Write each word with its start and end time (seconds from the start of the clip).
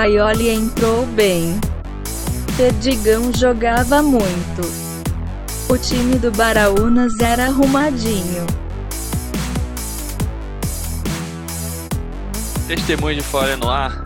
Paioli 0.00 0.48
entrou 0.48 1.04
bem. 1.08 1.60
Perdigão 2.56 3.30
jogava 3.34 4.00
muito. 4.00 4.62
O 5.68 5.76
time 5.76 6.18
do 6.18 6.32
Baraunas 6.32 7.20
era 7.20 7.44
arrumadinho. 7.44 8.46
Testemunho 12.66 13.16
de 13.16 13.22
Fora 13.22 13.58
no 13.58 13.68
ar. 13.68 14.02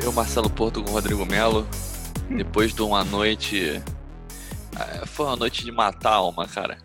Eu, 0.00 0.12
Marcelo 0.12 0.48
Porto 0.48 0.80
com 0.80 0.90
o 0.90 0.92
Rodrigo 0.92 1.26
Melo. 1.26 1.66
Depois 2.28 2.72
de 2.72 2.80
uma 2.80 3.02
noite. 3.02 3.82
ah, 4.76 5.04
Foi 5.06 5.26
uma 5.26 5.34
noite 5.34 5.64
de 5.64 5.72
matar 5.72 6.12
a 6.12 6.16
alma, 6.18 6.46
cara. 6.46 6.78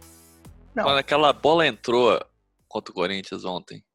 Não. 0.73 0.83
Quando 0.83 0.97
aquela 0.97 1.31
bola 1.31 1.67
entrou 1.67 2.19
contra 2.67 2.91
o 2.91 2.95
Corinthians 2.95 3.45
ontem, 3.45 3.85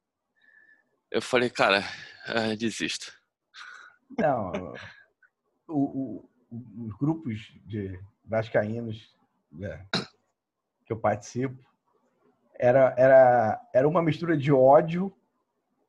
eu 1.11 1.21
falei, 1.21 1.49
cara, 1.49 1.85
ah, 2.27 2.55
desisto. 2.57 3.19
Não, 4.17 4.73
o- 5.67 6.23
o- 6.51 6.85
os 6.85 6.93
grupos 6.97 7.53
de 7.65 7.99
vascaínos 8.25 9.15
né, 9.51 9.85
que 10.85 10.91
eu 10.93 10.97
participo 10.99 11.57
era, 12.55 12.93
era, 12.97 13.61
era 13.73 13.87
uma 13.87 14.01
mistura 14.01 14.37
de 14.37 14.51
ódio, 14.51 15.11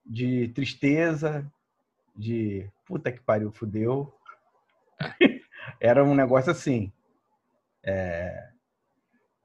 de 0.05 0.49
tristeza, 0.49 1.51
de 2.17 2.71
puta 2.87 3.13
que 3.13 3.21
pariu, 3.21 3.53
fudeu. 3.53 4.13
Era 5.81 6.05
um 6.05 6.15
negócio 6.15 6.51
assim. 6.51 6.93
É, 7.85 8.51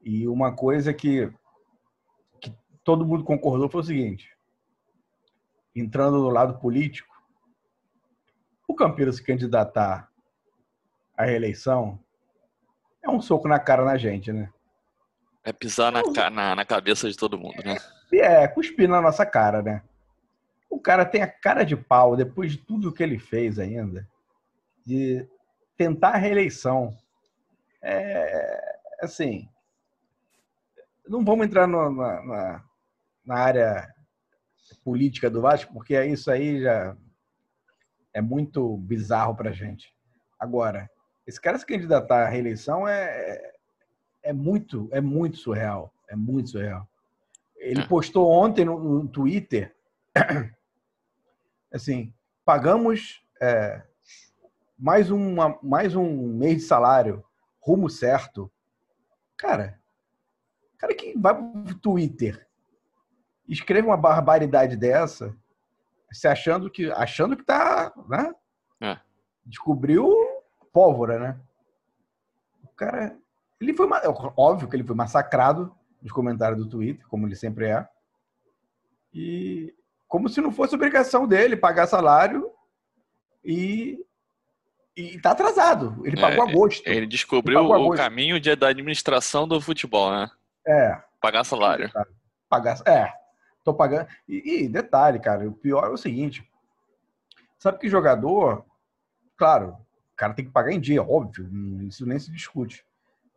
e 0.01 0.27
uma 0.27 0.55
coisa 0.55 0.93
que, 0.93 1.31
que 2.39 2.53
todo 2.83 3.05
mundo 3.05 3.23
concordou 3.23 3.69
foi 3.69 3.81
o 3.81 3.83
seguinte: 3.83 4.35
entrando 5.75 6.17
no 6.19 6.29
lado 6.29 6.59
político, 6.59 7.16
o 8.67 8.75
Campeiro 8.75 9.11
se 9.13 9.23
candidatar 9.23 10.09
à 11.15 11.23
reeleição 11.25 11.99
é 13.01 13.09
um 13.09 13.21
soco 13.21 13.47
na 13.47 13.59
cara 13.59 13.85
na 13.85 13.97
gente, 13.97 14.31
né? 14.31 14.51
É 15.43 15.53
pisar 15.53 15.91
na, 15.91 16.01
na, 16.29 16.55
na 16.55 16.65
cabeça 16.65 17.09
de 17.09 17.15
todo 17.15 17.37
mundo, 17.39 17.63
né? 17.63 17.77
E 18.11 18.19
é 18.19 18.47
cuspir 18.47 18.89
na 18.89 19.01
nossa 19.01 19.25
cara, 19.25 19.61
né? 19.61 19.81
O 20.69 20.79
cara 20.79 21.05
tem 21.05 21.21
a 21.21 21.27
cara 21.27 21.63
de 21.63 21.75
pau, 21.77 22.17
depois 22.17 22.51
de 22.51 22.57
tudo 22.57 22.91
que 22.91 23.01
ele 23.01 23.17
fez 23.17 23.57
ainda, 23.57 24.05
de 24.85 25.25
tentar 25.77 26.09
a 26.09 26.17
reeleição. 26.17 26.95
É, 27.81 28.77
assim, 29.01 29.47
não 31.07 31.23
vamos 31.23 31.45
entrar 31.45 31.65
no- 31.67 31.89
na, 31.89 32.21
na, 32.23 32.63
na 33.25 33.35
área 33.35 33.93
política 34.83 35.29
do 35.29 35.41
Vasco, 35.41 35.71
porque 35.73 36.03
isso 36.05 36.29
aí 36.29 36.61
já 36.61 36.97
é 38.17 38.21
muito 38.21 38.77
bizarro 38.77 39.35
pra 39.35 39.51
gente. 39.51 39.93
Agora, 40.39 40.89
esse 41.27 41.39
cara 41.39 41.55
se 41.59 41.65
candidatar 41.67 42.25
à 42.25 42.27
reeleição 42.27 42.87
é, 42.87 43.53
é 44.23 44.33
muito, 44.33 44.89
é 44.91 44.99
muito 44.99 45.37
surreal. 45.37 45.93
É 46.09 46.15
muito 46.15 46.49
surreal. 46.49 46.89
Ele 47.55 47.81
É. 47.81 47.87
postou 47.87 48.27
ontem 48.31 48.65
no, 48.65 48.79
no 48.79 49.07
Twitter, 49.07 49.75
assim, 51.71 52.11
pagamos 52.43 53.23
é, 53.39 53.83
mais, 54.75 55.11
uma, 55.11 55.59
mais 55.61 55.95
um 55.95 56.33
mês 56.33 56.57
de 56.57 56.63
salário, 56.63 57.23
rumo 57.59 57.87
certo. 57.87 58.51
Cara, 59.37 59.79
cara 60.79 60.95
que 60.95 61.15
vai 61.15 61.35
pro 61.35 61.75
Twitter, 61.75 62.47
escreve 63.47 63.87
uma 63.87 63.97
barbaridade 63.97 64.75
dessa, 64.75 65.35
se 66.11 66.27
achando 66.27 66.69
que 66.69 66.91
achando 66.91 67.35
que 67.35 67.43
tá, 67.43 67.91
né? 68.07 68.33
É. 68.81 68.97
Descobriu 69.45 70.15
pólvora, 70.71 71.19
né? 71.19 71.39
O 72.63 72.67
cara, 72.69 73.17
ele 73.59 73.73
foi 73.73 73.87
ma- 73.87 74.01
óbvio 74.37 74.67
que 74.69 74.75
ele 74.75 74.83
foi 74.83 74.95
massacrado 74.95 75.75
nos 76.01 76.11
comentários 76.11 76.59
do 76.63 76.69
Twitter, 76.69 77.05
como 77.07 77.25
ele 77.27 77.35
sempre 77.35 77.67
é. 77.67 77.87
E 79.13 79.73
como 80.07 80.29
se 80.29 80.39
não 80.41 80.51
fosse 80.51 80.75
obrigação 80.75 81.27
dele 81.27 81.55
pagar 81.57 81.87
salário 81.87 82.51
e 83.43 84.03
e 84.95 85.19
tá 85.21 85.29
atrasado. 85.31 86.01
Ele 86.05 86.17
É, 86.17 86.21
pagou 86.21 86.43
agosto. 86.47 86.87
Ele 86.87 87.05
descobriu 87.05 87.59
Ele 87.59 87.67
o 87.67 87.91
caminho 87.91 88.39
de- 88.39 88.55
da 88.55 88.69
administração 88.69 89.47
do 89.47 89.61
futebol, 89.61 90.09
né? 90.11 90.27
É. 90.65 90.99
Pagar 91.21 91.43
salário. 91.43 91.91
pagar. 92.49 92.77
É, 92.87 93.13
tô 93.67 93.73
pagando. 93.73 94.07
E, 94.27 94.63
e 94.63 94.69
detalhe, 94.69 95.19
cara, 95.19 95.47
o 95.47 95.51
pior 95.53 95.85
é 95.85 95.89
o 95.89 95.97
seguinte: 95.97 96.49
sabe 97.59 97.77
que 97.79 97.89
jogador, 97.89 98.65
claro, 99.35 99.69
o 100.13 100.15
cara 100.15 100.33
tem 100.33 100.45
que 100.45 100.51
pagar 100.51 100.71
em 100.71 100.79
dia, 100.79 101.03
óbvio, 101.03 101.49
isso 101.85 102.05
nem 102.05 102.17
se 102.17 102.31
discute. 102.31 102.85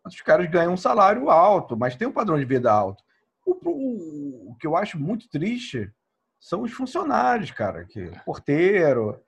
Mas 0.05 0.15
os 0.15 0.21
caras 0.23 0.49
ganham 0.49 0.73
um 0.73 0.77
salário 0.79 1.29
alto, 1.29 1.77
mas 1.77 1.97
tem 1.97 2.09
um 2.09 2.13
padrão 2.13 2.39
de 2.39 2.45
vida 2.45 2.73
alto. 2.73 3.03
O, 3.45 3.53
o- 3.69 4.51
o 4.53 4.57
que 4.57 4.67
eu 4.67 4.77
acho 4.77 4.99
muito 4.99 5.29
triste 5.29 5.91
são 6.39 6.63
os 6.63 6.73
funcionários, 6.73 7.51
cara, 7.51 7.85
que 7.85 8.11
porteiro, 8.25 9.21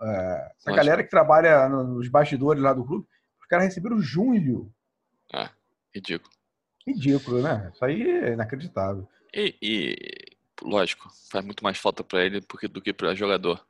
é, 0.00 0.52
essa 0.58 0.70
galera 0.76 1.02
que 1.02 1.10
trabalha 1.10 1.68
no- 1.68 1.84
nos 1.84 2.08
bastidores 2.08 2.62
lá 2.62 2.72
do 2.72 2.84
clube, 2.84 3.06
os 3.40 3.46
caras 3.46 3.64
receberam 3.66 4.00
junho. 4.00 4.72
Ridículo. 5.94 6.30
Ridículo, 6.86 7.42
né? 7.42 7.70
Isso 7.74 7.84
aí 7.84 8.02
é 8.08 8.32
inacreditável. 8.32 9.08
E, 9.34 9.54
e, 9.60 9.96
lógico, 10.62 11.08
faz 11.30 11.44
muito 11.44 11.62
mais 11.64 11.78
falta 11.78 12.02
pra 12.04 12.24
ele 12.24 12.40
porque- 12.42 12.68
do 12.68 12.80
que 12.80 12.92
pra 12.92 13.14
jogador. 13.14 13.64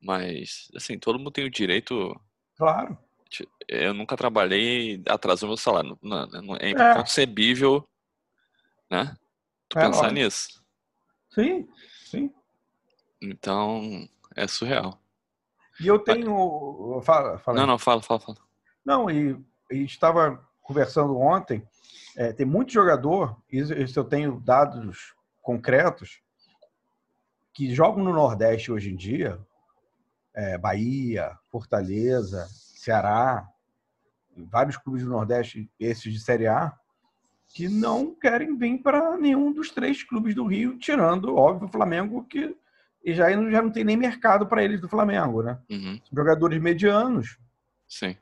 Mas, 0.00 0.70
assim, 0.76 0.98
todo 0.98 1.18
mundo 1.18 1.30
tem 1.30 1.44
o 1.44 1.50
direito. 1.50 2.18
Claro. 2.56 2.96
Eu 3.66 3.92
nunca 3.94 4.16
trabalhei 4.16 5.02
atrasou 5.08 5.48
meu 5.48 5.56
salário. 5.56 5.98
Não, 6.02 6.26
não- 6.26 6.56
é 6.56 6.70
É. 6.72 6.92
inconcebível, 6.92 7.88
né? 8.90 9.16
Tu 9.68 9.78
É, 9.78 9.82
pensar 9.86 10.02
lógico. 10.02 10.14
nisso. 10.14 10.64
Sim, 11.30 11.68
sim. 12.04 12.32
Então, 13.20 14.08
é 14.36 14.46
surreal. 14.46 15.00
E 15.80 15.86
eu 15.88 15.98
tenho. 15.98 17.00
Fala, 17.04 17.38
fala. 17.38 17.58
Não, 17.58 17.66
não, 17.66 17.78
fala, 17.78 18.00
fala, 18.02 18.20
fala. 18.20 18.38
Não, 18.84 19.10
e 19.10 19.32
a 19.70 19.74
gente 19.74 19.90
estava 19.90 20.46
conversando 20.62 21.16
ontem. 21.18 21.66
é, 22.16 22.32
tem 22.32 22.46
muito 22.46 22.72
jogador, 22.72 23.36
isso 23.50 23.98
eu 23.98 24.04
tenho 24.04 24.38
dados 24.38 25.16
concretos, 25.42 26.20
que 27.54 27.72
jogam 27.72 28.02
no 28.02 28.12
Nordeste 28.12 28.70
hoje 28.72 28.90
em 28.92 28.96
dia, 28.96 29.38
é, 30.34 30.58
Bahia, 30.58 31.38
Fortaleza, 31.48 32.46
Ceará, 32.50 33.48
vários 34.36 34.76
clubes 34.76 35.04
do 35.04 35.08
Nordeste, 35.08 35.70
esses 35.78 36.12
de 36.12 36.20
Série 36.20 36.48
A, 36.48 36.76
que 37.46 37.68
não 37.68 38.12
querem 38.12 38.56
vir 38.56 38.78
para 38.82 39.16
nenhum 39.16 39.52
dos 39.52 39.70
três 39.70 40.02
clubes 40.02 40.34
do 40.34 40.44
Rio, 40.44 40.76
tirando, 40.76 41.36
óbvio, 41.36 41.68
o 41.68 41.70
Flamengo, 41.70 42.24
que 42.24 42.56
já, 43.06 43.30
já 43.30 43.62
não 43.62 43.70
tem 43.70 43.84
nem 43.84 43.96
mercado 43.96 44.46
para 44.46 44.64
eles 44.64 44.80
do 44.80 44.88
Flamengo, 44.88 45.42
né? 45.42 45.56
Uhum, 45.70 46.00
jogadores 46.12 46.60
medianos 46.60 47.38
sim. 47.86 48.16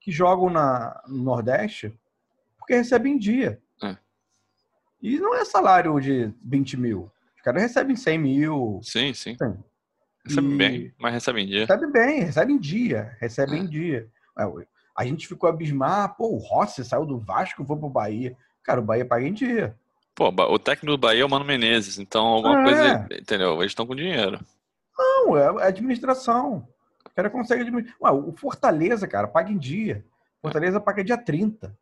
que 0.00 0.10
jogam 0.10 0.50
na, 0.50 1.00
no 1.06 1.22
Nordeste 1.22 1.96
porque 2.58 2.74
recebem 2.74 3.14
em 3.14 3.18
dia. 3.18 3.60
É. 3.82 3.96
E 5.00 5.18
não 5.18 5.34
é 5.34 5.44
salário 5.44 6.00
de 6.00 6.32
20 6.42 6.76
mil. 6.76 7.11
Os 7.42 7.44
caras 7.44 7.62
recebem 7.62 7.96
100 7.96 8.18
mil. 8.20 8.80
Sim, 8.84 9.12
sim. 9.12 9.36
Sim. 9.36 9.58
Recebe 10.24 10.46
E- 10.46 10.56
bem, 10.56 10.94
mas 10.96 11.12
recebe 11.12 11.42
em 11.42 11.46
dia. 11.46 11.60
Recebem 11.66 11.90
bem, 11.90 12.20
recebem 12.22 12.54
em 12.54 12.58
dia. 12.60 13.16
Recebem 13.20 13.58
É. 13.58 13.62
em 13.64 13.66
dia. 13.66 14.08
É, 14.38 14.44
A 14.96 15.04
gente 15.04 15.26
ficou 15.26 15.48
abismado. 15.50 16.14
Pô, 16.16 16.28
o 16.28 16.36
Rossi 16.38 16.84
saiu 16.84 17.04
do 17.04 17.18
Vasco 17.18 17.64
foi 17.64 17.76
pro 17.76 17.88
Bahia. 17.88 18.36
Cara, 18.62 18.78
o 18.80 18.84
Bahia 18.84 19.04
paga 19.04 19.26
em 19.26 19.32
dia. 19.32 19.74
Pô, 20.14 20.28
o 20.28 20.58
técnico 20.58 20.92
do 20.94 20.98
Bahia 20.98 21.22
é 21.22 21.24
o 21.24 21.28
Mano 21.28 21.44
Menezes, 21.44 21.98
então 21.98 22.24
alguma 22.26 22.60
É. 22.60 22.62
coisa, 22.62 23.08
entendeu? 23.20 23.54
Eles 23.60 23.72
estão 23.72 23.84
com 23.86 23.96
dinheiro. 23.96 24.38
Não, 24.96 25.36
é 25.36 25.66
administração. 25.66 26.68
O 27.04 27.10
cara 27.10 27.28
consegue 27.28 27.62
administrar. 27.62 27.96
Ué, 28.02 28.10
o 28.12 28.32
Fortaleza, 28.36 29.08
cara, 29.08 29.26
paga 29.26 29.50
em 29.50 29.58
dia. 29.58 30.04
Fortaleza 30.40 30.78
paga 30.80 31.02
dia 31.02 31.18
30. 31.18 31.76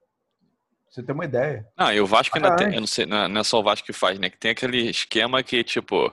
Você 0.91 1.03
ter 1.03 1.13
uma 1.13 1.25
ideia. 1.25 1.65
Ah, 1.77 1.95
e 1.95 2.01
o 2.01 2.07
Vasco 2.07 2.37
ainda 2.37 2.49
tem, 2.51 2.59
Caralho. 2.59 2.77
eu 2.77 2.81
não 2.81 2.87
sei, 2.87 3.07
não 3.07 3.17
é 3.17 3.29
não 3.29 3.41
é 3.41 3.45
só 3.45 3.61
o 3.61 3.63
Vasco 3.63 3.87
que 3.87 3.93
faz, 3.93 4.19
né? 4.19 4.29
Que 4.29 4.39
tem 4.39 4.51
aquele 4.51 4.91
esquema 4.91 5.43
que, 5.43 5.63
tipo, 5.63 6.13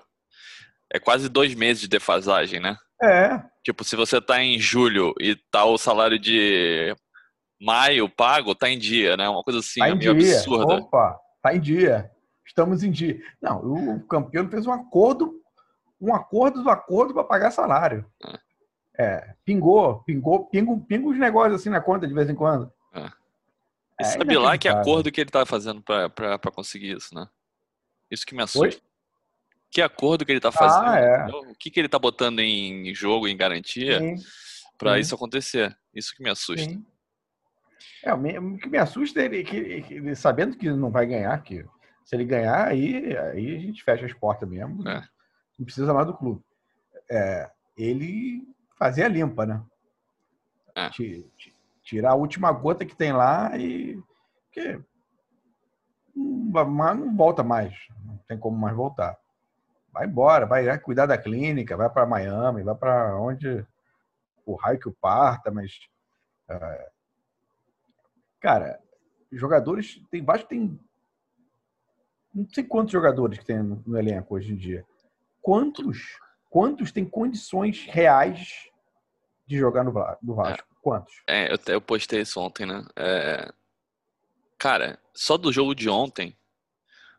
é 0.94 1.00
quase 1.00 1.28
dois 1.30 1.56
meses 1.56 1.82
de 1.82 1.88
defasagem, 1.88 2.60
né? 2.60 2.78
É, 3.02 3.42
Tipo, 3.68 3.84
se 3.84 3.98
você 3.98 4.22
tá 4.22 4.42
em 4.42 4.58
julho 4.58 5.14
e 5.20 5.36
tá 5.52 5.66
o 5.66 5.78
salário 5.78 6.18
de 6.18 6.96
maio 7.62 8.08
pago, 8.08 8.56
tá 8.56 8.70
em 8.70 8.80
dia, 8.80 9.18
né? 9.18 9.28
Uma 9.28 9.44
coisa 9.44 9.60
assim, 9.60 9.82
tá 9.82 9.90
é 9.90 9.94
meio 9.94 10.16
dia. 10.18 10.38
absurda. 10.38 10.76
Opa, 10.76 11.20
tá 11.44 11.54
em 11.54 11.60
dia. 11.60 12.10
Estamos 12.46 12.82
em 12.82 12.90
dia. 12.90 13.20
Não, 13.42 13.60
o 13.60 14.08
campeão 14.08 14.50
fez 14.50 14.66
um 14.66 14.72
acordo, 14.72 15.34
um 16.00 16.16
acordo 16.16 16.64
do 16.64 16.70
acordo 16.70 17.14
para 17.14 17.26
pagar 17.26 17.52
salário. 17.52 18.06
É, 18.98 19.34
pingou, 19.44 20.02
pingou, 20.06 20.46
pingo, 20.46 20.80
pingo 20.86 21.12
os 21.12 21.20
negócios 21.20 21.60
assim 21.60 21.70
na 21.70 21.82
conta 21.82 22.08
de 22.08 22.14
vez 22.14 22.30
em 22.30 22.36
quando. 22.36 22.72
E 24.00 24.04
É 24.04 24.06
sabe 24.06 24.38
lá 24.38 24.58
que 24.58 24.68
acordo 24.68 25.12
que 25.12 25.22
ele 25.22 25.30
tá 25.30 25.46
fazendo 25.46 25.82
pra 25.82 26.40
conseguir 26.54 26.96
isso, 26.96 27.14
né? 27.16 27.28
Isso 28.12 28.26
que 28.26 28.36
me 28.36 28.44
assusta. 28.44 28.78
Oi? 28.78 28.82
Que 29.70 29.82
acordo 29.82 30.26
que 30.26 30.32
ele 30.32 30.40
tá 30.40 30.52
fazendo? 30.52 30.88
é. 30.94 31.24
entendeu? 31.24 31.52
O 31.52 31.56
que, 31.56 31.70
que 31.70 31.80
ele 31.80 31.90
tá 31.90 32.00
botando 32.00 32.40
em 32.40 32.94
jogo, 32.94 33.28
em 33.28 33.36
garantia, 33.36 34.00
para 34.78 34.98
isso 35.00 35.14
acontecer. 35.14 35.78
Isso 35.94 36.14
que 36.16 36.24
me 36.24 36.30
assusta. 36.30 36.70
Sim. 36.70 36.86
É, 38.04 38.14
o 38.14 38.58
que 38.58 38.70
me 38.70 38.78
assusta 38.78 39.20
é 39.22 39.26
ele, 39.26 39.44
que, 39.44 40.16
sabendo 40.16 40.56
que 40.58 40.70
não 40.70 40.90
vai 40.90 41.06
ganhar, 41.06 41.42
que 41.44 41.66
se 42.06 42.16
ele 42.16 42.24
ganhar, 42.24 42.68
aí, 42.68 43.18
aí 43.18 43.56
a 43.58 43.60
gente 43.60 43.84
fecha 43.84 44.06
as 44.06 44.14
portas 44.14 44.48
mesmo. 44.48 44.88
É. 44.88 45.06
Não 45.60 45.66
precisa 45.66 45.94
mais 45.94 46.08
do 46.08 46.16
clube. 46.16 46.42
É, 47.10 47.52
ele 47.76 48.48
fazia 48.78 49.08
limpa, 49.08 49.46
né? 49.46 49.62
É. 50.76 50.90
Ti- 50.92 51.30
Tirar 51.88 52.12
a 52.12 52.16
última 52.16 52.52
gota 52.52 52.86
que 52.86 52.94
tem 52.94 53.14
lá 53.14 53.58
e. 53.58 53.98
Porque 54.44 54.84
va- 56.52 56.66
mas 56.66 57.00
não 57.00 57.16
volta 57.16 57.44
mais. 57.44 57.74
Não 58.06 58.18
tem 58.28 58.38
como 58.38 58.58
mais 58.58 58.76
voltar. 58.76 59.18
Vai 59.94 60.06
embora, 60.06 60.46
vai, 60.46 60.66
vai 60.66 60.78
cuidar 60.78 61.06
da 61.06 61.18
clínica, 61.18 61.78
vai 61.78 61.90
para 61.90 62.06
Miami, 62.06 62.62
vai 62.62 62.76
para 62.76 63.18
onde 63.18 63.66
o 64.46 64.56
raio 64.56 64.78
que 64.78 64.90
o 64.90 64.94
parta, 65.00 65.50
mas. 65.50 65.80
é, 66.50 66.90
cara, 68.42 68.82
jogadores. 69.32 70.02
Tem 70.12 70.22
vários. 70.22 70.46
Tem. 70.46 70.78
Não 72.36 72.50
sei 72.50 72.66
quantos 72.66 72.92
jogadores 72.92 73.40
que 73.40 73.46
tem 73.46 73.64
no, 73.64 73.82
no 73.88 73.98
elenco 73.98 74.36
hoje 74.36 74.52
em 74.52 74.58
dia. 74.58 74.86
Quantos? 75.42 76.20
Quantos 76.50 76.92
têm 76.92 77.06
condições 77.06 77.86
reais 77.86 78.70
de 79.46 79.58
jogar 79.58 79.86
no, 79.86 79.94
no 80.22 80.36
Vasco? 80.36 80.68
Quantos? 80.88 81.14
É, 81.28 81.52
eu, 81.52 81.58
eu 81.68 81.82
postei 81.82 82.22
isso 82.22 82.40
ontem, 82.40 82.66
né? 82.66 82.82
É, 82.96 83.52
cara, 84.58 84.98
só 85.14 85.36
do 85.38 85.52
jogo 85.52 85.76
de 85.76 85.90
ontem, 85.90 86.34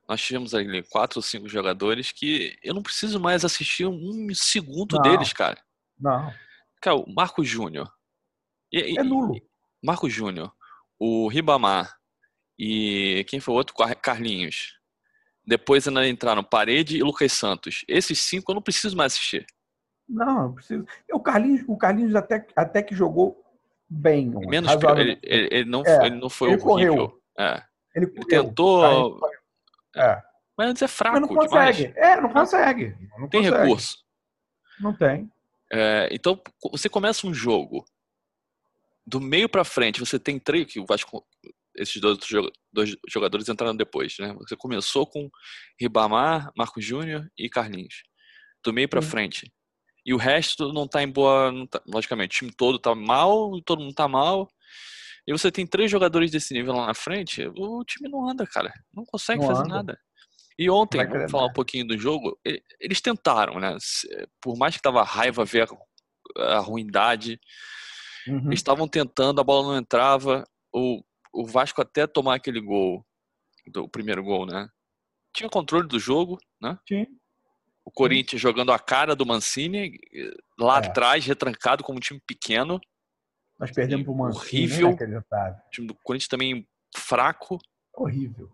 nós 0.09 0.23
tivemos 0.23 0.55
ali 0.55 0.83
quatro 0.85 1.19
ou 1.19 1.23
cinco 1.23 1.47
jogadores 1.51 2.11
que 2.11 2.59
eu 2.63 2.73
não 2.73 2.83
preciso 2.83 3.21
mais 3.21 3.45
assistir 3.45 3.85
um 3.87 4.29
segundo 4.33 4.95
Não. 4.97 5.03
deles, 5.03 5.35
cara. 5.35 5.63
Não. 6.01 6.33
Cara, 6.81 6.97
o 6.97 7.13
Marco 7.13 7.45
Júnior. 7.45 7.93
É 8.73 9.03
nulo. 9.03 9.35
Marco 9.85 10.09
Júnior, 10.09 10.51
o 10.99 11.29
Ribamar 11.29 11.95
e 12.59 13.27
quem 13.29 13.39
foi 13.39 13.53
o 13.53 13.59
outro? 13.59 13.75
Car- 13.77 14.01
Carlinhos. 14.01 14.79
Depois 15.47 15.87
ainda 15.87 16.09
entraram 16.09 16.43
Parede 16.43 16.97
e 16.97 17.03
Lucas 17.03 17.33
Santos. 17.35 17.85
Esses 17.87 18.19
cinco 18.19 18.51
eu 18.51 18.55
não 18.55 18.63
preciso 18.63 18.97
mais 18.97 19.13
assistir. 19.13 19.47
Não, 20.09 20.45
não 20.45 20.55
precisa. 20.55 20.87
O 21.13 21.21
Carlinhos, 21.21 21.65
o 21.69 21.77
Carlinhos 21.77 22.15
até, 22.15 22.47
até 22.57 22.83
que 22.83 22.95
jogou 22.95 23.45
bem. 23.89 24.35
ontem, 24.37 24.49
Menos 24.49 24.75
pior, 24.77 24.99
ele, 24.99 25.19
ele, 25.23 25.49
ele 25.51 25.71
não, 25.71 25.83
É, 25.85 26.07
ele 26.07 26.17
não 26.17 26.29
foi 26.31 26.53
ele 26.53 26.63
horrível. 26.63 26.95
correu. 27.09 27.23
É. 27.39 27.63
Ele, 27.95 28.07
Ele 28.07 28.07
correu. 28.07 28.27
tentou- 28.45 28.83
Carlinhos 28.83 29.21
correu. 29.21 29.39
É. 29.97 30.23
Mas 30.57 30.83
é 30.83 30.85
Mas 30.85 30.93
fraco 30.93 31.21
não 31.21 31.29
demais. 31.29 31.49
consegue. 31.51 31.93
É, 31.97 32.21
não 32.21 32.33
consegue. 32.33 32.97
Não 33.19 33.29
Tem 33.29 33.43
consegue. 33.43 33.63
recurso. 33.63 33.97
Não 34.81 34.97
tem. 34.97 35.31
É, 35.73 36.09
então, 36.13 36.41
você 36.73 36.89
começa 36.89 37.27
um 37.27 37.35
jogo 37.35 37.85
do 39.07 39.21
meio 39.21 39.49
pra 39.49 39.65
frente, 39.65 40.01
você 40.01 40.19
tem 40.19 40.39
três, 40.39 40.67
que 40.67 40.81
o 40.81 40.87
Vasco, 40.87 41.27
esses 41.77 42.01
dois, 42.01 42.19
dois 42.73 42.97
jogadores 43.09 43.49
entraram 43.49 43.77
depois, 43.77 44.17
né? 44.19 44.35
Você 44.41 44.57
começou 44.57 45.07
com 45.07 45.31
Ribamar, 45.81 46.51
Marco 46.57 46.81
Júnior 46.81 47.27
e 47.39 47.49
Carlinhos. 47.49 48.03
Do 48.65 48.73
meio 48.73 48.89
pra 48.89 49.01
Sim. 49.03 49.09
frente. 49.09 49.53
E 50.09 50.15
o 50.15 50.17
resto 50.17 50.73
não 50.73 50.89
tá 50.89 51.03
em 51.03 51.13
boa. 51.13 51.53
tá- 51.71 51.83
logicamente, 51.87 52.37
o 52.37 52.39
time 52.39 52.51
todo 52.51 52.79
tá 52.79 52.95
mal, 52.95 53.61
todo 53.61 53.83
mundo 53.83 53.93
tá 53.95 54.09
mal. 54.09 54.49
E 55.27 55.33
você 55.33 55.53
tem 55.53 55.67
três 55.67 55.91
jogadores 55.91 56.31
desse 56.31 56.55
nível 56.55 56.73
lá 56.73 56.87
na 56.87 56.95
frente, 56.95 57.47
o 57.55 57.85
time 57.85 58.09
não 58.09 58.27
anda, 58.27 58.47
cara. 58.47 58.73
Não 58.91 59.05
consegue 59.05 59.43
Não 59.43 59.47
fazer 59.47 59.65
anda. 59.65 59.75
nada. 59.75 60.01
E 60.59 60.71
ontem, 60.71 61.07
vamos 61.07 61.31
falar 61.31 61.49
um 61.49 61.53
pouquinho 61.53 61.87
do 61.87 61.99
jogo, 61.99 62.41
eles 62.81 63.03
tentaram, 63.03 63.61
né? 63.61 63.77
Por 64.41 64.57
mais 64.57 64.75
que 64.75 64.81
tava 64.81 65.03
raiva 65.03 65.45
ver 65.45 65.69
a, 66.39 66.57
a 66.57 66.59
ruindade, 66.59 67.39
Uhum. 68.27 68.47
eles 68.47 68.61
estavam 68.61 68.89
tentando, 68.89 69.43
a 69.43 69.45
bola 69.45 69.69
não 69.69 69.77
entrava. 69.79 70.49
O, 70.73 71.03
o 71.35 71.45
Vasco 71.47 71.83
até 71.83 72.07
tomar 72.07 72.37
aquele 72.37 72.63
gol, 72.63 73.07
do 73.67 73.85
o 73.85 73.89
primeiro 73.91 74.25
gol, 74.25 74.47
né? 74.47 74.71
Tinha 75.35 75.51
controle 75.51 75.87
do 75.87 75.99
jogo, 75.99 76.39
né? 76.61 76.79
Sim. 76.89 77.07
O 77.89 77.91
Corinthians 77.91 78.41
jogando 78.43 78.71
a 78.71 78.79
cara 78.79 79.17
do 79.17 79.25
Mancini, 79.25 79.99
lá 80.61 80.77
É. 80.77 80.87
atrás, 80.87 81.25
retrancado 81.25 81.83
como 81.83 81.97
um 81.97 82.01
time 82.01 82.21
pequeno. 82.27 82.79
Nós 83.59 83.71
perdemos 83.73 84.05
pro 84.05 84.15
Mancini. 84.15 84.39
Horrível. 84.43 84.89
inacreditável. 84.89 85.55
O 85.67 85.71
time 85.71 85.87
do 85.87 85.95
Corinthians 85.95 86.29
também 86.29 86.69
fraco. 86.95 87.59
Horrível. 87.95 88.51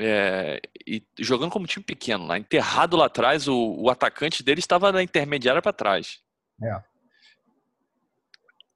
é, 0.00 0.60
e 0.86 1.02
jogando 1.20 1.50
como 1.52 1.66
time 1.66 1.82
pequeno 1.84 2.26
lá, 2.26 2.36
enterrado 2.38 2.96
lá 2.96 3.06
atrás, 3.06 3.46
o, 3.48 3.56
o 3.56 3.88
atacante 3.88 4.42
dele 4.42 4.58
estava 4.58 4.90
na 4.92 5.02
intermediária 5.02 5.62
para 5.62 5.72
trás. 5.72 6.20
É. 6.62 6.82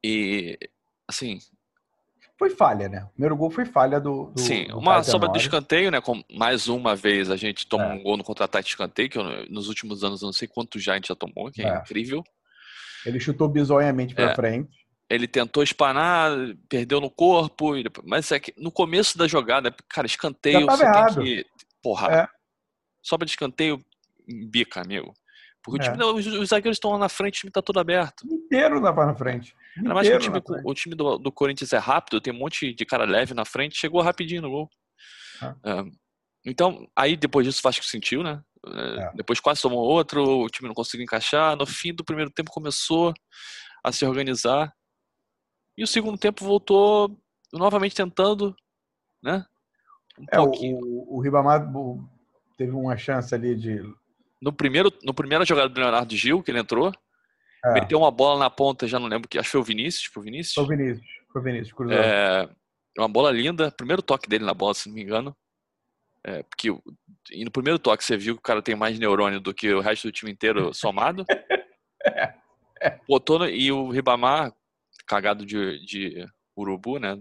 E 0.02 0.58
assim, 1.06 1.38
Foi 2.40 2.48
falha, 2.48 2.88
né? 2.88 3.04
O 3.04 3.08
primeiro 3.10 3.36
gol 3.36 3.50
foi 3.50 3.66
falha 3.66 4.00
do. 4.00 4.30
do 4.34 4.40
sim, 4.40 4.66
do 4.68 4.78
uma 4.78 5.02
sobra 5.02 5.28
do 5.28 5.36
escanteio, 5.36 5.90
né? 5.90 6.00
Com, 6.00 6.22
mais 6.32 6.68
uma 6.68 6.96
vez 6.96 7.28
a 7.30 7.36
gente 7.36 7.66
toma 7.66 7.84
É. 7.84 7.92
um 7.92 8.02
gol 8.02 8.16
no 8.16 8.24
contra-ataque 8.24 8.64
de 8.64 8.70
escanteio, 8.70 9.10
que 9.10 9.18
eu- 9.18 9.46
nos 9.50 9.68
últimos 9.68 10.02
anos 10.02 10.22
eu 10.22 10.26
não 10.26 10.32
sei 10.32 10.48
quantos 10.48 10.82
já 10.82 10.92
a 10.92 10.94
gente 10.94 11.08
já 11.08 11.14
tomou, 11.14 11.50
que 11.52 11.60
é, 11.60 11.68
É. 11.68 11.76
incrível. 11.80 12.24
Ele 13.04 13.20
chutou 13.20 13.46
bizonhamente 13.46 14.14
pra 14.14 14.30
É. 14.30 14.34
frente. 14.34 14.70
Ele 15.10 15.28
tentou 15.28 15.62
espanar, 15.62 16.30
perdeu 16.66 16.98
no 16.98 17.10
corpo, 17.10 17.72
mas 18.06 18.32
é 18.32 18.40
que 18.40 18.54
no 18.56 18.72
começo 18.72 19.18
da 19.18 19.28
jogada, 19.28 19.70
cara, 19.86 20.06
escanteio, 20.06 20.64
você 20.64 20.82
errado. 20.82 21.16
tem 21.16 21.24
que. 21.24 21.46
Porra, 21.82 22.10
É. 22.10 22.28
sobra 23.02 23.26
de 23.26 23.32
escanteio, 23.32 23.84
bica, 24.50 24.80
amigo. 24.80 25.12
Porque 25.62 25.78
o 25.78 25.86
É. 25.86 25.92
time, 25.92 26.02
os, 26.04 26.26
os 26.26 26.48
zagueiros 26.48 26.76
estão 26.76 26.92
lá 26.92 26.98
na 26.98 27.08
frente, 27.10 27.34
o 27.36 27.40
time 27.40 27.52
tá 27.52 27.60
todo 27.60 27.78
aberto. 27.78 28.24
Inteiro 28.26 28.80
na, 28.80 28.92
na 28.92 29.14
frente. 29.14 29.54
Ainda 29.76 29.94
mais 29.94 30.08
que 30.08 30.14
o 30.14 30.18
time, 30.18 30.42
o 30.64 30.74
time 30.74 30.94
do, 30.94 31.16
do 31.18 31.30
Corinthians 31.32 31.72
é 31.72 31.78
rápido, 31.78 32.20
tem 32.20 32.32
um 32.32 32.38
monte 32.38 32.74
de 32.74 32.84
cara 32.84 33.04
leve 33.04 33.34
na 33.34 33.44
frente, 33.44 33.78
chegou 33.78 34.02
rapidinho 34.02 34.42
no 34.42 34.50
gol. 34.50 34.70
Ah. 35.40 35.54
É, 35.64 35.84
então, 36.44 36.88
aí 36.96 37.16
depois 37.16 37.46
disso 37.46 37.60
o 37.60 37.62
Vasco 37.62 37.84
sentiu, 37.84 38.22
né? 38.22 38.42
É, 38.66 39.00
É. 39.04 39.12
Depois 39.14 39.40
quase 39.40 39.62
tomou 39.62 39.78
outro, 39.80 40.22
o 40.22 40.48
time 40.48 40.68
não 40.68 40.74
conseguiu 40.74 41.04
encaixar. 41.04 41.56
No 41.56 41.66
fim 41.66 41.94
do 41.94 42.04
primeiro 42.04 42.30
tempo 42.30 42.50
começou 42.50 43.14
a 43.82 43.92
se 43.92 44.04
organizar. 44.04 44.72
E 45.78 45.84
o 45.84 45.86
segundo 45.86 46.18
tempo 46.18 46.44
voltou 46.44 47.18
novamente 47.52 47.94
tentando, 47.94 48.54
né? 49.22 49.46
Um 50.18 50.24
É, 50.30 50.36
pouquinho. 50.36 50.78
o, 50.78 51.16
o 51.16 51.20
Ribamar 51.20 51.66
teve 52.58 52.72
uma 52.72 52.96
chance 52.96 53.34
ali 53.34 53.54
de. 53.54 53.80
No 54.42 54.52
primeiro, 54.52 54.92
no 55.02 55.14
primeira 55.14 55.44
jogada 55.44 55.68
do 55.68 55.80
Leonardo 55.80 56.14
Gil, 56.14 56.42
que 56.42 56.50
ele 56.50 56.60
entrou, 56.60 56.92
É, 57.64 57.74
meteu 57.74 57.98
uma 57.98 58.10
bola 58.10 58.38
na 58.38 58.48
ponta, 58.50 58.86
já 58.88 58.98
não 58.98 59.06
lembro 59.06 59.28
que, 59.28 59.38
acho 59.38 59.48
que 59.48 59.52
foi 59.52 59.60
o 59.60 59.64
Vinícius, 59.64 60.04
foi 60.06 60.20
o 60.22 60.24
Vinícius. 60.24 60.54
foi 60.54 60.64
o 60.64 60.68
Vinícius. 60.68 61.06
Foi 61.32 61.40
o 61.40 61.44
Vinícius, 61.44 61.72
cruzou. 61.72 61.96
É, 61.98 62.48
uma 62.98 63.08
bola 63.08 63.30
linda, 63.30 63.70
primeiro 63.70 64.02
toque 64.02 64.28
dele 64.28 64.44
na 64.44 64.54
bola, 64.54 64.74
se 64.74 64.88
não 64.88 64.94
me 64.94 65.02
engano. 65.02 65.36
É, 66.24 66.42
porque 66.42 66.68
e 67.30 67.44
no 67.44 67.50
primeiro 67.50 67.78
toque 67.78 68.04
você 68.04 68.16
viu 68.16 68.34
que 68.34 68.40
o 68.40 68.42
cara 68.42 68.60
tem 68.60 68.74
mais 68.74 68.98
neurônio 68.98 69.40
do 69.40 69.54
que 69.54 69.72
o 69.72 69.80
resto 69.80 70.08
do 70.08 70.12
time 70.12 70.30
inteiro 70.30 70.72
somado. 70.74 71.24
Botou 73.08 73.38
no- 73.38 73.48
e 73.48 73.70
o 73.72 73.90
Ribamar, 73.90 74.52
cagado 75.06 75.44
de, 75.46 75.84
de 75.84 76.26
urubu, 76.56 76.98
né? 76.98 77.20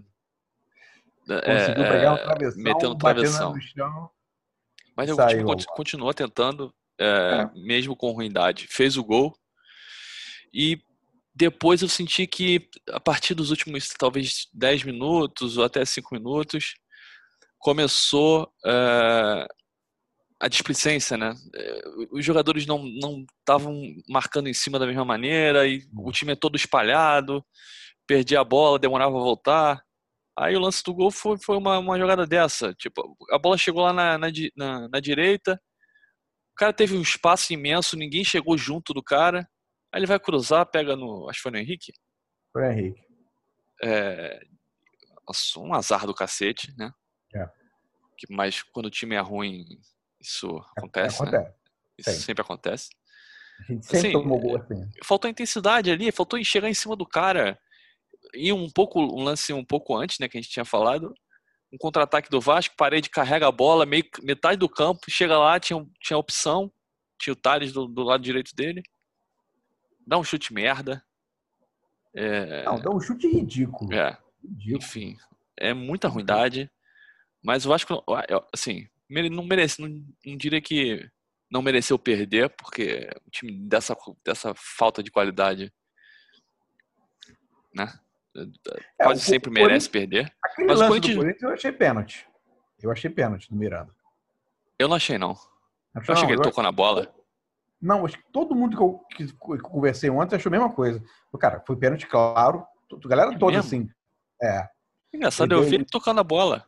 Conseguiu 1.26 1.84
É, 1.84 1.88
pegar 1.88 2.12
um 2.12 2.16
é, 2.16 2.22
travessão, 2.22 2.62
batendo 2.64 2.98
travessão. 2.98 3.54
no 3.54 3.60
chão. 3.60 4.10
Mas 4.96 5.10
o 5.10 5.26
time 5.28 5.44
continuou 5.76 6.12
tentando, 6.12 6.74
é, 6.98 7.48
mesmo 7.54 7.94
com 7.96 8.10
ruindade. 8.10 8.66
Fez 8.66 8.96
o 8.96 9.04
gol. 9.04 9.34
E 10.52 10.80
depois 11.34 11.82
eu 11.82 11.88
senti 11.88 12.26
que, 12.26 12.68
a 12.90 13.00
partir 13.00 13.34
dos 13.34 13.50
últimos, 13.50 13.88
talvez, 13.98 14.48
10 14.52 14.84
minutos 14.84 15.58
ou 15.58 15.64
até 15.64 15.84
5 15.84 16.14
minutos, 16.14 16.74
começou 17.58 18.52
é, 18.66 19.46
a 20.40 20.48
displicência, 20.48 21.16
né? 21.16 21.34
É, 21.54 21.82
Os 22.12 22.24
jogadores 22.24 22.66
não 22.66 22.84
não 22.84 23.24
estavam 23.40 23.82
marcando 24.08 24.48
em 24.48 24.54
cima 24.54 24.78
da 24.78 24.86
mesma 24.86 25.04
maneira 25.04 25.66
e 25.66 25.82
o 25.96 26.10
time 26.12 26.32
é 26.32 26.36
todo 26.36 26.56
espalhado, 26.56 27.44
perdia 28.06 28.40
a 28.40 28.44
bola, 28.44 28.78
demorava 28.78 29.16
a 29.16 29.20
voltar. 29.22 29.82
Aí 30.38 30.56
o 30.56 30.60
lance 30.60 30.82
do 30.84 30.94
gol 30.94 31.10
foi, 31.10 31.38
foi 31.44 31.56
uma, 31.58 31.78
uma 31.80 31.98
jogada 31.98 32.26
dessa. 32.26 32.74
Tipo, 32.74 33.16
a 33.32 33.38
bola 33.38 33.58
chegou 33.58 33.82
lá 33.84 33.92
na, 33.92 34.18
na, 34.18 34.28
na- 34.56 34.88
na 34.90 35.00
direita, 35.00 35.60
o 36.52 36.56
cara 36.56 36.72
teve 36.72 36.96
um 36.96 37.02
espaço 37.02 37.52
imenso, 37.52 37.96
ninguém 37.96 38.24
chegou 38.24 38.56
junto 38.58 38.92
do 38.94 39.02
cara. 39.02 39.48
Aí 39.92 39.98
ele 40.00 40.06
vai 40.06 40.18
cruzar, 40.20 40.66
pega 40.66 40.94
no. 40.96 41.28
Acho 41.28 41.38
que 41.38 41.42
foi 41.42 41.52
no 41.52 41.58
Henrique. 41.58 41.92
Foi 42.52 42.62
o 42.62 42.70
Henrique. 42.70 43.00
É, 43.82 44.40
nossa, 45.26 45.58
um 45.60 45.72
azar 45.74 46.06
do 46.06 46.14
cacete, 46.14 46.72
né? 46.76 46.92
É. 47.34 47.46
Que- 48.16 48.32
Mas 48.32 48.62
quando 48.62 48.86
o 48.86 48.90
time 48.90 49.14
é 49.14 49.20
ruim, 49.20 49.64
isso 50.20 50.48
acontece, 50.76 51.22
né? 51.22 51.28
Acontece. 51.28 51.56
Isso 51.98 52.10
Sim. 52.12 52.20
sempre 52.20 52.42
acontece. 52.42 52.88
A 53.68 53.72
gente 53.72 53.84
sempre 53.86 53.98
Assim, 53.98 54.12
tomou 54.12 54.38
gol 54.40 54.56
assim. 54.56 54.88
Faltou 55.04 55.30
intensidade 55.30 55.90
ali, 55.90 56.10
faltou 56.12 56.42
chegar 56.42 56.68
em 56.68 56.74
cima 56.74 56.96
do 56.96 57.06
cara. 57.06 57.58
E 58.34 58.52
um 58.52 58.70
pouco, 58.70 59.00
um 59.00 59.22
lance 59.22 59.52
um 59.52 59.64
pouco 59.64 59.96
antes, 59.96 60.18
né, 60.18 60.28
que 60.28 60.38
a 60.38 60.40
gente 60.40 60.50
tinha 60.52 60.64
falado. 60.64 61.12
Um 61.72 61.78
contra-ataque 61.78 62.28
do 62.30 62.40
Vasco, 62.40 62.74
parede 62.76 63.08
carrega 63.10 63.46
a 63.46 63.52
bola, 63.52 63.86
meio, 63.86 64.04
metade 64.22 64.56
do 64.58 64.68
campo, 64.68 65.00
chega 65.08 65.38
lá, 65.38 65.60
tinha, 65.60 65.86
tinha 66.00 66.18
opção, 66.18 66.72
tinha 67.20 67.32
o 67.32 67.36
Thales 67.36 67.72
do, 67.72 67.86
do 67.86 68.02
lado 68.02 68.22
direito 68.22 68.54
dele. 68.54 68.82
Dá 70.06 70.18
um 70.18 70.24
chute 70.24 70.52
merda. 70.52 71.02
É... 72.14 72.64
Não, 72.64 72.80
dá 72.80 72.90
um 72.90 73.00
chute 73.00 73.28
ridículo. 73.28 73.92
É. 73.92 74.18
ridículo. 74.42 74.76
Enfim, 74.76 75.16
é 75.56 75.72
muita 75.72 76.08
ruindade. 76.08 76.70
Mas 77.42 77.64
eu 77.64 77.72
acho 77.72 77.86
que, 77.86 77.94
assim, 78.52 78.86
não 79.30 79.44
merece, 79.44 79.80
não, 79.80 79.88
não 80.26 80.36
diria 80.36 80.60
que 80.60 81.08
não 81.50 81.62
mereceu 81.62 81.98
perder, 81.98 82.50
porque 82.50 83.10
o 83.26 83.30
time 83.30 83.52
dessa, 83.66 83.96
dessa 84.24 84.52
falta 84.54 85.02
de 85.02 85.10
qualidade, 85.10 85.72
né? 87.74 87.92
É, 88.36 89.04
Quase 89.04 89.22
sempre 89.22 89.50
merece 89.50 89.90
perder. 89.90 90.32
Aquele 90.44 90.68
mas 90.68 90.78
lance 90.78 90.84
o 90.84 90.88
Corinthians... 90.88 91.14
do 91.14 91.20
Corinthians 91.20 91.42
eu 91.42 91.54
achei 91.54 91.72
pênalti. 91.72 92.28
Eu 92.80 92.90
achei 92.92 93.10
pênalti 93.10 93.48
do 93.50 93.56
Miranda. 93.56 93.94
Eu 94.78 94.88
não 94.88 94.96
achei, 94.96 95.18
não. 95.18 95.36
Eu 95.94 96.14
achei 96.14 96.26
que 96.26 96.32
ele 96.32 96.42
tocou 96.42 96.62
na 96.62 96.70
bola. 96.70 97.12
Não, 97.80 98.04
acho 98.04 98.18
que 98.18 98.24
todo 98.30 98.54
mundo 98.54 98.76
que 98.76 98.82
eu, 98.82 99.00
que 99.16 99.22
eu 99.24 99.62
conversei 99.62 100.10
ontem 100.10 100.36
achou 100.36 100.50
a 100.50 100.52
mesma 100.52 100.70
coisa. 100.70 101.02
Cara, 101.38 101.62
foi 101.66 101.76
pênalti, 101.76 102.06
claro. 102.06 102.66
A 102.92 103.08
galera 103.08 103.32
é 103.32 103.38
toda 103.38 103.52
mesmo? 103.52 103.66
assim. 103.66 103.88
É. 104.42 104.68
Engraçado, 105.12 105.52
eu 105.52 105.62
vi 105.62 105.76
ele 105.76 105.84
tocando 105.84 106.20
a 106.20 106.24
bola. 106.24 106.66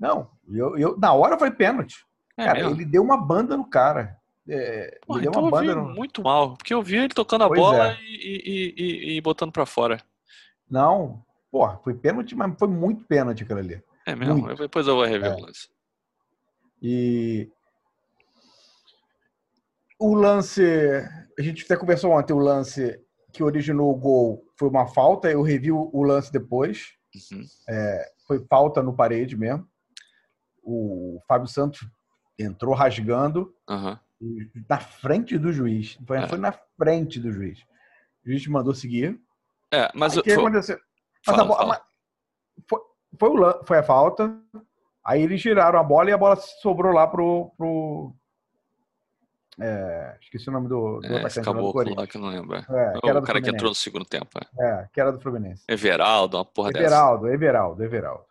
Não, 0.00 0.30
eu, 0.48 0.76
eu, 0.76 0.98
na 0.98 1.12
hora 1.12 1.38
foi 1.38 1.50
pênalti. 1.50 2.04
É 2.36 2.46
cara, 2.46 2.58
mesmo? 2.60 2.74
ele 2.74 2.84
deu 2.84 3.02
uma 3.02 3.16
banda 3.16 3.56
no 3.56 3.68
cara. 3.68 4.16
É, 4.48 4.98
Porra, 5.06 5.20
ele 5.20 5.26
deu 5.26 5.30
então 5.30 5.42
uma 5.42 5.50
banda 5.50 5.74
no... 5.74 5.94
muito 5.94 6.22
mal, 6.22 6.56
porque 6.56 6.74
eu 6.74 6.82
vi 6.82 6.96
ele 6.96 7.14
tocando 7.14 7.44
a 7.44 7.48
pois 7.48 7.60
bola 7.60 7.92
é. 7.92 7.98
e, 8.00 8.42
e, 8.44 8.74
e, 8.76 9.16
e, 9.16 9.20
botando 9.20 9.52
para 9.52 9.64
fora. 9.64 10.00
Não, 10.68 11.22
porra, 11.50 11.78
foi 11.84 11.94
pênalti, 11.94 12.34
mas 12.34 12.52
foi 12.58 12.68
muito 12.68 13.04
pênalti 13.04 13.44
aquilo 13.44 13.60
ali. 13.60 13.82
É 14.04 14.16
mesmo? 14.16 14.38
Muito. 14.38 14.60
Depois 14.60 14.88
eu 14.88 14.96
vou 14.96 15.04
rever 15.04 15.30
é. 15.30 15.34
o 15.34 15.40
lance. 15.40 15.68
E 16.82 17.48
o 20.02 20.14
lance, 20.14 20.62
a 21.38 21.42
gente 21.42 21.64
até 21.64 21.76
conversou 21.76 22.10
ontem, 22.10 22.32
o 22.32 22.38
lance 22.38 23.00
que 23.32 23.42
originou 23.42 23.90
o 23.90 23.96
gol 23.96 24.44
foi 24.58 24.68
uma 24.68 24.86
falta, 24.86 25.30
eu 25.30 25.42
revi 25.42 25.70
o 25.70 26.02
lance 26.02 26.30
depois. 26.30 26.94
Uhum. 27.32 27.44
É, 27.68 28.12
foi 28.26 28.44
falta 28.46 28.82
no 28.82 28.94
parede 28.94 29.36
mesmo. 29.36 29.66
O 30.62 31.20
Fábio 31.28 31.48
Santos 31.48 31.86
entrou 32.38 32.74
rasgando 32.74 33.54
uhum. 33.68 33.96
na 34.68 34.78
frente 34.78 35.38
do 35.38 35.52
juiz. 35.52 35.98
Foi, 36.06 36.18
é. 36.18 36.28
foi, 36.28 36.38
na 36.38 36.52
frente 36.52 37.20
do 37.20 37.30
juiz. 37.30 37.60
O 38.24 38.30
juiz 38.30 38.46
mandou 38.46 38.74
seguir. 38.74 39.20
É, 39.72 39.90
mas 39.94 40.16
o 40.16 40.22
que 40.22 40.32
aconteceu? 40.32 40.78
Mas 41.26 41.36
fala, 41.36 41.42
a 41.42 41.46
bola, 41.46 41.66
mas 41.66 41.80
foi, 42.68 42.80
foi, 43.18 43.28
o, 43.30 43.64
foi 43.64 43.78
a 43.78 43.82
falta. 43.82 44.36
Aí 45.04 45.22
eles 45.22 45.40
giraram 45.40 45.78
a 45.78 45.82
bola 45.82 46.10
e 46.10 46.12
a 46.12 46.18
bola 46.18 46.36
sobrou 46.36 46.92
lá 46.92 47.06
pro. 47.06 47.52
pro 47.56 48.14
é, 49.60 50.16
esqueci 50.20 50.48
o 50.48 50.52
nome 50.52 50.68
do, 50.68 51.00
do 51.00 51.06
é, 51.06 51.20
atacante 51.20 51.52
do 51.52 51.72
Corinthians. 51.72 51.96
lá 51.96 52.06
que 52.06 52.18
não 52.18 52.28
lembro. 52.28 52.56
É, 52.56 52.64
que 52.64 52.70
o 52.70 53.00
cara 53.00 53.20
Fluminense. 53.20 53.42
que 53.42 53.50
entrou 53.50 53.70
no 53.70 53.74
segundo 53.74 54.04
tempo. 54.04 54.28
É. 54.58 54.66
é, 54.66 54.88
que 54.92 55.00
era 55.00 55.12
do 55.12 55.20
Fluminense. 55.20 55.62
Everaldo, 55.68 56.38
uma 56.38 56.44
porra 56.44 56.70
Everaldo, 56.70 57.24
dessa. 57.24 57.34
Everaldo, 57.34 57.84
Everaldo, 57.84 58.26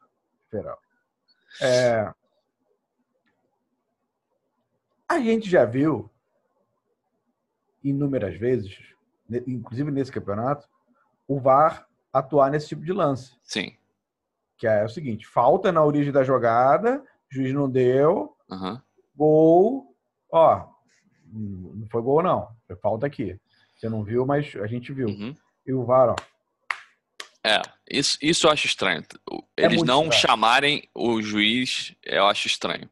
Everaldo. 0.51 0.81
É, 1.61 2.13
a 5.07 5.19
gente 5.19 5.49
já 5.49 5.65
viu 5.65 6.09
inúmeras 7.83 8.37
vezes, 8.37 8.77
inclusive 9.45 9.91
nesse 9.91 10.11
campeonato, 10.11 10.67
o 11.27 11.39
VAR 11.39 11.85
atuar 12.13 12.49
nesse 12.49 12.69
tipo 12.69 12.83
de 12.83 12.93
lance. 12.93 13.35
Sim. 13.43 13.75
Que 14.57 14.67
é 14.67 14.83
o 14.83 14.89
seguinte: 14.89 15.27
falta 15.27 15.71
na 15.71 15.83
origem 15.83 16.11
da 16.11 16.23
jogada, 16.23 17.03
juiz 17.29 17.53
não 17.53 17.69
deu, 17.69 18.35
uhum. 18.49 18.81
gol, 19.15 19.95
ó, 20.31 20.71
não 21.31 21.87
foi 21.89 22.01
gol 22.01 22.21
não, 22.21 22.47
foi 22.67 22.75
falta 22.77 23.07
aqui. 23.07 23.39
Você 23.75 23.89
não 23.89 24.03
viu, 24.03 24.25
mas 24.25 24.55
a 24.57 24.67
gente 24.67 24.93
viu. 24.93 25.07
Uhum. 25.07 25.35
E 25.65 25.73
o 25.73 25.85
VAR, 25.85 26.09
ó. 26.09 26.15
É, 27.43 27.61
isso, 27.89 28.17
isso 28.21 28.45
eu 28.45 28.51
acho 28.51 28.67
estranho. 28.67 29.03
É 29.57 29.65
Eles 29.65 29.81
é 29.81 29.85
não 29.85 30.03
estranho. 30.03 30.21
chamarem 30.21 30.89
o 30.93 31.21
juiz, 31.21 31.95
eu 32.03 32.27
acho 32.27 32.47
estranho. 32.47 32.87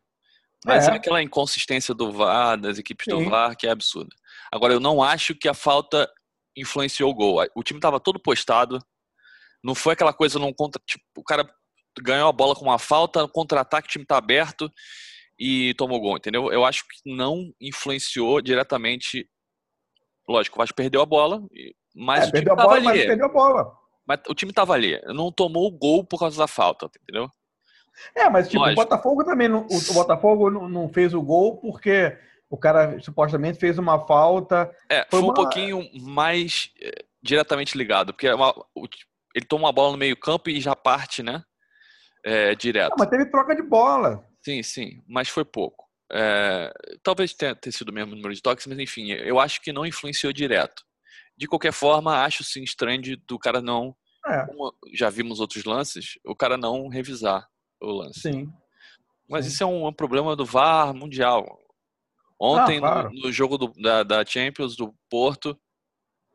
Mas 0.65 0.87
é. 0.87 0.91
é, 0.91 0.95
aquela 0.95 1.21
inconsistência 1.21 1.93
do 1.93 2.11
VAR, 2.11 2.57
das 2.59 2.79
equipes 2.79 3.05
Sim. 3.05 3.23
do 3.23 3.29
VAR, 3.29 3.55
que 3.55 3.67
é 3.67 3.71
absurda. 3.71 4.15
Agora, 4.51 4.73
eu 4.73 4.79
não 4.79 5.03
acho 5.03 5.35
que 5.35 5.47
a 5.47 5.53
falta 5.53 6.09
influenciou 6.57 7.11
o 7.11 7.13
gol. 7.13 7.45
O 7.55 7.63
time 7.63 7.77
estava 7.77 7.99
todo 7.99 8.19
postado. 8.19 8.79
Não 9.63 9.75
foi 9.75 9.93
aquela 9.93 10.13
coisa 10.13 10.39
não 10.39 10.51
contra. 10.51 10.81
Tipo, 10.85 11.03
o 11.17 11.23
cara 11.23 11.47
ganhou 12.01 12.27
a 12.27 12.33
bola 12.33 12.55
com 12.55 12.65
uma 12.65 12.79
falta, 12.79 13.27
contra-ataque, 13.27 13.87
o 13.87 13.91
time 13.91 14.03
está 14.03 14.17
aberto 14.17 14.71
e 15.39 15.73
tomou 15.75 16.01
gol, 16.01 16.17
entendeu? 16.17 16.51
Eu 16.51 16.65
acho 16.65 16.83
que 16.83 17.15
não 17.15 17.53
influenciou 17.61 18.41
diretamente. 18.41 19.27
Lógico, 20.27 20.57
o 20.57 20.59
Vasco 20.59 20.75
perdeu 20.75 21.01
a 21.01 21.05
bola, 21.05 21.41
mas 21.95 22.25
é, 22.25 22.27
o 22.27 22.31
time 22.31 22.31
perdeu 22.33 22.53
a 22.53 22.55
bola, 22.55 22.75
ali. 22.75 22.85
Mas 22.85 23.05
perdeu 23.05 23.25
a 23.25 23.29
bola. 23.29 23.71
Mas 24.05 24.19
o 24.27 24.35
time 24.35 24.51
estava 24.51 24.73
ali. 24.73 25.01
Não 25.05 25.31
tomou 25.31 25.65
o 25.67 25.71
gol 25.71 26.03
por 26.03 26.19
causa 26.19 26.37
da 26.37 26.47
falta, 26.47 26.89
entendeu? 27.01 27.29
É, 28.15 28.29
mas 28.29 28.47
tipo, 28.49 28.61
Lógico. 28.61 28.81
o 28.81 28.83
Botafogo 28.83 29.23
também 29.23 29.47
não, 29.47 29.65
o, 29.65 29.93
Botafogo 29.93 30.49
não, 30.49 30.89
fez 30.89 31.13
o 31.13 31.21
gol 31.21 31.57
porque 31.57 32.17
o 32.49 32.57
cara 32.57 32.99
supostamente 32.99 33.59
fez 33.59 33.77
uma 33.77 34.05
falta. 34.05 34.69
É, 34.89 35.05
foi, 35.09 35.19
foi 35.19 35.21
uma... 35.21 35.31
um 35.31 35.33
pouquinho 35.33 35.89
mais 36.01 36.71
é, 36.81 37.03
diretamente 37.21 37.77
ligado, 37.77 38.13
porque 38.13 38.27
é 38.27 38.35
uma, 38.35 38.53
ele 39.35 39.45
toma 39.45 39.65
uma 39.65 39.73
bola 39.73 39.91
no 39.91 39.97
meio-campo 39.97 40.49
e 40.49 40.59
já 40.59 40.75
parte, 40.75 41.23
né? 41.23 41.43
É, 42.23 42.55
direto. 42.55 42.91
Não, 42.91 42.97
mas 42.99 43.09
teve 43.09 43.25
troca 43.25 43.55
de 43.55 43.61
bola. 43.61 44.28
Sim, 44.43 44.63
sim, 44.63 45.03
mas 45.07 45.29
foi 45.29 45.45
pouco. 45.45 45.87
É, 46.11 46.73
talvez 47.03 47.33
tenha, 47.33 47.55
tenha 47.55 47.71
sido 47.71 47.89
o 47.89 47.93
mesmo 47.93 48.15
número 48.15 48.33
de 48.33 48.41
toques, 48.41 48.65
mas 48.65 48.79
enfim, 48.79 49.11
eu 49.11 49.39
acho 49.39 49.61
que 49.61 49.71
não 49.71 49.85
influenciou 49.85 50.33
direto. 50.33 50.83
De 51.37 51.47
qualquer 51.47 51.71
forma, 51.71 52.23
acho 52.23 52.43
sim 52.43 52.63
estranho 52.63 53.17
do 53.27 53.37
cara 53.37 53.61
não. 53.61 53.95
É. 54.25 54.45
Já 54.93 55.09
vimos 55.09 55.39
outros 55.39 55.63
lances, 55.63 56.19
o 56.25 56.35
cara 56.35 56.57
não 56.57 56.87
revisar 56.87 57.47
o 57.81 57.91
lance. 57.91 58.21
Sim. 58.21 58.51
Mas 59.29 59.45
Sim. 59.45 59.51
isso 59.51 59.63
é 59.63 59.65
um, 59.65 59.87
um, 59.87 59.93
problema 59.93 60.35
do 60.35 60.45
VAR 60.45 60.93
mundial. 60.93 61.45
Ontem, 62.39 62.77
ah, 62.77 62.81
claro. 62.81 63.11
no, 63.11 63.21
no, 63.21 63.31
jogo 63.31 63.57
do, 63.57 63.71
da, 63.73 64.03
da, 64.03 64.25
Champions 64.25 64.75
do 64.75 64.93
Porto, 65.09 65.57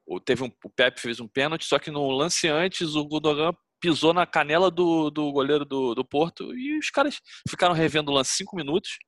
o, 0.06 0.20
teve 0.20 0.44
um, 0.44 0.50
o 0.64 0.70
Pepe 0.70 1.00
fez 1.00 1.18
um 1.18 1.26
pênalti, 1.26 1.64
só 1.64 1.78
que 1.78 1.90
no 1.90 2.08
lance 2.10 2.48
antes 2.48 2.94
o 2.94 3.04
Gundogan 3.04 3.52
pisou 3.84 4.14
na 4.14 4.26
canela 4.26 4.70
do, 4.70 5.10
do 5.10 5.30
goleiro 5.30 5.62
do, 5.62 5.94
do 5.94 6.02
Porto 6.02 6.56
e 6.56 6.78
os 6.78 6.88
caras 6.88 7.20
ficaram 7.46 7.74
revendo 7.74 8.10
o 8.10 8.14
lance 8.14 8.32
cinco 8.34 8.56
minutos, 8.56 8.98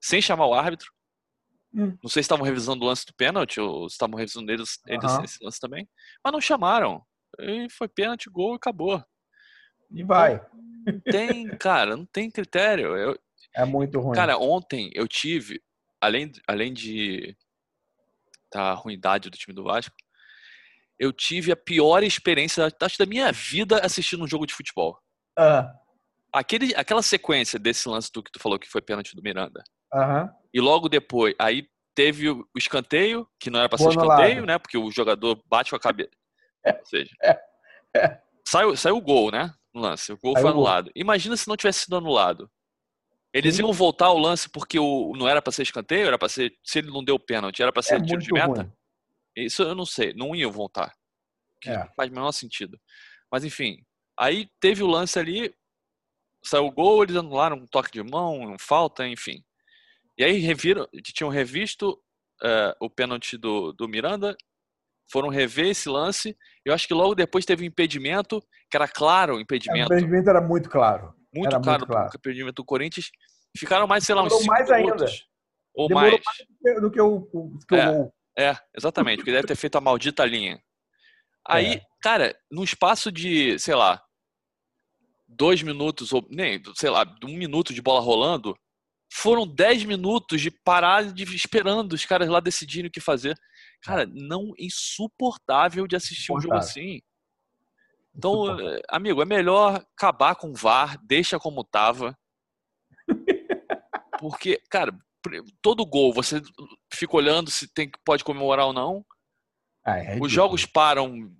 sem 0.00 0.22
chamar 0.22 0.46
o 0.46 0.54
árbitro. 0.54 0.88
Hum. 1.74 1.98
Não 2.00 2.08
sei 2.08 2.22
se 2.22 2.26
estavam 2.26 2.44
revisando 2.44 2.84
o 2.84 2.86
lance 2.86 3.04
do 3.04 3.12
pênalti 3.14 3.58
ou 3.60 3.88
se 3.88 3.94
estavam 3.94 4.16
revisando 4.16 4.52
eles, 4.52 4.78
eles 4.86 5.12
uhum. 5.12 5.24
esse 5.24 5.42
lance 5.42 5.58
também, 5.58 5.88
mas 6.22 6.32
não 6.32 6.40
chamaram. 6.40 7.02
E 7.40 7.68
foi 7.68 7.88
pênalti, 7.88 8.30
gol 8.30 8.52
e 8.52 8.56
acabou. 8.56 9.02
E 9.90 10.04
vai. 10.04 10.40
Não 10.86 11.00
tem, 11.00 11.48
cara, 11.58 11.96
não 11.96 12.06
tem 12.06 12.30
critério. 12.30 12.96
Eu, 12.96 13.18
é 13.52 13.64
muito 13.64 13.98
ruim. 13.98 14.14
Cara, 14.14 14.38
ontem 14.38 14.92
eu 14.94 15.08
tive, 15.08 15.60
além, 16.00 16.30
além 16.46 16.72
de 16.72 17.36
da 18.52 18.74
ruindade 18.74 19.28
do 19.28 19.36
time 19.36 19.52
do 19.52 19.64
Vasco, 19.64 19.96
eu 20.98 21.12
tive 21.12 21.52
a 21.52 21.56
pior 21.56 22.02
experiência 22.02 22.68
acho, 22.80 22.98
da 22.98 23.06
minha 23.06 23.32
vida 23.32 23.80
assistindo 23.84 24.24
um 24.24 24.28
jogo 24.28 24.46
de 24.46 24.54
futebol. 24.54 24.98
Aquele, 26.32 26.74
aquela 26.74 27.02
sequência 27.02 27.58
desse 27.58 27.88
lance 27.88 28.10
do 28.12 28.22
que 28.22 28.32
tu 28.32 28.40
falou 28.40 28.58
que 28.58 28.68
foi 28.68 28.82
pênalti 28.82 29.14
do 29.14 29.22
Miranda. 29.22 29.62
Uhum. 29.92 30.28
E 30.52 30.60
logo 30.60 30.88
depois, 30.88 31.34
aí 31.38 31.68
teve 31.94 32.28
o 32.28 32.46
escanteio, 32.56 33.28
que 33.38 33.50
não 33.50 33.60
era 33.60 33.68
para 33.68 33.78
ser 33.78 33.88
escanteio, 33.88 34.44
né? 34.44 34.58
Porque 34.58 34.76
o 34.76 34.90
jogador 34.90 35.40
bate 35.48 35.70
com 35.70 35.76
a 35.76 35.80
cabeça. 35.80 36.10
É. 36.64 36.72
Ou 36.72 36.84
seja, 36.84 37.10
é. 37.22 37.38
É. 37.96 38.20
Saiu, 38.46 38.76
saiu 38.76 38.96
o 38.96 39.00
gol, 39.00 39.30
né? 39.30 39.54
no 39.74 39.80
lance. 39.80 40.12
O 40.12 40.18
gol 40.18 40.36
Aí 40.36 40.42
foi 40.42 40.50
anulado. 40.50 40.84
Gol. 40.84 40.92
Imagina 40.94 41.36
se 41.36 41.48
não 41.48 41.56
tivesse 41.56 41.80
sido 41.80 41.96
anulado. 41.96 42.48
Eles 43.32 43.56
Sim. 43.56 43.62
iam 43.62 43.72
voltar 43.72 44.06
ao 44.06 44.18
lance 44.18 44.48
porque 44.48 44.78
o, 44.78 45.12
não 45.16 45.28
era 45.28 45.42
para 45.42 45.52
ser 45.52 45.62
escanteio, 45.62 46.06
era 46.06 46.16
para 46.16 46.28
ser. 46.28 46.54
Se 46.62 46.78
ele 46.78 46.90
não 46.90 47.02
deu 47.02 47.18
pênalti, 47.18 47.60
era 47.60 47.72
para 47.72 47.82
ser 47.82 48.00
é 48.00 48.04
tiro 48.04 48.22
de 48.22 48.32
meta. 48.32 48.62
Ruim. 48.62 48.72
Isso 49.36 49.62
eu 49.62 49.74
não 49.74 49.86
sei. 49.86 50.12
Não 50.14 50.34
iam 50.34 50.50
voltar. 50.50 50.94
É. 51.66 51.86
Faz 51.96 52.10
o 52.10 52.14
menor 52.14 52.32
sentido. 52.32 52.78
Mas 53.30 53.44
enfim. 53.44 53.84
Aí 54.18 54.48
teve 54.60 54.82
o 54.82 54.86
lance 54.86 55.18
ali, 55.18 55.52
saiu 56.44 56.66
o 56.66 56.70
gol, 56.70 57.02
eles 57.02 57.16
anularam 57.16 57.56
um 57.56 57.66
toque 57.66 57.90
de 57.90 58.02
mão, 58.02 58.54
falta, 58.58 59.06
enfim. 59.08 59.42
E 60.16 60.22
aí 60.22 60.38
reviram, 60.38 60.86
tinham 61.02 61.30
revisto 61.30 62.00
uh, 62.42 62.74
o 62.80 62.88
pênalti 62.88 63.36
do, 63.36 63.72
do 63.72 63.88
Miranda 63.88 64.36
foram 65.10 65.28
rever 65.28 65.66
esse 65.66 65.88
lance. 65.88 66.36
Eu 66.64 66.72
acho 66.72 66.86
que 66.86 66.94
logo 66.94 67.14
depois 67.14 67.44
teve 67.44 67.64
um 67.64 67.66
impedimento, 67.66 68.40
que 68.70 68.76
era 68.76 68.88
claro 68.88 69.36
o 69.36 69.40
impedimento. 69.40 69.92
É, 69.92 69.96
o 69.96 69.98
impedimento 69.98 70.30
era 70.30 70.40
muito 70.40 70.70
claro. 70.70 71.14
Muito 71.34 71.48
era 71.48 71.62
claro, 71.62 71.80
muito 71.80 71.90
claro. 71.90 72.10
o 72.12 72.16
impedimento 72.16 72.54
do 72.54 72.64
Corinthians. 72.64 73.10
Ficaram 73.56 73.86
mais, 73.86 74.04
sei 74.04 74.14
lá, 74.14 74.22
uns 74.22 74.32
5 74.32 74.46
mais 74.46 74.70
minutos. 74.70 75.02
Ainda. 75.02 75.24
Ou 75.74 75.88
Demorou 75.88 76.10
mais. 76.10 76.22
mais 76.62 76.80
do 76.80 76.90
que 76.90 77.00
o, 77.00 77.28
o, 77.32 77.58
que 77.66 77.74
é, 77.74 77.88
o 77.88 77.92
gol. 77.92 78.14
É, 78.36 78.56
exatamente, 78.76 79.18
porque 79.18 79.32
deve 79.32 79.46
ter 79.46 79.56
feito 79.56 79.76
a 79.76 79.80
maldita 79.80 80.24
linha. 80.24 80.60
Aí, 81.46 81.74
é. 81.74 81.82
cara, 82.00 82.36
num 82.50 82.64
espaço 82.64 83.12
de, 83.12 83.58
sei 83.58 83.74
lá, 83.74 84.02
dois 85.28 85.62
minutos, 85.62 86.12
ou 86.12 86.26
nem, 86.30 86.60
sei 86.74 86.90
lá, 86.90 87.04
um 87.22 87.36
minuto 87.36 87.72
de 87.72 87.82
bola 87.82 88.00
rolando, 88.00 88.56
foram 89.12 89.46
dez 89.46 89.84
minutos 89.84 90.40
de 90.40 90.50
parar 90.50 91.12
de 91.12 91.22
esperando 91.34 91.92
os 91.92 92.04
caras 92.04 92.28
lá 92.28 92.40
decidirem 92.40 92.88
o 92.88 92.92
que 92.92 93.00
fazer. 93.00 93.38
Cara, 93.82 94.06
não 94.06 94.52
insuportável 94.58 95.86
de 95.86 95.94
assistir 95.94 96.32
um 96.32 96.40
jogo 96.40 96.56
assim. 96.56 97.00
Então, 98.16 98.58
eh, 98.58 98.80
amigo, 98.88 99.20
é 99.20 99.24
melhor 99.24 99.84
acabar 99.96 100.34
com 100.34 100.50
o 100.50 100.54
VAR, 100.54 100.98
deixa 101.04 101.38
como 101.38 101.64
tava. 101.64 102.16
Porque, 104.18 104.60
cara, 104.70 104.96
todo 105.62 105.86
gol 105.86 106.12
você 106.12 106.40
fica 106.92 107.16
olhando 107.16 107.50
se 107.50 107.66
tem 107.66 107.90
pode 108.04 108.24
comemorar 108.24 108.66
ou 108.66 108.72
não. 108.72 109.04
Ah, 109.84 109.98
é 109.98 110.18
Os 110.20 110.30
jogos 110.30 110.64
param 110.64 111.30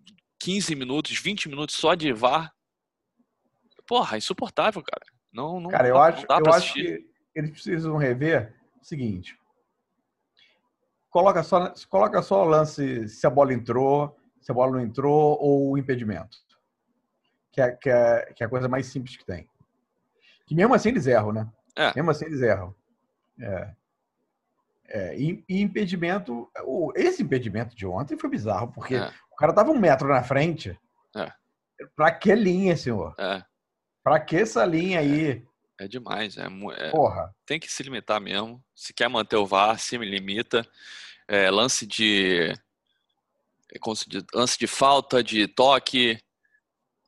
15 0.40 0.74
minutos, 0.74 1.18
20 1.18 1.48
minutos 1.48 1.76
só 1.76 1.94
de 1.94 2.12
VAR. 2.12 2.52
Porra, 3.86 4.16
insuportável, 4.16 4.82
cara. 4.82 5.04
Não, 5.32 5.60
não, 5.60 5.70
cara, 5.70 5.88
eu 5.88 5.98
acho, 5.98 6.26
eu 6.28 6.52
acho 6.52 6.74
que 6.74 7.06
eles 7.34 7.50
precisam 7.50 7.96
rever 7.96 8.54
o 8.80 8.84
seguinte. 8.84 9.36
Coloca 11.10 11.42
só, 11.42 11.72
coloca 11.88 12.22
só 12.22 12.42
o 12.42 12.48
lance 12.48 13.08
se 13.08 13.26
a 13.26 13.30
bola 13.30 13.52
entrou, 13.52 14.16
se 14.40 14.50
a 14.50 14.54
bola 14.54 14.72
não 14.72 14.80
entrou 14.80 15.38
ou 15.40 15.70
o 15.72 15.78
impedimento. 15.78 16.38
Que 17.52 17.60
é, 17.60 17.70
que 17.70 17.88
é, 17.88 18.32
que 18.34 18.42
é 18.42 18.46
a 18.46 18.50
coisa 18.50 18.68
mais 18.68 18.86
simples 18.86 19.16
que 19.16 19.24
tem. 19.24 19.48
Que 20.46 20.54
mesmo 20.54 20.74
assim 20.74 20.90
eles 20.90 21.06
erram, 21.06 21.32
né? 21.32 21.48
É. 21.76 21.92
Mesmo 21.94 22.10
assim 22.10 22.26
eles 22.26 22.42
erram. 22.42 22.74
É. 23.40 23.74
É, 24.86 25.16
e, 25.18 25.42
e, 25.48 25.62
impedimento, 25.62 26.50
o, 26.62 26.92
esse 26.94 27.22
impedimento 27.22 27.74
de 27.74 27.86
ontem 27.86 28.18
foi 28.18 28.28
bizarro, 28.28 28.70
porque 28.72 28.96
é. 28.96 29.10
o 29.30 29.36
cara 29.36 29.52
tava 29.52 29.70
um 29.70 29.78
metro 29.78 30.08
na 30.08 30.22
frente. 30.22 30.78
É. 31.16 31.32
Pra 31.96 32.12
que 32.12 32.34
linha, 32.34 32.76
senhor? 32.76 33.14
É. 33.18 33.42
Pra 34.02 34.20
que 34.20 34.36
essa 34.36 34.64
linha 34.64 35.00
aí? 35.00 35.42
É, 35.80 35.84
é 35.84 35.88
demais, 35.88 36.36
é, 36.36 36.46
é, 36.76 36.90
Porra. 36.90 37.34
Tem 37.46 37.58
que 37.58 37.72
se 37.72 37.82
limitar 37.82 38.20
mesmo. 38.20 38.62
Se 38.74 38.92
quer 38.92 39.08
manter 39.08 39.36
o 39.36 39.46
VAR, 39.46 39.78
se 39.78 39.96
limita. 39.96 40.66
É, 41.26 41.50
lance 41.50 41.86
de 41.86 42.54
lance 44.34 44.58
de 44.58 44.66
falta, 44.66 45.22
de 45.22 45.48
toque, 45.48 46.18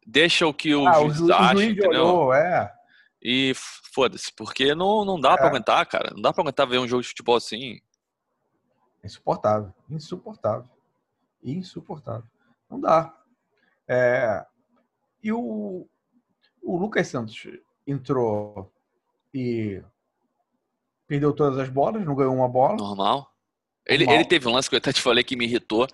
deixa 0.06 0.47
o 0.47 0.54
que 0.54 0.75
o 0.75 0.87
ah, 0.87 0.95
juiz 0.95 1.21
o, 1.21 1.33
acha, 1.33 1.54
o 1.54 1.62
entendeu? 1.62 1.90
Olhou, 1.90 2.35
é. 2.35 2.73
E 3.23 3.52
foda-se, 3.92 4.32
porque 4.35 4.75
não, 4.75 5.04
não 5.04 5.20
dá 5.20 5.32
é. 5.32 5.37
pra 5.37 5.49
aguentar, 5.49 5.87
cara. 5.87 6.12
Não 6.14 6.23
dá 6.23 6.32
pra 6.32 6.42
aguentar 6.42 6.66
ver 6.66 6.78
um 6.78 6.88
jogo 6.88 7.02
de 7.02 7.08
futebol 7.08 7.37
assim. 7.37 7.80
Insuportável. 9.02 9.73
Insuportável. 9.88 10.68
Insuportável. 11.42 12.28
Não 12.70 12.80
dá. 12.80 13.14
É... 13.88 14.44
E 15.23 15.32
o, 15.32 15.88
o 16.62 16.76
Lucas 16.76 17.08
Santos 17.08 17.46
entrou 17.87 18.73
e 19.32 19.82
perdeu 21.06 21.32
todas 21.32 21.58
as 21.58 21.68
bolas, 21.68 22.04
não 22.04 22.14
ganhou 22.14 22.35
uma 22.35 22.49
bola. 22.49 22.76
Normal. 22.76 23.32
Ele, 23.87 24.04
Normal. 24.04 24.20
ele 24.20 24.28
teve 24.28 24.49
um 24.49 24.52
lance 24.52 24.68
que 24.68 24.75
eu 24.75 24.78
até 24.78 24.92
te 24.92 25.00
falei 25.00 25.23
que 25.23 25.37
me 25.37 25.44
irritou, 25.44 25.87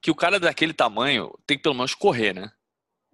que 0.00 0.10
o 0.10 0.14
cara 0.14 0.40
daquele 0.40 0.72
tamanho 0.72 1.32
tem 1.46 1.56
que 1.56 1.62
pelo 1.62 1.74
menos 1.74 1.94
correr, 1.94 2.34
né? 2.34 2.50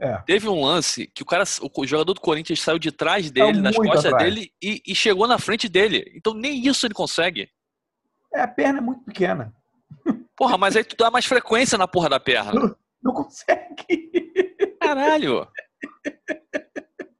É. 0.00 0.16
Teve 0.26 0.48
um 0.48 0.60
lance 0.60 1.06
que 1.06 1.22
o 1.22 1.26
cara, 1.26 1.44
o 1.60 1.86
jogador 1.86 2.14
do 2.14 2.20
Corinthians 2.20 2.60
saiu 2.60 2.78
de 2.78 2.90
trás 2.90 3.30
dele, 3.30 3.60
nas 3.60 3.76
costas 3.76 4.06
atrás. 4.06 4.24
dele 4.24 4.52
e, 4.60 4.82
e, 4.86 4.94
chegou 4.94 5.28
na 5.28 5.38
frente 5.38 5.68
dele. 5.68 6.12
Então 6.16 6.34
nem 6.34 6.66
isso 6.66 6.86
ele 6.86 6.94
consegue. 6.94 7.48
É, 8.34 8.40
a 8.40 8.48
perna 8.48 8.78
é 8.78 8.82
muito 8.82 9.04
pequena. 9.04 9.54
Porra, 10.36 10.58
mas 10.58 10.74
aí 10.74 10.82
tu 10.82 10.96
dá 10.96 11.10
mais 11.10 11.24
frequência 11.24 11.78
na 11.78 11.86
porra 11.86 12.08
da 12.08 12.18
perna. 12.18 12.52
Não, 12.52 12.76
não 13.02 13.12
consegue. 13.12 14.10
Caralho. 14.80 15.46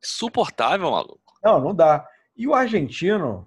Suportável, 0.02 0.91
maluco. 0.91 1.38
Não, 1.45 1.61
não 1.61 1.75
dá. 1.75 2.07
E 2.37 2.49
o 2.49 2.55
argentino, 2.55 3.47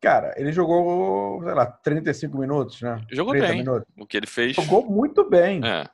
cara, 0.00 0.34
ele 0.36 0.52
jogou, 0.52 1.42
sei 1.42 1.54
lá, 1.54 1.66
35 1.66 2.36
minutos, 2.36 2.82
né? 2.82 3.00
Jogou 3.10 3.32
bem. 3.32 3.58
Minutos. 3.58 3.88
O 3.96 4.06
que 4.06 4.16
ele 4.16 4.26
fez. 4.26 4.56
Jogou 4.56 4.84
muito 4.84 5.28
bem. 5.28 5.64
É. 5.64 5.88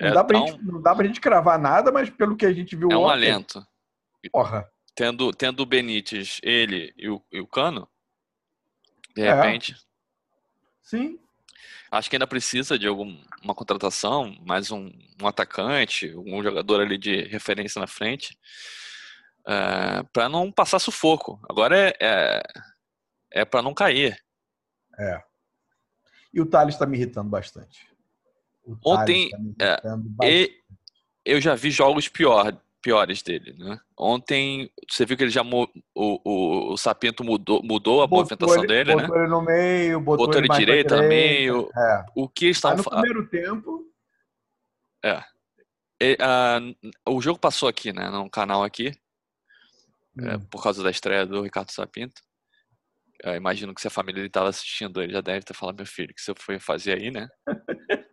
Não, 0.00 0.08
é 0.08 0.12
dá 0.12 0.24
tão... 0.24 0.46
gente, 0.46 0.64
não 0.64 0.80
dá 0.80 0.94
pra 0.94 1.06
gente 1.06 1.20
cravar 1.20 1.58
nada, 1.58 1.90
mas 1.90 2.08
pelo 2.08 2.36
que 2.36 2.46
a 2.46 2.52
gente 2.52 2.76
viu 2.76 2.88
É 2.90 2.96
um 2.96 3.02
ontem, 3.02 3.12
alento. 3.12 3.66
Porra. 4.30 4.70
Tendo, 4.94 5.32
tendo 5.32 5.60
o 5.60 5.66
Benítez, 5.66 6.40
ele 6.42 6.92
e 6.96 7.08
o, 7.08 7.22
e 7.32 7.40
o 7.40 7.46
Cano, 7.46 7.88
de 9.14 9.22
é. 9.22 9.34
repente. 9.34 9.76
Sim. 10.82 11.18
Acho 11.90 12.10
que 12.10 12.16
ainda 12.16 12.26
precisa 12.26 12.78
de 12.78 12.86
alguma 12.86 13.54
contratação, 13.54 14.36
mais 14.44 14.70
um, 14.70 14.90
um 15.20 15.26
atacante, 15.26 16.14
um 16.16 16.42
jogador 16.42 16.80
ali 16.80 16.98
de 16.98 17.22
referência 17.22 17.80
na 17.80 17.86
frente, 17.86 18.38
é, 19.46 20.02
para 20.12 20.28
não 20.28 20.52
passar 20.52 20.78
sufoco. 20.78 21.40
Agora 21.48 21.76
é, 21.78 21.96
é, 22.00 22.42
é 23.32 23.44
para 23.44 23.62
não 23.62 23.72
cair. 23.72 24.22
É. 24.98 25.22
E 26.32 26.40
o 26.40 26.46
Thales 26.46 26.74
está 26.74 26.84
me 26.84 26.98
irritando 26.98 27.30
bastante. 27.30 27.87
Ontem, 28.84 29.30
tá 29.56 29.80
é, 30.22 30.48
eu 31.24 31.40
já 31.40 31.54
vi 31.54 31.70
jogos 31.70 32.08
pior, 32.08 32.56
piores 32.82 33.22
dele, 33.22 33.54
né? 33.58 33.78
Ontem, 33.98 34.70
você 34.88 35.04
viu 35.04 35.16
que 35.16 35.24
ele 35.24 35.30
já 35.30 35.42
o, 35.42 35.68
o, 35.94 36.72
o 36.72 36.76
Sapinto 36.76 37.24
mudou, 37.24 37.62
mudou 37.62 38.02
a 38.02 38.06
botou 38.06 38.20
movimentação 38.20 38.64
ele, 38.64 38.66
dele, 38.66 38.92
botou 38.92 39.00
né? 39.02 39.06
Botou 39.06 39.22
ele 39.22 39.30
no 39.30 39.42
meio, 39.42 40.00
botou, 40.00 40.26
botou 40.26 40.40
ele, 40.40 40.48
ele 40.50 40.58
direita 40.58 41.02
no 41.02 41.08
meio. 41.08 41.70
É. 41.76 42.04
O 42.14 42.28
que 42.28 42.46
estavam 42.46 42.82
falando? 42.82 43.04
No 43.04 43.26
primeiro 43.26 43.30
tempo. 43.30 43.84
É. 45.04 45.22
E, 46.00 46.14
uh, 46.14 47.12
o 47.12 47.20
jogo 47.20 47.38
passou 47.38 47.68
aqui, 47.68 47.92
né? 47.92 48.08
No 48.10 48.30
canal 48.30 48.62
aqui. 48.62 48.92
É, 50.18 50.22
hum. 50.22 50.28
É, 50.30 50.38
por 50.50 50.62
causa 50.62 50.82
da 50.82 50.90
estreia 50.90 51.26
do 51.26 51.42
Ricardo 51.42 51.70
Sapinto. 51.70 52.22
Eu 53.22 53.34
imagino 53.34 53.74
que 53.74 53.80
se 53.80 53.88
a 53.88 53.90
família 53.90 54.24
estava 54.24 54.48
assistindo, 54.48 55.02
ele 55.02 55.12
já 55.12 55.20
deve 55.20 55.44
ter 55.44 55.52
falado, 55.52 55.76
meu 55.76 55.86
filho, 55.86 56.12
o 56.12 56.14
que 56.14 56.20
você 56.20 56.32
foi 56.38 56.60
fazer 56.60 56.98
aí, 56.98 57.10
né? 57.10 57.28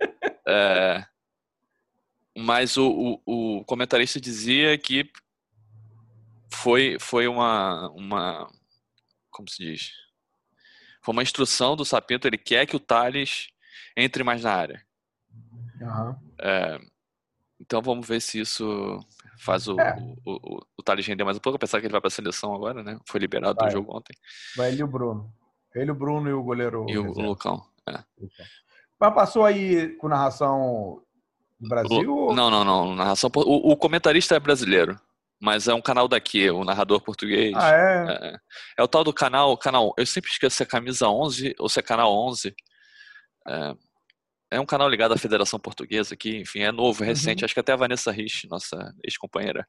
É, 0.47 1.05
mas 2.38 2.77
o, 2.77 3.21
o, 3.25 3.60
o, 3.60 3.65
comentarista 3.65 4.19
dizia 4.19 4.77
que 4.77 5.10
foi, 6.53 6.97
foi 6.99 7.27
uma, 7.27 7.89
uma. 7.91 8.51
Como 9.31 9.49
se 9.49 9.63
diz? 9.63 9.91
Foi 11.01 11.13
uma 11.13 11.23
instrução 11.23 11.75
do 11.75 11.86
Sapinto, 11.86 12.27
ele 12.27 12.38
quer 12.38 12.65
que 12.65 12.75
o 12.75 12.79
Thales 12.79 13.47
entre 13.95 14.23
mais 14.23 14.43
na 14.43 14.53
área. 14.53 14.86
Uhum. 15.79 16.15
É, 16.39 16.79
então 17.60 17.81
vamos 17.81 18.08
ver 18.08 18.21
se 18.21 18.39
isso 18.39 18.99
faz 19.38 19.67
o, 19.67 19.79
é. 19.79 19.95
o, 20.25 20.31
o, 20.34 20.65
o, 20.77 20.84
Thales 20.84 21.05
render 21.05 21.23
mais 21.23 21.38
um 21.38 21.41
pouco, 21.41 21.55
apesar 21.58 21.79
que 21.79 21.86
ele 21.86 21.91
vai 21.91 22.01
para 22.01 22.08
a 22.08 22.12
seleção 22.12 22.53
agora, 22.53 22.84
né? 22.84 22.99
Foi 23.08 23.19
liberado 23.19 23.55
vai. 23.60 23.69
do 23.69 23.71
jogo 23.71 23.95
ontem. 23.95 24.15
Vai 24.55 24.71
ele 24.71 24.81
e 24.81 24.84
o 24.84 24.88
Bruno. 24.88 25.34
Ele, 25.73 25.91
o 25.91 25.95
Bruno 25.95 26.29
e 26.29 26.34
o 26.34 26.41
goleiro. 26.41 26.86
E 26.89 26.97
o, 26.97 27.12
o 27.12 27.21
Lucão. 27.21 27.65
É. 27.88 28.03
Mas 28.99 29.13
passou 29.13 29.45
aí 29.45 29.89
com 29.97 30.08
narração 30.08 31.01
do 31.60 31.69
Brasil? 31.69 32.15
O, 32.15 32.34
não, 32.34 32.49
não, 32.49 32.63
não. 32.63 32.95
Narração, 32.95 33.29
o, 33.36 33.71
o, 33.71 33.77
comentarista 33.77 34.36
é 34.36 34.39
brasileiro, 34.39 34.99
mas 35.39 35.67
é 35.67 35.73
um 35.73 35.81
canal 35.81 36.08
daqui, 36.08 36.49
o 36.49 36.63
narrador 36.63 37.01
português. 37.01 37.53
Ah, 37.55 37.71
é? 37.71 38.05
É, 38.10 38.38
é 38.79 38.84
o 38.84 38.88
tal 38.88 39.03
do 39.03 39.13
canal, 39.13 39.58
canal. 39.58 39.93
Eu 39.97 40.05
sempre 40.05 40.31
esqueço 40.31 40.58
se 40.58 40.63
é 40.63 40.65
camisa 40.65 41.10
11 41.10 41.55
ou 41.60 41.67
se 41.67 41.79
é 41.79 41.84
canal 41.84 42.12
11. 42.13 42.55
É, 43.47 43.75
é 44.51 44.60
um 44.60 44.65
canal 44.65 44.88
ligado 44.88 45.13
à 45.13 45.17
Federação 45.17 45.60
Portuguesa 45.60 46.13
aqui, 46.13 46.38
enfim, 46.38 46.62
é 46.62 46.71
novo, 46.71 47.03
é 47.03 47.08
recente. 47.08 47.41
Uhum. 47.41 47.45
Acho 47.45 47.53
que 47.53 47.60
até 47.60 47.73
a 47.73 47.77
Vanessa 47.77 48.12
Rich, 48.12 48.47
nossa 48.47 48.93
ex-companheira, 49.03 49.67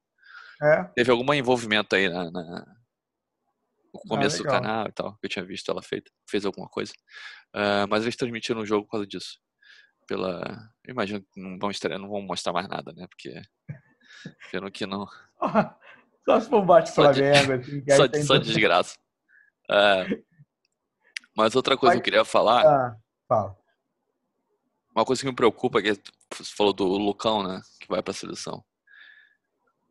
é. 0.63 0.85
teve 0.95 1.11
algum 1.11 1.35
envolvimento 1.35 1.97
aí 1.97 2.09
na, 2.09 2.31
na 2.31 2.67
no 3.93 4.01
começo 4.09 4.37
ah, 4.37 4.39
do 4.39 4.49
canal 4.49 4.87
e 4.89 4.93
tal, 4.93 5.17
que 5.17 5.27
eu 5.27 5.31
tinha 5.31 5.45
visto 5.45 5.71
ela 5.71 5.83
feita, 5.83 6.11
fez 6.29 6.45
alguma 6.45 6.69
coisa. 6.69 6.93
Uh, 7.55 7.89
mas 7.89 8.03
eles 8.03 8.17
transmitiram 8.17 8.61
o 8.61 8.67
jogo 8.67 8.85
por 8.85 8.93
causa 8.93 9.07
disso. 9.07 9.39
Pela. 10.07 10.71
Eu 10.85 10.93
imagino 10.93 11.21
que 11.21 11.41
não 11.41 11.59
vão, 11.59 11.71
estrear, 11.71 11.99
não 11.99 12.09
vão 12.09 12.23
mostrar 12.23 12.53
mais 12.53 12.69
nada, 12.69 12.93
né? 12.93 13.07
Porque. 13.09 13.41
Pelo 14.51 14.71
que 14.71 14.87
não. 14.87 15.07
só 16.25 16.41
se 16.41 16.49
for 16.49 16.63
um 16.63 16.67
bate 16.67 16.93
Flamengo, 16.93 17.53
assim. 17.53 17.85
Só, 17.91 18.07
de, 18.07 18.23
só 18.23 18.37
desgraça. 18.39 18.97
Uh, 19.71 20.25
mas 21.37 21.55
outra 21.55 21.77
coisa 21.77 21.95
que 21.95 22.01
eu 22.01 22.05
queria 22.05 22.25
falar. 22.25 22.65
Ah, 22.65 22.97
fala. 23.29 23.57
Uma 24.95 25.05
coisa 25.05 25.21
que 25.21 25.29
me 25.29 25.35
preocupa, 25.35 25.83
que 25.83 25.93
você 26.35 26.55
falou 26.57 26.73
do 26.73 26.87
Lucão, 26.87 27.43
né? 27.43 27.61
Que 27.81 27.89
vai 27.89 28.03
para 28.03 28.13
a 28.13 28.15
seleção. 28.15 28.65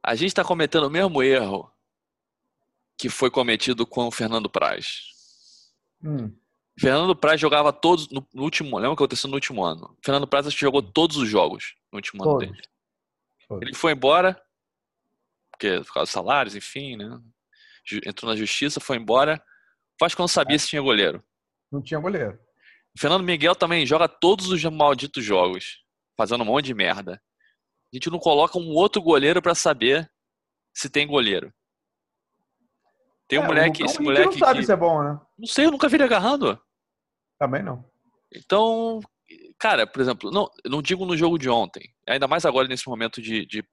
A 0.02 0.16
gente 0.16 0.30
está 0.30 0.44
cometendo 0.44 0.88
o 0.88 0.90
mesmo 0.90 1.22
erro 1.22 1.72
que 2.98 3.10
foi 3.10 3.30
cometido 3.30 3.86
com 3.86 4.08
o 4.08 4.12
Fernando 4.12 4.50
Praz. 4.50 5.02
Hum. 6.04 6.34
Fernando 6.80 7.16
Praz 7.16 7.40
jogava 7.40 7.72
todos 7.72 8.10
no, 8.10 8.28
no, 8.34 8.44
último, 8.44 8.78
lembra 8.78 8.92
o 8.92 8.96
que 8.96 9.04
aconteceu 9.04 9.30
no 9.30 9.36
último 9.36 9.64
ano? 9.64 9.98
Fernando 10.04 10.28
Praz 10.28 10.48
acho 10.48 10.56
que 10.56 10.62
jogou 10.62 10.82
todos 10.82 11.18
os 11.18 11.30
jogos 11.30 11.76
no 11.92 11.98
último 11.98 12.24
todos. 12.24 12.44
ano 12.44 12.54
dele. 12.54 12.68
Todos. 13.48 13.62
Ele 13.62 13.76
foi 13.76 13.94
embora 13.94 14.42
porque 15.56 15.80
por 15.80 15.94
causa 15.94 16.06
dos 16.06 16.12
salários, 16.12 16.56
enfim, 16.56 16.98
né? 16.98 17.20
Entrou 18.06 18.30
na 18.30 18.38
justiça, 18.38 18.80
foi 18.80 18.98
embora. 18.98 19.42
O 19.94 20.04
Vasco 20.04 20.22
não 20.22 20.28
sabia 20.28 20.56
é. 20.56 20.60
se 20.60 20.68
tinha 20.68 20.82
goleiro. 20.82 21.24
Não 21.72 21.82
tinha 21.82 22.00
goleiro. 22.00 22.38
Fernando 22.98 23.24
Miguel 23.24 23.56
também 23.56 23.86
joga 23.86 24.08
todos 24.08 24.50
os 24.50 24.64
malditos 24.66 25.24
jogos, 25.24 25.84
fazendo 26.18 26.42
um 26.42 26.46
monte 26.46 26.66
de 26.66 26.74
merda. 26.74 27.22
A 27.94 27.96
gente 27.96 28.10
não 28.10 28.20
coloca 28.20 28.58
um 28.58 28.70
outro 28.70 29.02
goleiro 29.02 29.42
para 29.42 29.56
saber 29.56 30.10
se 30.74 30.90
tem 30.90 31.08
goleiro. 31.08 31.54
Tem 33.28 33.40
um 33.40 33.44
é, 33.44 33.48
moleque, 33.48 33.84
esse 33.84 34.02
moleque. 34.02 34.26
não 34.26 34.48
sabe 34.48 34.60
que... 34.60 34.66
se 34.66 34.72
é 34.72 34.76
bom, 34.76 35.04
né? 35.04 35.20
Não 35.38 35.48
sei, 35.48 35.66
eu 35.66 35.72
nunca 35.72 35.90
vi 35.90 35.96
ele 35.96 36.04
agarrando. 36.04 36.60
Também 37.40 37.64
não. 37.64 37.84
Então, 38.34 39.00
cara, 39.60 39.88
por 39.88 40.02
exemplo, 40.02 40.32
não, 40.32 40.50
não 40.66 40.82
digo 40.82 41.06
no 41.06 41.18
jogo 41.18 41.38
de 41.38 41.50
ontem, 41.50 41.90
ainda 42.08 42.28
mais 42.28 42.46
agora 42.46 42.68
nesse 42.68 42.88
momento 42.88 43.22
de, 43.22 43.46
de 43.46 43.64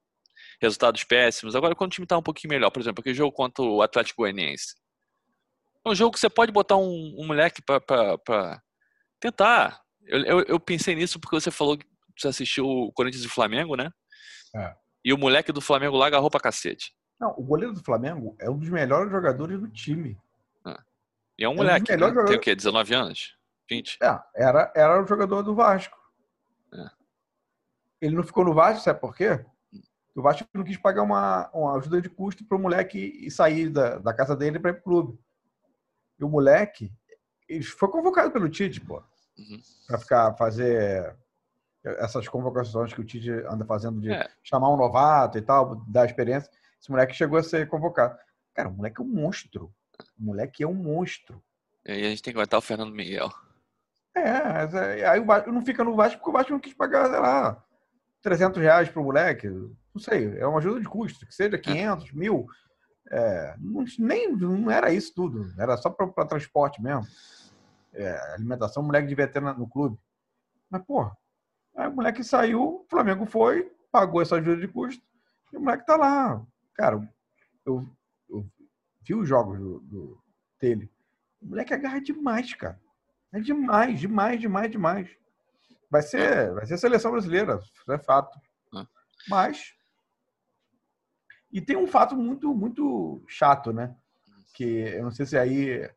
resultados 0.61 1.03
péssimos. 1.03 1.55
Agora, 1.55 1.75
quando 1.75 1.91
o 1.91 1.93
time 1.93 2.07
tá 2.07 2.17
um 2.17 2.23
pouquinho 2.23 2.51
melhor, 2.51 2.71
por 2.71 2.79
exemplo, 2.79 3.01
aquele 3.01 3.15
jogo 3.15 3.31
contra 3.31 3.63
o 3.63 3.81
Atlético 3.81 4.21
Goianiense. 4.21 4.75
É 5.85 5.89
um 5.89 5.95
jogo 5.95 6.13
que 6.13 6.19
você 6.19 6.29
pode 6.29 6.51
botar 6.51 6.77
um, 6.77 7.15
um 7.19 7.27
moleque 7.27 7.61
para 7.61 8.61
tentar. 9.19 9.81
Eu, 10.05 10.19
eu, 10.23 10.39
eu, 10.43 10.59
pensei 10.59 10.95
nisso 10.95 11.19
porque 11.19 11.35
você 11.35 11.51
falou 11.51 11.77
que 11.77 11.85
você 12.17 12.29
assistiu 12.29 12.65
o 12.65 12.91
Corinthians 12.93 13.23
e 13.23 13.29
Flamengo, 13.29 13.75
né? 13.75 13.89
É. 14.55 14.73
E 15.03 15.13
o 15.13 15.17
moleque 15.17 15.51
do 15.51 15.59
Flamengo 15.59 15.97
lá 15.97 16.07
agarrou 16.07 16.29
pra 16.29 16.39
cacete. 16.39 16.93
Não, 17.23 17.33
o 17.37 17.41
goleiro 17.41 17.73
do 17.73 17.81
Flamengo 17.81 18.35
é 18.37 18.49
um 18.49 18.57
dos 18.57 18.67
melhores 18.67 19.09
jogadores 19.09 19.57
do 19.57 19.69
time. 19.69 20.19
É. 20.67 20.77
E 21.37 21.45
é 21.45 21.47
um 21.47 21.53
é 21.53 21.55
moleque, 21.55 21.93
um 21.93 21.95
né? 21.95 21.99
Jogadores... 21.99 22.29
Tem 22.29 22.37
o 22.37 22.41
quê? 22.41 22.53
19 22.53 22.93
anos? 22.93 23.37
20? 23.69 23.97
É, 24.03 24.19
era, 24.35 24.73
era 24.75 25.01
o 25.01 25.07
jogador 25.07 25.41
do 25.41 25.55
Vasco. 25.55 25.97
É. 26.73 26.89
Ele 28.01 28.17
não 28.17 28.23
ficou 28.23 28.43
no 28.43 28.53
Vasco, 28.53 28.83
sabe 28.83 28.99
por 28.99 29.15
quê? 29.15 29.45
O 30.13 30.21
Vasco 30.21 30.45
não 30.53 30.65
quis 30.65 30.75
pagar 30.75 31.01
uma, 31.01 31.49
uma 31.53 31.77
ajuda 31.77 32.01
de 32.01 32.09
custo 32.09 32.43
para 32.43 32.57
o 32.57 32.61
moleque 32.61 33.31
sair 33.31 33.69
da, 33.69 33.99
da 33.99 34.13
casa 34.13 34.35
dele 34.35 34.59
para 34.59 34.71
ir 34.71 34.73
pro 34.73 34.83
clube. 34.83 35.19
E 36.19 36.25
o 36.25 36.29
moleque 36.29 36.91
ele 37.47 37.63
foi 37.63 37.87
convocado 37.87 38.31
pelo 38.31 38.49
Tite, 38.49 38.81
pô. 38.81 39.01
Uhum. 39.37 39.61
Para 39.87 39.97
ficar 39.97 40.33
fazer 40.35 41.15
essas 41.85 42.27
convocações 42.27 42.93
que 42.93 42.99
o 42.99 43.05
Tite 43.05 43.31
anda 43.49 43.63
fazendo 43.63 44.01
de 44.01 44.11
é. 44.11 44.29
chamar 44.43 44.73
um 44.73 44.77
novato 44.77 45.37
e 45.37 45.41
tal, 45.41 45.77
dar 45.87 46.05
experiência. 46.05 46.51
Esse 46.83 46.91
moleque 46.91 47.13
chegou 47.13 47.39
a 47.39 47.43
ser 47.43 47.65
convocado. 47.69 48.19
Cara, 48.53 48.67
o 48.67 48.73
moleque 48.73 48.99
é 48.99 49.03
um 49.05 49.07
monstro. 49.07 49.73
O 50.19 50.25
moleque 50.25 50.63
é 50.63 50.67
um 50.67 50.73
monstro. 50.73 51.41
E 51.85 51.93
aí 51.93 52.05
a 52.05 52.09
gente 52.09 52.21
tem 52.21 52.33
que 52.33 52.37
aguentar 52.37 52.57
o 52.57 52.61
Fernando 52.61 52.93
Miguel. 52.93 53.31
É, 54.13 55.07
aí 55.07 55.17
o 55.17 55.25
Vasco 55.25 55.49
não 55.49 55.65
fica 55.65 55.81
no 55.81 55.95
Vasco 55.95 56.17
porque 56.17 56.29
o 56.29 56.33
Vasco 56.33 56.51
não 56.51 56.59
quis 56.59 56.73
pagar, 56.73 57.09
sei 57.09 57.19
lá, 57.19 57.63
300 58.21 58.61
reais 58.61 58.89
pro 58.89 59.01
moleque. 59.01 59.47
Não 59.47 60.01
sei, 60.01 60.37
é 60.37 60.45
uma 60.45 60.59
ajuda 60.59 60.81
de 60.81 60.85
custo. 60.85 61.25
Que 61.25 61.33
seja 61.33 61.57
500, 61.57 62.09
é. 62.09 62.13
mil. 62.13 62.47
É, 63.09 63.55
não, 63.59 63.85
nem, 63.99 64.35
não 64.35 64.69
era 64.69 64.91
isso 64.91 65.15
tudo. 65.15 65.53
Era 65.57 65.77
só 65.77 65.89
para 65.89 66.25
transporte 66.25 66.81
mesmo. 66.81 67.07
É, 67.93 68.33
alimentação, 68.33 68.83
o 68.83 68.85
moleque 68.85 69.07
devia 69.07 69.27
ter 69.27 69.41
no 69.41 69.69
clube. 69.69 69.97
Mas, 70.69 70.83
pô, 70.83 71.09
aí 71.77 71.87
o 71.87 71.95
moleque 71.95 72.25
saiu, 72.25 72.61
o 72.61 72.85
Flamengo 72.89 73.25
foi, 73.25 73.71
pagou 73.89 74.21
essa 74.21 74.35
ajuda 74.35 74.59
de 74.59 74.67
custo, 74.67 75.01
e 75.53 75.57
o 75.57 75.61
moleque 75.61 75.85
tá 75.85 75.95
lá. 75.95 76.45
Cara, 76.73 77.07
eu, 77.65 77.87
eu 78.29 78.45
vi 79.01 79.13
os 79.13 79.27
jogos 79.27 79.59
do, 79.59 79.79
do, 79.79 80.23
dele. 80.59 80.91
O 81.41 81.47
moleque 81.47 81.73
agarra 81.73 81.99
demais, 81.99 82.53
cara. 82.53 82.79
É 83.31 83.39
demais, 83.39 83.99
demais, 83.99 84.39
demais, 84.39 84.71
demais. 84.71 85.09
Vai 85.89 86.01
ser, 86.01 86.53
vai 86.53 86.65
ser 86.65 86.77
seleção 86.77 87.11
brasileira, 87.11 87.57
isso 87.57 87.91
é 87.91 87.99
fato. 87.99 88.39
É. 88.75 88.87
Mas. 89.27 89.73
E 91.51 91.61
tem 91.61 91.77
um 91.77 91.85
fato 91.85 92.15
muito, 92.15 92.53
muito 92.53 93.23
chato, 93.27 93.71
né? 93.71 93.95
Que 94.55 94.63
eu 94.63 95.03
não 95.03 95.11
sei 95.11 95.25
se 95.25 95.37
aí 95.37 95.87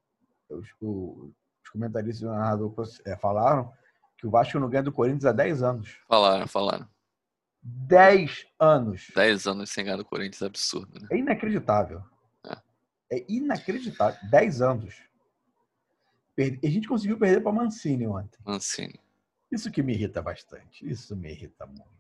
os, 0.50 0.68
os 0.80 1.70
comentaristas 1.70 2.20
do 2.20 2.28
narrador 2.28 2.74
é, 3.04 3.16
falaram 3.16 3.72
que 4.18 4.26
o 4.26 4.30
Vasco 4.30 4.58
não 4.58 4.68
ganha 4.68 4.82
do 4.82 4.92
Corinthians 4.92 5.24
há 5.26 5.32
10 5.32 5.62
anos. 5.62 5.98
Falaram, 6.08 6.46
falaram. 6.46 6.88
10 7.66 8.46
anos. 8.60 9.10
10 9.14 9.46
anos 9.46 9.70
sem 9.70 9.84
ganhar 9.84 9.96
do 9.96 10.04
Corinthians 10.04 10.42
é 10.42 10.46
absurdo, 10.46 11.00
né? 11.00 11.08
É 11.10 11.16
inacreditável. 11.16 12.02
É, 12.44 13.18
é 13.18 13.26
inacreditável. 13.28 14.18
10 14.30 14.62
anos. 14.62 14.94
A 16.38 16.68
gente 16.68 16.86
conseguiu 16.86 17.18
perder 17.18 17.42
para 17.42 17.50
Mancini 17.50 18.06
ontem. 18.06 18.38
Mancini. 18.44 19.00
Isso 19.50 19.70
que 19.70 19.82
me 19.82 19.94
irrita 19.94 20.22
bastante. 20.22 20.88
Isso 20.88 21.16
me 21.16 21.30
irrita 21.30 21.66
muito. 21.66 21.96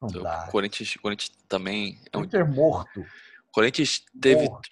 Não 0.00 0.08
então, 0.08 0.22
dá. 0.22 0.48
Corinthians, 0.48 0.96
Corinthians 0.96 1.36
também 1.48 1.98
é 2.12 2.18
um. 2.18 2.24
Inter 2.24 2.48
morto. 2.48 3.04
Corinthians 3.50 4.04
teve. 4.20 4.48
Morto. 4.48 4.68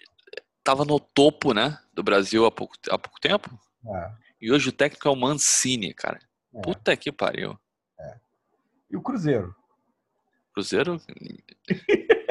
Tava 0.63 0.85
no 0.85 1.01
topo, 1.01 1.55
né? 1.55 1.79
Do 1.95 2.03
Brasil 2.03 2.45
há 2.45 2.51
pouco, 2.51 2.75
há 2.91 2.99
pouco 2.99 3.19
tempo. 3.19 3.59
É. 3.87 4.13
E 4.41 4.53
hoje 4.53 4.69
o 4.69 4.73
técnico 4.73 5.09
é 5.09 5.11
o 5.11 5.17
Mancini, 5.17 5.95
cara. 5.95 6.21
É. 6.55 6.61
Puta 6.61 6.97
que 6.97 7.11
pariu. 7.11 7.59
É. 7.99 8.21
E 8.91 8.97
o 8.97 9.03
Cruzeiro? 9.03 9.55
Cruzeiro 10.53 11.01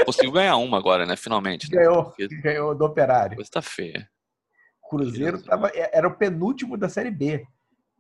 conseguiu 0.05 0.31
ganhar 0.31 0.57
uma 0.57 0.77
agora, 0.77 1.05
né? 1.05 1.15
Finalmente. 1.15 1.71
Né? 1.71 1.77
Ganhou, 1.77 2.05
Porque... 2.05 2.27
ganhou 2.27 2.75
do 2.75 2.85
Operário. 2.85 3.35
Coisa 3.35 3.51
tá 3.51 3.61
feia. 3.61 4.09
Cruzeiro 4.89 5.41
tava, 5.43 5.69
é, 5.69 5.91
era 5.93 6.07
o 6.07 6.15
penúltimo 6.15 6.75
da 6.75 6.89
Série 6.89 7.11
B. 7.11 7.45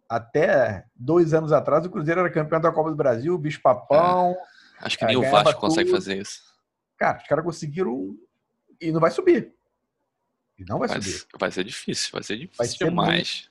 Até 0.07 0.85
dois 0.95 1.33
anos 1.35 1.51
atrás, 1.51 1.85
o 1.85 1.89
Cruzeiro 1.89 2.21
era 2.21 2.31
campeão 2.31 2.59
da 2.59 2.71
Copa 2.71 2.89
do 2.89 2.95
Brasil, 2.95 3.37
bicho 3.37 3.61
papão. 3.61 4.31
É. 4.31 4.85
Acho 4.85 4.97
que 4.97 5.05
nem 5.05 5.17
o 5.17 5.21
Vasco 5.21 5.53
tudo. 5.53 5.61
consegue 5.61 5.91
fazer 5.91 6.17
isso. 6.17 6.41
Cara, 6.97 7.19
os 7.19 7.27
caras 7.27 7.45
conseguiram 7.45 8.15
e 8.81 8.91
não 8.91 8.99
vai 8.99 9.11
subir. 9.11 9.53
E 10.57 10.65
não 10.65 10.79
vai, 10.79 10.87
vai 10.87 11.01
subir. 11.01 11.25
Vai 11.39 11.51
ser 11.51 11.63
difícil, 11.63 12.09
vai 12.11 12.23
ser 12.23 12.37
difícil 12.37 12.57
vai 12.57 12.67
ser 12.67 12.85
demais. 12.85 13.49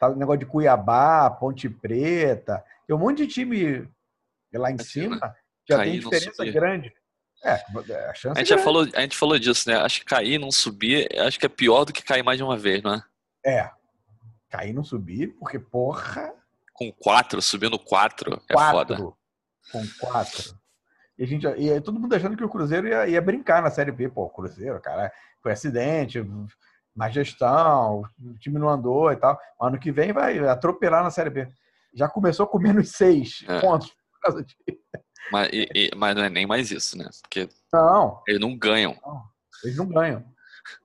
Tá 0.00 0.08
o 0.08 0.16
negócio 0.16 0.40
de 0.40 0.46
Cuiabá, 0.46 1.30
Ponte 1.30 1.68
Preta, 1.68 2.64
tem 2.86 2.96
um 2.96 2.98
monte 2.98 3.26
de 3.26 3.28
time 3.28 3.88
lá 4.52 4.70
em 4.70 4.78
cima 4.78 5.16
né? 5.16 5.34
Já 5.68 5.82
tem 5.82 5.98
diferença 5.98 6.44
grande. 6.44 6.92
É, 7.44 7.52
a 8.08 8.14
chance 8.14 8.38
a 8.38 8.42
gente, 8.42 8.52
é 8.52 8.56
já 8.56 8.58
falou, 8.58 8.86
a 8.94 9.00
gente 9.02 9.16
falou 9.16 9.38
disso, 9.38 9.68
né? 9.68 9.76
Acho 9.76 10.00
que 10.00 10.06
cair 10.06 10.38
não 10.38 10.50
subir, 10.50 11.08
acho 11.20 11.38
que 11.38 11.46
é 11.46 11.48
pior 11.48 11.84
do 11.84 11.92
que 11.92 12.02
cair 12.02 12.22
mais 12.22 12.38
de 12.38 12.44
uma 12.44 12.56
vez, 12.56 12.82
não 12.82 12.94
é? 12.94 13.02
É. 13.44 13.70
Cair 14.50 14.72
não 14.72 14.82
subir, 14.82 15.28
porque, 15.38 15.58
porra. 15.58 16.32
Com 16.72 16.92
quatro, 16.92 17.40
subindo 17.40 17.78
quatro, 17.78 18.42
é 18.48 18.54
foda. 18.54 18.96
Com 18.96 19.86
quatro. 20.00 20.58
E, 21.18 21.24
a 21.24 21.26
gente, 21.26 21.46
e 21.46 21.80
todo 21.80 21.98
mundo 21.98 22.14
achando 22.14 22.36
que 22.36 22.44
o 22.44 22.48
Cruzeiro 22.48 22.88
ia, 22.88 23.08
ia 23.08 23.22
brincar 23.22 23.62
na 23.62 23.70
Série 23.70 23.92
B. 23.92 24.08
Pô, 24.08 24.24
o 24.24 24.30
Cruzeiro, 24.30 24.80
cara, 24.80 25.12
foi 25.42 25.52
acidente, 25.52 26.24
má 26.94 27.08
gestão, 27.08 28.02
o 28.20 28.38
time 28.38 28.58
não 28.58 28.68
andou 28.68 29.12
e 29.12 29.16
tal. 29.16 29.38
Ano 29.60 29.78
que 29.78 29.92
vem 29.92 30.12
vai 30.12 30.38
atropelar 30.40 31.02
na 31.02 31.10
Série 31.10 31.30
B. 31.30 31.48
Já 31.94 32.08
começou 32.08 32.46
com 32.46 32.58
menos 32.58 32.90
seis 32.90 33.44
é. 33.48 33.60
pontos 33.60 33.94
causa 34.26 34.44
disso. 34.44 34.58
Mas, 35.30 35.50
e, 35.52 35.68
e, 35.74 35.90
mas 35.96 36.14
não 36.14 36.22
é 36.22 36.30
nem 36.30 36.46
mais 36.46 36.70
isso, 36.70 36.96
né? 36.96 37.08
Porque 37.20 37.48
não. 37.72 38.22
eles 38.28 38.40
não 38.40 38.56
ganham. 38.56 38.96
Não, 39.04 39.24
eles 39.64 39.76
não 39.76 39.88
ganham. 39.88 40.24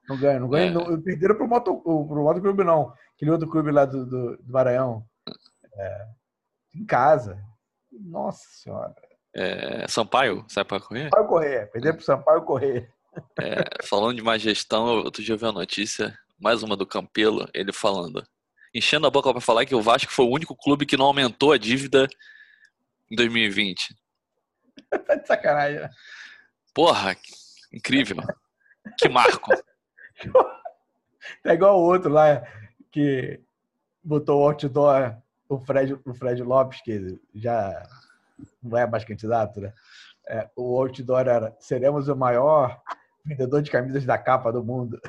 Não 0.09 0.17
ganham. 0.17 0.39
Não 0.39 0.49
ganham. 0.49 0.67
É. 0.67 0.73
Não, 0.73 1.01
perderam 1.01 1.35
pro 1.35 1.47
Moto, 1.47 1.79
pro 1.79 2.23
Moto 2.23 2.41
Clube, 2.41 2.63
não. 2.63 2.91
Aquele 3.15 3.29
outro 3.29 3.47
clube 3.47 3.71
lá 3.71 3.85
do, 3.85 4.03
do, 4.03 4.37
do 4.37 4.51
Maranhão. 4.51 5.05
É, 5.75 6.07
em 6.73 6.83
casa. 6.83 7.39
Nossa 7.91 8.43
Senhora. 8.49 8.95
É, 9.35 9.87
Sampaio, 9.87 10.43
sai 10.47 10.65
para 10.65 10.79
correr? 10.79 11.03
Sampaio 11.03 11.27
correr. 11.27 11.71
Perder 11.71 11.93
pro 11.93 12.03
Sampaio 12.03 12.41
correr. 12.41 12.89
É, 13.39 13.85
falando 13.85 14.15
de 14.15 14.23
má 14.23 14.37
gestão, 14.37 14.85
outro 15.03 15.21
dia 15.21 15.35
eu 15.35 15.37
vi 15.37 15.45
a 15.45 15.51
notícia, 15.51 16.17
mais 16.39 16.63
uma 16.63 16.75
do 16.75 16.85
Campelo, 16.85 17.47
ele 17.53 17.71
falando. 17.71 18.25
Enchendo 18.73 19.05
a 19.05 19.11
boca 19.11 19.31
para 19.31 19.41
falar 19.41 19.65
que 19.65 19.75
o 19.75 19.81
Vasco 19.81 20.11
foi 20.11 20.25
o 20.25 20.31
único 20.31 20.55
clube 20.55 20.85
que 20.85 20.97
não 20.97 21.05
aumentou 21.05 21.51
a 21.51 21.57
dívida 21.57 22.07
em 23.11 23.15
2020. 23.15 23.95
tá 25.05 25.15
de 25.15 25.27
sacanagem. 25.27 25.81
Né? 25.81 25.89
Porra, 26.73 27.15
incrível. 27.71 28.17
Que 28.97 29.09
marco. 29.09 29.51
É 31.45 31.53
igual 31.53 31.79
o 31.79 31.83
outro 31.83 32.11
lá 32.11 32.43
que 32.91 33.39
botou 34.03 34.41
o 34.41 34.43
outdoor, 34.43 35.15
o 35.47 35.59
Fred, 35.59 35.93
o 36.05 36.13
Fred 36.13 36.41
Lopes, 36.43 36.81
que 36.81 37.19
já 37.33 37.87
não 38.61 38.77
é 38.77 38.87
mais 38.87 39.05
candidato, 39.05 39.61
né? 39.61 39.71
É, 40.27 40.49
o 40.55 40.79
outdoor 40.79 41.27
era: 41.27 41.55
seremos 41.59 42.07
o 42.07 42.15
maior 42.15 42.81
vendedor 43.23 43.61
de 43.61 43.71
camisas 43.71 44.03
da 44.03 44.17
capa 44.17 44.51
do 44.51 44.63
mundo. 44.63 44.99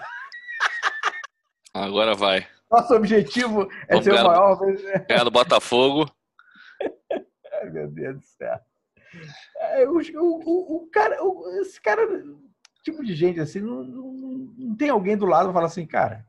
Agora 1.75 2.15
vai. 2.15 2.47
Nosso 2.71 2.95
objetivo 2.95 3.69
é 3.89 3.95
Vamos 3.95 4.05
ser 4.05 4.13
o 4.13 4.25
maior. 4.25 4.59
Ganhar 5.09 5.25
do 5.25 5.31
Botafogo. 5.31 6.11
Ai, 7.63 7.71
meu 7.71 7.89
Deus 7.89 8.17
do 8.19 8.25
céu. 8.25 8.61
É, 9.57 9.89
o, 9.89 9.99
o, 9.99 10.77
o, 10.77 10.91
cara, 10.91 11.23
o, 11.23 11.61
esse 11.61 11.81
cara, 11.81 12.03
tipo 12.83 13.05
de 13.05 13.15
gente 13.15 13.41
assim, 13.41 13.61
não, 13.61 13.85
não, 13.85 14.13
não 14.57 14.77
tem 14.77 14.89
alguém 14.89 15.17
do 15.17 15.27
lado 15.27 15.49
que 15.49 15.55
fala 15.55 15.67
assim, 15.67 15.87
cara, 15.87 16.27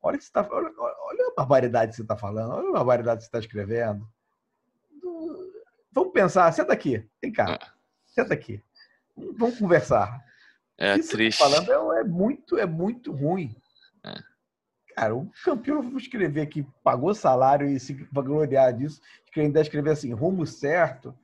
olha, 0.00 0.18
que 0.18 0.24
você 0.24 0.30
tá, 0.30 0.46
olha, 0.50 0.70
olha 0.78 1.26
a 1.28 1.34
barbaridade 1.34 1.90
que 1.90 1.96
você 1.96 2.02
está 2.02 2.16
falando, 2.16 2.52
olha 2.52 2.68
a 2.68 2.72
barbaridade 2.72 3.18
que 3.18 3.24
você 3.24 3.28
está 3.28 3.38
escrevendo. 3.38 4.08
Vamos 5.90 6.12
pensar, 6.12 6.52
senta 6.52 6.72
aqui, 6.72 7.08
vem 7.20 7.32
cá, 7.32 7.52
é. 7.54 7.58
senta 8.06 8.34
aqui, 8.34 8.62
vamos 9.16 9.58
conversar. 9.58 10.22
É 10.76 10.96
Isso 10.96 11.10
triste. 11.10 11.42
Que 11.42 11.50
falando 11.50 11.92
é, 11.94 12.00
é, 12.00 12.04
muito, 12.04 12.56
é 12.56 12.66
muito 12.66 13.10
ruim. 13.10 13.56
É. 14.98 15.00
Cara, 15.00 15.16
o 15.16 15.30
campeão, 15.44 15.82
vou 15.82 15.98
escrever 15.98 16.42
aqui, 16.42 16.66
pagou 16.82 17.14
salário 17.14 17.68
e 17.68 17.78
se 17.78 17.94
vangloriar 18.12 18.76
disso, 18.76 19.00
ainda 19.36 19.60
escrever 19.60 19.90
assim, 19.90 20.12
rumo 20.12 20.44
certo 20.44 21.14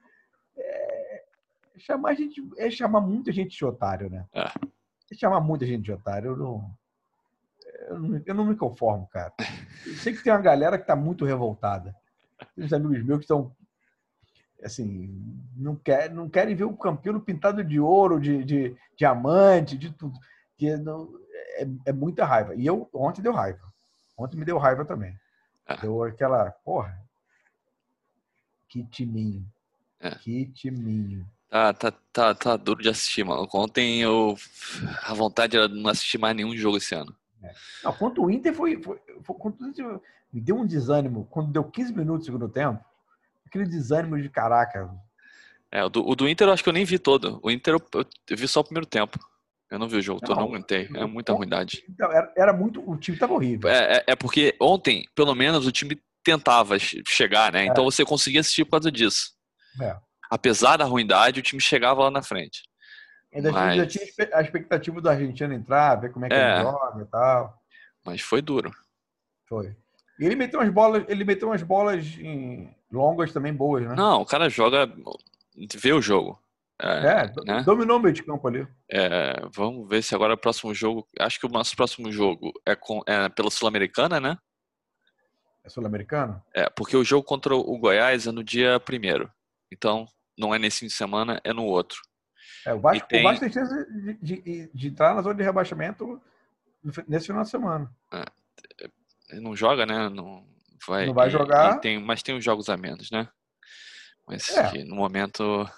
chamar 1.84 2.14
gente, 2.14 2.42
é 2.56 2.70
chamar 2.70 3.00
muita 3.00 3.30
gente 3.30 3.56
de 3.56 3.64
otário, 3.64 4.08
né? 4.08 4.24
É. 4.32 4.44
é 4.44 5.14
chamar 5.14 5.40
muita 5.40 5.66
gente 5.66 5.82
de 5.82 5.92
otário, 5.92 6.30
eu 6.30 6.36
não, 6.36 6.76
eu 7.88 8.00
não, 8.00 8.22
eu 8.26 8.34
não 8.34 8.44
me 8.46 8.56
conformo, 8.56 9.06
cara. 9.08 9.32
Eu 9.86 9.94
sei 9.94 10.14
que 10.14 10.22
tem 10.22 10.32
uma 10.32 10.40
galera 10.40 10.78
que 10.78 10.86
tá 10.86 10.96
muito 10.96 11.24
revoltada. 11.24 11.94
Tem 12.54 12.64
uns 12.64 12.72
amigos 12.72 13.04
meus 13.04 13.18
que 13.18 13.24
estão 13.24 13.54
assim, 14.62 15.12
não, 15.54 15.76
quer, 15.76 16.10
não 16.10 16.28
querem 16.28 16.54
ver 16.54 16.64
o 16.64 16.76
Campino 16.76 17.20
pintado 17.20 17.62
de 17.62 17.78
ouro, 17.78 18.18
de, 18.18 18.42
de 18.44 18.76
diamante, 18.96 19.76
de 19.76 19.92
tudo. 19.92 20.18
Que 20.56 20.74
não, 20.78 21.12
é, 21.62 21.66
é, 21.86 21.92
muita 21.92 22.24
raiva. 22.24 22.54
E 22.54 22.66
eu 22.66 22.88
ontem 22.92 23.22
deu 23.22 23.32
raiva. 23.32 23.60
Ontem 24.16 24.36
me 24.36 24.44
deu 24.44 24.58
raiva 24.58 24.84
também. 24.84 25.18
Ah. 25.66 25.76
Deu 25.76 26.02
aquela, 26.04 26.50
porra, 26.64 26.98
que 28.68 28.84
timinho. 28.84 29.44
É. 30.00 30.10
Que 30.16 30.46
timinho. 30.46 31.26
Tá, 31.48 31.72
tá, 31.72 31.92
tá, 32.12 32.34
tá 32.34 32.56
duro 32.56 32.82
de 32.82 32.88
assistir, 32.88 33.24
mano. 33.24 33.48
Ontem 33.54 34.02
eu. 34.02 34.36
A 35.04 35.14
vontade 35.14 35.56
era 35.56 35.68
não 35.68 35.88
assistir 35.88 36.18
mais 36.18 36.34
nenhum 36.34 36.56
jogo 36.56 36.76
esse 36.76 36.94
ano. 36.94 37.14
É. 37.42 37.54
Não, 37.82 37.92
quanto 37.92 38.22
o 38.22 38.30
Inter 38.30 38.52
foi. 38.52 38.82
foi, 38.82 39.00
foi 39.22 39.36
me 40.32 40.40
deu 40.40 40.56
um 40.56 40.66
desânimo. 40.66 41.28
Quando 41.30 41.52
deu 41.52 41.62
15 41.62 41.92
minutos 41.92 42.26
no 42.26 42.32
segundo 42.32 42.48
tempo, 42.48 42.84
aquele 43.46 43.64
desânimo 43.64 44.20
de 44.20 44.28
caraca. 44.28 44.90
É, 45.70 45.84
o 45.84 45.88
do, 45.88 46.04
o 46.04 46.16
do 46.16 46.28
Inter 46.28 46.48
eu 46.48 46.52
acho 46.52 46.62
que 46.64 46.68
eu 46.68 46.72
nem 46.72 46.84
vi 46.84 46.98
todo. 46.98 47.38
O 47.40 47.50
Inter 47.50 47.74
eu, 47.74 48.06
eu 48.28 48.36
vi 48.36 48.48
só 48.48 48.60
o 48.60 48.64
primeiro 48.64 48.86
tempo. 48.86 49.18
Eu 49.74 49.78
não 49.80 49.88
vi 49.88 49.96
o 49.96 50.02
jogo, 50.02 50.20
não, 50.22 50.30
eu 50.30 50.36
não 50.36 50.46
aguentei. 50.46 50.88
É 50.94 51.04
muita 51.04 51.32
ruindade. 51.32 51.84
Então, 51.88 52.12
era, 52.12 52.32
era, 52.36 52.52
muito. 52.52 52.80
O 52.88 52.96
time 52.96 53.18
tava 53.18 53.34
horrível. 53.34 53.68
É, 53.68 53.96
é, 53.96 54.04
é, 54.06 54.14
porque 54.14 54.54
ontem, 54.60 55.04
pelo 55.16 55.34
menos, 55.34 55.66
o 55.66 55.72
time 55.72 56.00
tentava 56.22 56.78
chegar, 56.78 57.52
né? 57.52 57.66
Então 57.66 57.82
é. 57.82 57.86
você 57.86 58.04
conseguia 58.04 58.40
assistir 58.40 58.64
por 58.64 58.70
causa 58.70 58.92
disso. 58.92 59.32
É. 59.82 59.96
Apesar 60.30 60.76
da 60.76 60.84
ruindade, 60.84 61.40
o 61.40 61.42
time 61.42 61.60
chegava 61.60 62.04
lá 62.04 62.10
na 62.12 62.22
frente. 62.22 62.62
Ainda 63.34 63.50
Mas... 63.50 63.76
já 63.76 63.86
tinha 63.86 64.28
a 64.32 64.42
expectativa 64.42 65.00
do 65.00 65.08
argentino 65.08 65.52
entrar, 65.52 65.96
ver 65.96 66.12
como 66.12 66.24
é 66.24 66.28
que 66.28 66.36
é. 66.36 66.54
ele 66.54 66.62
joga 66.62 67.02
e 67.02 67.06
tal. 67.06 67.62
Mas 68.04 68.20
foi 68.20 68.40
duro. 68.40 68.72
Foi. 69.48 69.74
E 70.20 70.24
ele 70.24 70.36
meteu 70.36 70.60
umas 70.60 70.72
bolas, 70.72 71.04
ele 71.08 71.24
meteu 71.24 71.48
umas 71.48 71.64
bolas 71.64 72.04
longas 72.92 73.32
também 73.32 73.52
boas, 73.52 73.88
né? 73.88 73.96
Não, 73.96 74.22
o 74.22 74.26
cara 74.26 74.48
joga, 74.48 74.88
vê 75.76 75.92
o 75.92 76.00
jogo. 76.00 76.38
É, 76.80 76.86
é 76.86 77.32
né? 77.44 77.62
dominou 77.62 77.98
o 77.98 78.02
meio 78.02 78.14
de 78.14 78.22
campo 78.22 78.46
ali. 78.48 78.66
É, 78.90 79.34
vamos 79.54 79.88
ver 79.88 80.02
se 80.02 80.14
agora 80.14 80.34
o 80.34 80.38
próximo 80.38 80.74
jogo. 80.74 81.08
Acho 81.18 81.38
que 81.38 81.46
o 81.46 81.50
nosso 81.50 81.76
próximo 81.76 82.10
jogo 82.10 82.52
é, 82.66 82.74
com, 82.74 83.00
é 83.06 83.28
pela 83.28 83.50
Sul-Americana, 83.50 84.18
né? 84.18 84.36
É 85.62 85.68
Sul-Americano? 85.68 86.42
É, 86.52 86.68
porque 86.68 86.96
o 86.96 87.04
jogo 87.04 87.24
contra 87.24 87.54
o 87.54 87.78
Goiás 87.78 88.26
é 88.26 88.32
no 88.32 88.42
dia 88.42 88.80
primeiro. 88.80 89.30
Então, 89.70 90.06
não 90.36 90.54
é 90.54 90.58
nesse 90.58 90.80
fim 90.80 90.86
de 90.86 90.92
semana, 90.92 91.40
é 91.44 91.52
no 91.52 91.64
outro. 91.64 91.98
É, 92.66 92.74
o 92.74 92.80
Vasco, 92.80 93.08
tem... 93.08 93.20
o 93.20 93.22
Vasco 93.24 93.40
tem 93.40 93.52
chance 93.52 93.92
de, 94.20 94.42
de, 94.42 94.70
de, 94.72 94.88
entrar 94.88 95.14
na 95.14 95.22
zona 95.22 95.34
de 95.34 95.42
rebaixamento 95.42 96.20
nesse 97.06 97.26
final 97.26 97.42
de 97.42 97.50
semana. 97.50 97.90
É, 98.12 99.38
não 99.40 99.54
joga, 99.54 99.86
né? 99.86 100.08
Não 100.08 100.44
vai, 100.86 101.06
não 101.06 101.14
vai 101.14 101.30
jogar. 101.30 101.78
tem, 101.78 101.98
mas 102.00 102.22
tem 102.22 102.36
os 102.36 102.44
jogos 102.44 102.68
a 102.68 102.76
menos, 102.76 103.10
né? 103.10 103.28
Mas 104.26 104.48
é. 104.50 104.84
no 104.84 104.96
momento 104.96 105.68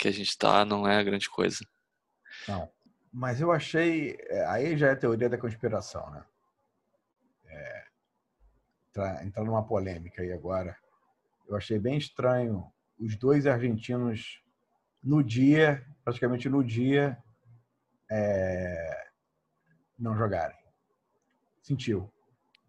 que 0.00 0.08
a 0.08 0.12
gente 0.12 0.30
está 0.30 0.64
não 0.64 0.88
é 0.88 1.04
grande 1.04 1.28
coisa. 1.28 1.58
Não. 2.48 2.70
Mas 3.12 3.40
eu 3.40 3.52
achei. 3.52 4.16
É, 4.28 4.46
aí 4.46 4.76
já 4.78 4.88
é 4.88 4.94
teoria 4.96 5.28
da 5.28 5.36
conspiração, 5.36 6.08
né? 6.10 6.24
É, 7.46 7.84
entrar 9.24 9.44
numa 9.44 9.66
polêmica 9.66 10.22
aí 10.22 10.32
agora. 10.32 10.74
Eu 11.46 11.56
achei 11.56 11.78
bem 11.78 11.98
estranho 11.98 12.72
os 12.98 13.16
dois 13.16 13.46
argentinos 13.46 14.42
no 15.02 15.22
dia, 15.22 15.84
praticamente 16.02 16.48
no 16.48 16.64
dia, 16.64 17.18
é, 18.10 19.08
não 19.98 20.16
jogarem. 20.16 20.58
Sentiu. 21.62 22.10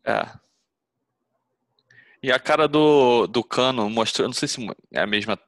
É. 0.03 0.25
E 2.23 2.31
a 2.31 2.39
cara 2.39 2.67
do, 2.67 3.25
do 3.27 3.43
Cano 3.43 3.89
mostrou, 3.89 4.27
não 4.27 4.33
sei 4.33 4.47
se 4.47 4.65
é 4.91 5.01
a 5.01 5.07
mesma 5.07 5.39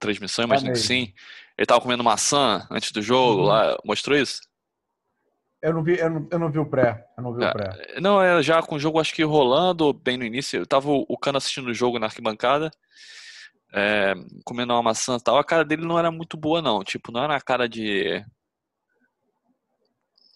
transmissão, 0.00 0.44
imagino 0.44 0.70
é 0.70 0.72
que 0.72 0.78
sim. 0.78 1.12
Ele 1.56 1.66
tava 1.66 1.80
comendo 1.80 2.02
maçã 2.02 2.66
antes 2.70 2.90
do 2.90 3.02
jogo 3.02 3.42
uhum. 3.42 3.46
lá, 3.46 3.78
mostrou 3.84 4.16
isso? 4.16 4.40
Eu 5.62 5.74
não 5.74 5.82
vi, 5.82 5.98
eu 5.98 6.08
não, 6.08 6.28
eu 6.30 6.38
não 6.38 6.50
vi 6.50 6.58
o 6.58 6.64
pré. 6.64 7.06
Eu 7.18 7.22
não 7.22 7.34
vi 7.34 7.44
é, 7.44 7.48
o 7.48 7.52
pré. 7.52 8.00
Não, 8.00 8.22
é 8.22 8.42
já 8.42 8.62
com 8.62 8.76
o 8.76 8.78
jogo 8.78 8.98
acho 8.98 9.14
que 9.14 9.22
rolando 9.22 9.92
bem 9.92 10.16
no 10.16 10.24
início. 10.24 10.58
Eu 10.58 10.66
tava 10.66 10.90
o, 10.90 11.18
Cano 11.18 11.36
assistindo 11.36 11.68
o 11.68 11.74
jogo 11.74 11.98
na 11.98 12.06
arquibancada, 12.06 12.70
é, 13.74 14.14
comendo 14.42 14.72
uma 14.72 14.82
maçã 14.82 15.16
e 15.16 15.20
tal. 15.22 15.36
A 15.36 15.44
cara 15.44 15.62
dele 15.62 15.84
não 15.84 15.98
era 15.98 16.10
muito 16.10 16.36
boa, 16.38 16.62
não. 16.62 16.82
Tipo, 16.82 17.12
não 17.12 17.22
era 17.22 17.36
a 17.36 17.40
cara 17.40 17.68
de. 17.68 18.24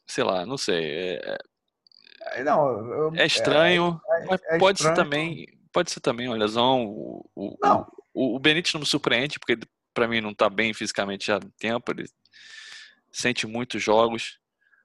Sei 0.06 0.22
lá, 0.22 0.44
não 0.44 0.58
sei. 0.58 1.16
É, 1.16 1.38
é 2.34 2.44
não, 2.44 2.68
eu, 2.92 3.14
é 3.14 3.24
estranho, 3.24 3.98
é, 4.06 4.26
mas 4.26 4.42
é 4.44 4.58
pode 4.58 4.78
estranho. 4.78 4.96
ser 4.96 5.02
também. 5.02 5.46
Pode 5.72 5.90
ser 5.90 6.00
também 6.00 6.28
uma 6.28 6.36
lesão. 6.36 6.84
O, 6.84 7.30
o, 7.34 7.56
não. 7.62 7.86
O, 8.14 8.36
o 8.36 8.38
Benítez 8.38 8.72
não 8.72 8.80
me 8.80 8.86
surpreende, 8.86 9.38
porque 9.38 9.58
para 9.92 10.08
mim 10.08 10.20
não 10.20 10.32
tá 10.32 10.48
bem 10.48 10.72
fisicamente 10.72 11.26
já 11.26 11.36
há 11.36 11.40
tempo. 11.58 11.92
Ele 11.92 12.08
sente 13.12 13.46
muitos 13.46 13.82
jogos. 13.82 14.38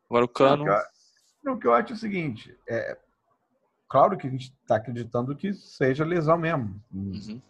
Agora 0.09 0.25
o 0.25 0.29
Cano. 0.29 0.65
Não, 1.43 1.53
o 1.53 1.59
que 1.59 1.67
eu 1.67 1.73
acho 1.73 1.93
é 1.93 1.95
o 1.95 1.99
seguinte: 1.99 2.57
é, 2.67 2.97
claro 3.87 4.17
que 4.17 4.27
a 4.27 4.29
gente 4.29 4.51
está 4.61 4.75
acreditando 4.75 5.35
que 5.35 5.53
seja 5.53 6.03
lesão 6.03 6.37
mesmo. 6.37 6.83
Uhum. 6.91 7.41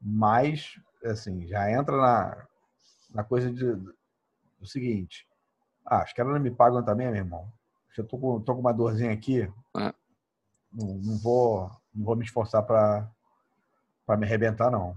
Mas, 0.00 0.78
assim, 1.04 1.46
já 1.46 1.70
entra 1.70 1.96
na, 1.96 2.46
na 3.10 3.24
coisa 3.24 3.50
de, 3.50 3.74
do 3.74 4.66
seguinte: 4.66 5.26
ah, 5.84 6.04
os 6.04 6.12
caras 6.12 6.32
não 6.32 6.40
me 6.40 6.50
pagam 6.50 6.84
também, 6.84 7.06
meu 7.08 7.16
irmão. 7.16 7.52
Eu 7.96 8.04
tô 8.04 8.18
com, 8.18 8.40
tô 8.40 8.54
com 8.54 8.60
uma 8.60 8.72
dorzinha 8.72 9.12
aqui. 9.12 9.42
É. 9.76 9.94
Não, 10.72 10.94
não, 10.96 11.18
vou, 11.18 11.70
não 11.94 12.04
vou 12.04 12.16
me 12.16 12.24
esforçar 12.24 12.62
para 12.64 13.08
me 14.08 14.26
arrebentar, 14.26 14.70
não. 14.70 14.96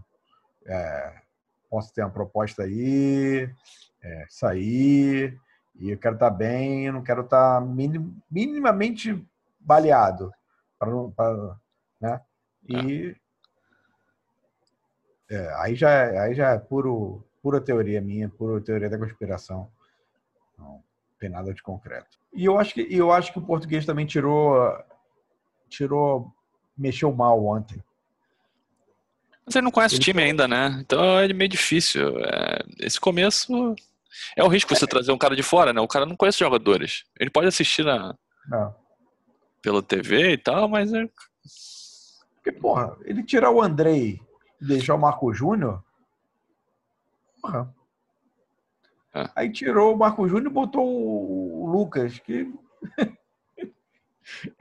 É, 0.65 1.21
posso 1.69 1.93
ter 1.93 2.01
uma 2.01 2.11
proposta 2.11 2.63
aí, 2.63 3.49
é, 4.01 4.25
sair, 4.29 5.39
e 5.75 5.91
eu 5.91 5.97
quero 5.97 6.15
estar 6.15 6.31
tá 6.31 6.35
bem, 6.35 6.87
eu 6.87 6.93
não 6.93 7.03
quero 7.03 7.21
estar 7.21 7.59
tá 7.59 7.61
minim, 7.61 8.15
minimamente 8.29 9.25
baleado. 9.59 10.31
Pra, 10.79 10.89
pra, 11.15 11.57
né? 11.99 12.21
E 12.67 13.15
é. 15.29 15.35
é, 15.35 15.53
aí, 15.55 15.75
já, 15.75 15.89
é, 15.89 16.19
aí 16.19 16.35
já 16.35 16.49
é 16.51 16.59
puro, 16.59 17.23
pura 17.41 17.61
teoria 17.61 18.01
minha, 18.01 18.29
pura 18.29 18.61
teoria 18.61 18.89
da 18.89 18.97
conspiração. 18.97 19.71
Não 20.57 20.83
tem 21.19 21.29
nada 21.29 21.53
de 21.53 21.61
concreto. 21.61 22.17
E 22.33 22.45
eu 22.45 22.57
acho 22.59 22.73
que, 22.73 22.87
eu 22.89 23.11
acho 23.11 23.31
que 23.31 23.39
o 23.39 23.45
português 23.45 23.85
também 23.85 24.05
tirou, 24.05 24.71
tirou, 25.69 26.31
mexeu 26.77 27.11
mal 27.13 27.43
ontem. 27.45 27.83
Mas 29.47 29.55
ele 29.55 29.63
não 29.63 29.71
conhece 29.71 29.95
ele 29.95 30.01
o 30.01 30.03
time 30.03 30.21
ainda, 30.21 30.45
né? 30.45 30.77
Então 30.81 31.17
é 31.17 31.31
meio 31.31 31.49
difícil. 31.49 32.19
É, 32.19 32.59
esse 32.81 32.99
começo 32.99 33.73
é 34.35 34.43
o 34.43 34.49
risco 34.49 34.75
você 34.75 34.83
é. 34.83 34.87
trazer 34.87 35.13
um 35.13 35.17
cara 35.17 35.37
de 35.37 35.41
fora, 35.41 35.71
né? 35.71 35.79
O 35.79 35.87
cara 35.87 36.05
não 36.05 36.17
conhece 36.17 36.39
jogadores. 36.39 37.05
Ele 37.17 37.29
pode 37.29 37.47
assistir 37.47 37.85
na, 37.85 38.13
não. 38.49 38.75
pela 39.61 39.81
TV 39.81 40.33
e 40.33 40.37
tal, 40.37 40.67
mas 40.67 40.91
é. 40.93 41.07
Porque, 42.35 42.51
porra, 42.51 42.97
ele 43.05 43.23
tirar 43.23 43.51
o 43.51 43.61
Andrei 43.61 44.19
e 44.61 44.65
deixar 44.65 44.95
o 44.95 44.99
Marco 44.99 45.33
Júnior. 45.33 45.81
Porra. 47.41 47.73
É. 49.15 49.29
Aí 49.33 49.51
tirou 49.51 49.93
o 49.93 49.97
Marco 49.97 50.27
Júnior 50.27 50.51
e 50.51 50.53
botou 50.53 50.85
o 50.85 51.65
Lucas, 51.71 52.19
que. 52.19 52.51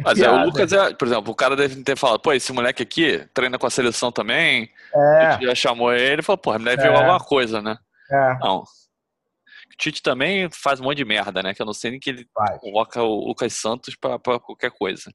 Mas 0.02 0.20
é, 0.20 0.31
o 0.31 0.44
Lucas 0.44 0.72
é, 0.72 0.94
por 0.94 1.09
exemplo, 1.09 1.33
o 1.33 1.35
cara 1.35 1.57
deve 1.57 1.83
ter 1.83 1.96
falado, 1.96 2.20
pô, 2.20 2.33
esse 2.33 2.52
moleque 2.52 2.83
aqui 2.83 3.26
treina 3.35 3.59
com 3.59 3.66
a 3.66 3.70
seleção 3.70 4.12
também. 4.12 4.70
É. 4.94 5.40
já 5.42 5.55
chamou 5.55 5.92
ele 5.92 6.20
e 6.20 6.24
falou, 6.24 6.38
pô, 6.38 6.57
deve 6.59 6.83
ver 6.83 6.90
é. 6.90 6.96
alguma 6.96 7.18
coisa, 7.18 7.61
né? 7.61 7.76
É. 8.11 8.38
Não. 8.38 8.61
O 8.61 9.76
Tite 9.76 10.02
também 10.02 10.48
faz 10.50 10.81
um 10.81 10.85
monte 10.85 10.98
de 10.98 11.05
merda, 11.05 11.42
né? 11.42 11.52
Que 11.52 11.61
eu 11.61 11.66
não 11.66 11.74
sei 11.74 11.90
nem 11.90 12.00
que 12.00 12.09
ele 12.09 12.26
faz. 12.33 12.61
coloca 12.61 13.02
o 13.02 13.26
Lucas 13.26 13.52
Santos 13.55 13.94
pra, 13.94 14.18
pra 14.18 14.38
qualquer 14.38 14.70
coisa. 14.70 15.12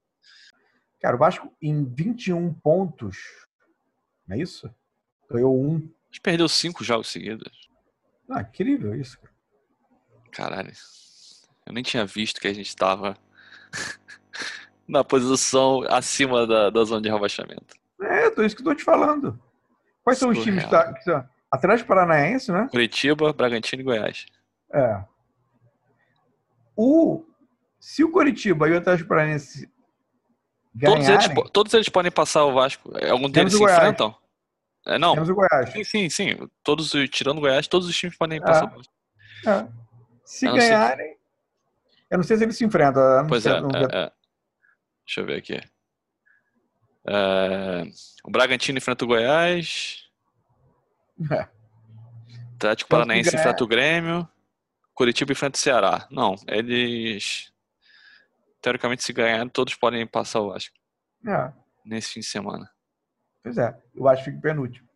Cara, 1.01 1.15
o 1.15 1.19
Vasco 1.19 1.51
em 1.61 1.83
21 1.83 2.53
pontos, 2.53 3.17
não 4.27 4.35
é 4.35 4.39
isso? 4.39 4.69
Ganhou 5.29 5.59
um. 5.59 5.77
A 5.77 6.13
gente 6.13 6.21
perdeu 6.21 6.47
cinco 6.47 6.83
jogos 6.83 7.07
seguidos. 7.07 7.51
Ah, 8.29 8.41
incrível 8.41 8.93
isso. 8.93 9.17
Caralho. 10.31 10.71
Eu 11.65 11.73
nem 11.73 11.83
tinha 11.83 12.05
visto 12.05 12.39
que 12.39 12.47
a 12.47 12.53
gente 12.53 12.67
estava 12.67 13.17
na 14.87 15.03
posição 15.03 15.83
acima 15.89 16.45
da, 16.45 16.69
da 16.69 16.83
zona 16.83 17.01
de 17.01 17.09
rebaixamento. 17.09 17.75
É, 18.01 18.25
é 18.27 18.45
isso 18.45 18.55
que 18.55 18.61
eu 18.61 18.65
tô 18.65 18.75
te 18.75 18.83
falando. 18.83 19.39
Quais 20.03 20.17
são 20.17 20.29
os 20.29 20.41
times 20.41 20.67
da, 20.69 20.93
que 20.93 21.03
são? 21.03 21.23
Atlético 21.51 21.87
Paranaense, 21.87 22.51
né? 22.51 22.67
Curitiba, 22.71 23.33
Bragantino 23.33 23.81
e 23.81 23.85
Goiás. 23.85 24.25
É. 24.73 25.03
O, 26.75 27.23
se 27.79 28.03
o 28.03 28.11
Curitiba 28.11 28.67
e 28.67 28.71
o 28.71 28.77
Atlético 28.77 29.09
Paranaense 29.09 29.69
ganharem... 30.73 31.05
Todos 31.05 31.25
eles, 31.25 31.51
todos 31.51 31.73
eles 31.73 31.89
podem 31.89 32.11
passar 32.11 32.45
o 32.45 32.53
Vasco. 32.53 32.91
Algum 33.09 33.29
deles 33.29 33.53
se 33.53 33.63
enfrentam? 33.63 34.15
É, 34.87 34.97
não. 34.97 35.13
Temos 35.13 35.29
o 35.29 35.35
Goiás. 35.35 35.69
Sim, 35.71 35.83
sim, 35.83 36.09
sim. 36.09 36.49
Todos, 36.63 36.91
tirando 37.11 37.37
o 37.37 37.41
Goiás, 37.41 37.67
todos 37.67 37.87
os 37.87 37.95
times 37.95 38.17
podem 38.17 38.39
é. 38.39 38.41
passar 38.41 38.65
o 38.65 38.75
Vasco. 38.77 38.93
É. 39.45 39.67
Se 40.23 40.45
ganharem... 40.47 41.17
Eu 42.09 42.17
não 42.17 42.23
sei 42.23 42.35
se 42.35 42.43
eles 42.43 42.57
se 42.57 42.65
enfrentam. 42.65 43.25
Pois 43.27 43.45
é, 43.45 43.51
é, 43.51 44.03
é, 44.05 44.11
Deixa 45.11 45.19
eu 45.19 45.25
ver 45.25 45.39
aqui. 45.39 45.61
É, 47.05 47.83
o 48.23 48.31
Bragantino 48.31 48.77
enfrenta 48.77 49.03
o 49.03 49.07
Goiás. 49.09 50.09
É. 51.29 51.49
Atlético 52.55 52.89
Paranaense 52.89 53.35
enfrenta 53.35 53.61
o 53.61 53.67
Grêmio. 53.67 54.25
Curitiba 54.93 55.33
enfrenta 55.33 55.57
o 55.57 55.61
Ceará. 55.61 56.07
Não, 56.09 56.35
eles. 56.47 57.51
Teoricamente, 58.61 59.03
se 59.03 59.11
ganharem, 59.11 59.49
todos 59.49 59.75
podem 59.75 60.07
passar 60.07 60.39
o 60.39 60.51
Vasco. 60.51 60.73
É. 61.27 61.51
Nesse 61.83 62.13
fim 62.13 62.19
de 62.21 62.27
semana. 62.27 62.71
Pois 63.43 63.57
é, 63.57 63.77
eu 63.93 64.07
acho 64.07 64.23
que 64.23 64.29
fica 64.29 64.41
penúltimo. 64.41 64.87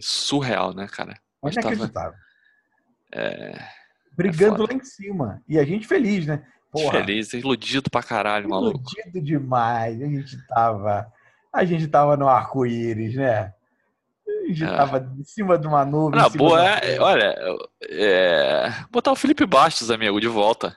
Surreal, 0.00 0.74
né, 0.74 0.88
cara? 0.88 1.20
Inacreditável. 1.44 1.92
Tava... 1.92 2.16
É... 3.14 3.68
Brigando 4.16 4.64
é 4.64 4.66
lá 4.66 4.72
em 4.72 4.82
cima. 4.82 5.40
E 5.46 5.56
a 5.56 5.64
gente 5.64 5.86
feliz, 5.86 6.26
né? 6.26 6.44
Porra, 6.82 7.00
feliz, 7.00 7.32
iludido 7.32 7.90
pra 7.90 8.02
caralho, 8.02 8.48
maluco. 8.48 8.78
Iludido 8.78 9.24
demais. 9.24 10.00
A 10.00 10.06
gente 10.06 10.46
tava. 10.46 11.12
A 11.52 11.64
gente 11.64 11.88
tava 11.88 12.16
no 12.16 12.28
arco-íris, 12.28 13.14
né? 13.14 13.52
A 14.28 14.48
gente 14.48 14.64
é. 14.64 14.76
tava 14.76 15.12
em 15.18 15.24
cima 15.24 15.58
de 15.58 15.66
uma 15.66 15.84
nuvem. 15.84 16.20
Na 16.20 16.28
boa, 16.28 16.60
é, 16.60 17.00
olha, 17.00 17.34
é, 17.82 18.68
botar 18.90 19.12
o 19.12 19.16
Felipe 19.16 19.46
Bastos, 19.46 19.90
amigo, 19.90 20.20
de 20.20 20.28
volta. 20.28 20.76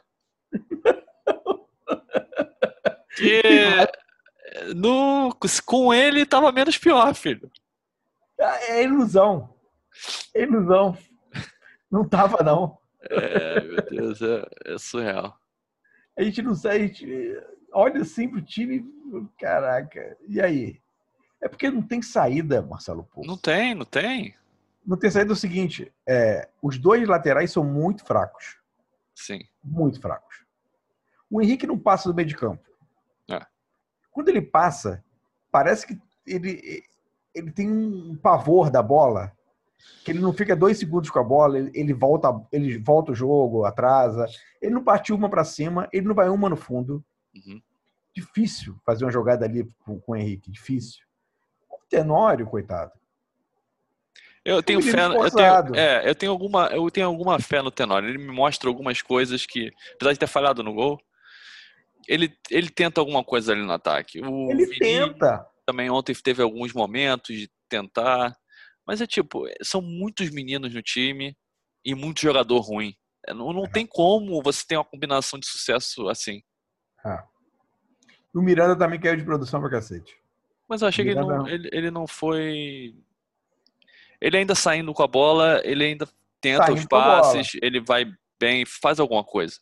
que 3.15 3.41
no, 4.75 5.35
com 5.65 5.93
ele 5.93 6.25
tava 6.25 6.51
menos 6.51 6.77
pior, 6.77 7.13
filho. 7.13 7.51
É, 8.39 8.79
é 8.79 8.83
ilusão. 8.83 9.53
É 10.33 10.43
ilusão. 10.43 10.97
Não 11.91 12.07
tava, 12.07 12.43
não. 12.43 12.77
É, 13.09 13.61
meu 13.61 13.81
Deus, 13.89 14.21
é, 14.21 14.45
é 14.65 14.77
surreal. 14.77 15.38
A 16.19 16.23
gente 16.23 16.41
não 16.41 16.53
sai, 16.53 16.75
a 16.75 16.79
gente 16.79 17.41
olha 17.71 18.01
assim 18.01 18.27
pro 18.27 18.41
time, 18.41 18.85
caraca, 19.39 20.17
e 20.27 20.41
aí? 20.41 20.81
É 21.41 21.47
porque 21.47 21.71
não 21.71 21.81
tem 21.81 22.01
saída, 22.01 22.61
Marcelo 22.61 23.05
Pouco. 23.05 23.25
Não 23.25 23.37
tem, 23.37 23.73
não 23.73 23.85
tem. 23.85 24.35
Não 24.85 24.97
tem 24.97 25.09
saída 25.09 25.31
é 25.31 25.33
o 25.33 25.37
seguinte, 25.37 25.93
é, 26.05 26.49
os 26.61 26.77
dois 26.77 27.07
laterais 27.07 27.53
são 27.53 27.63
muito 27.63 28.03
fracos. 28.03 28.57
Sim. 29.15 29.47
Muito 29.63 30.01
fracos. 30.01 30.43
O 31.31 31.41
Henrique 31.41 31.65
não 31.65 31.79
passa 31.79 32.09
do 32.09 32.15
meio 32.15 32.27
de 32.27 32.35
campo. 32.35 32.67
É. 33.29 33.39
Quando 34.11 34.27
ele 34.27 34.41
passa, 34.41 35.01
parece 35.49 35.87
que 35.87 35.97
ele, 36.27 36.83
ele 37.33 37.49
tem 37.49 37.71
um 37.71 38.17
pavor 38.17 38.69
da 38.69 38.83
bola, 38.83 39.31
que 40.03 40.11
ele 40.11 40.19
não 40.19 40.33
fica 40.33 40.55
dois 40.55 40.77
segundos 40.77 41.09
com 41.09 41.19
a 41.19 41.23
bola, 41.23 41.57
ele, 41.57 41.71
ele 41.73 41.93
volta, 41.93 42.29
ele 42.51 42.77
volta 42.77 43.11
o 43.11 43.15
jogo, 43.15 43.65
atrasa. 43.65 44.25
Ele 44.61 44.73
não 44.73 44.83
parte 44.83 45.13
uma 45.13 45.29
para 45.29 45.43
cima, 45.43 45.87
ele 45.91 46.07
não 46.07 46.15
vai 46.15 46.29
uma 46.29 46.49
no 46.49 46.55
fundo. 46.55 47.03
Uhum. 47.35 47.61
Difícil 48.13 48.75
fazer 48.85 49.05
uma 49.05 49.11
jogada 49.11 49.45
ali 49.45 49.69
com, 49.79 49.99
com 49.99 50.11
o 50.13 50.15
Henrique, 50.15 50.51
difícil. 50.51 51.05
O 51.69 51.77
Tenório, 51.89 52.45
coitado. 52.45 52.91
Eu 54.43 54.63
tenho 54.63 54.81
fé, 54.81 55.05
eu 55.05 55.31
tenho, 55.31 55.75
é, 55.75 56.09
eu 56.09 56.15
tenho 56.15 56.31
alguma, 56.31 56.67
eu 56.67 56.89
tenho 56.89 57.07
alguma 57.07 57.39
fé 57.39 57.61
no 57.61 57.69
Tenório. 57.69 58.09
Ele 58.09 58.17
me 58.17 58.31
mostra 58.31 58.69
algumas 58.69 59.01
coisas 59.01 59.45
que, 59.45 59.71
apesar 59.95 60.13
de 60.13 60.19
ter 60.19 60.27
falhado 60.27 60.63
no 60.63 60.73
gol, 60.73 60.99
ele, 62.07 62.33
ele 62.49 62.69
tenta 62.69 62.99
alguma 62.99 63.23
coisa 63.23 63.51
ali 63.51 63.61
no 63.61 63.71
ataque. 63.71 64.21
O 64.21 64.49
ele 64.49 64.65
Vini 64.65 64.79
tenta. 64.79 65.45
Também 65.65 65.89
ontem 65.89 66.15
teve 66.15 66.41
alguns 66.41 66.73
momentos 66.73 67.35
de 67.35 67.51
tentar, 67.69 68.35
mas 68.89 69.01
é 69.01 69.05
tipo, 69.05 69.43
são 69.61 69.83
muitos 69.83 70.31
meninos 70.31 70.73
no 70.73 70.81
time 70.81 71.37
e 71.85 71.93
muito 71.93 72.21
jogador 72.21 72.59
ruim. 72.59 72.95
É, 73.27 73.35
não, 73.35 73.53
não 73.53 73.65
é. 73.65 73.69
tem 73.69 73.85
como 73.85 74.41
você 74.41 74.65
ter 74.67 74.77
uma 74.77 74.83
combinação 74.83 75.39
de 75.39 75.45
sucesso 75.45 76.09
assim. 76.09 76.41
Ah. 77.05 77.23
O 78.33 78.41
Miranda 78.41 78.75
também 78.75 78.99
caiu 78.99 79.15
de 79.15 79.23
produção 79.23 79.61
pra 79.61 79.69
cacete. 79.69 80.17
Mas 80.67 80.81
eu 80.81 80.87
achei 80.87 81.05
Miranda... 81.05 81.27
que 81.27 81.33
ele 81.33 81.37
não, 81.37 81.47
ele, 81.47 81.69
ele 81.71 81.91
não 81.91 82.07
foi. 82.07 82.95
Ele 84.19 84.37
ainda 84.37 84.55
saindo 84.55 84.91
com 84.91 85.03
a 85.03 85.07
bola, 85.07 85.61
ele 85.63 85.83
ainda 85.83 86.09
tenta 86.41 86.65
saindo 86.65 86.79
os 86.79 86.85
passes, 86.87 87.51
ele 87.61 87.79
vai 87.79 88.11
bem, 88.39 88.65
faz 88.65 88.99
alguma 88.99 89.23
coisa. 89.23 89.57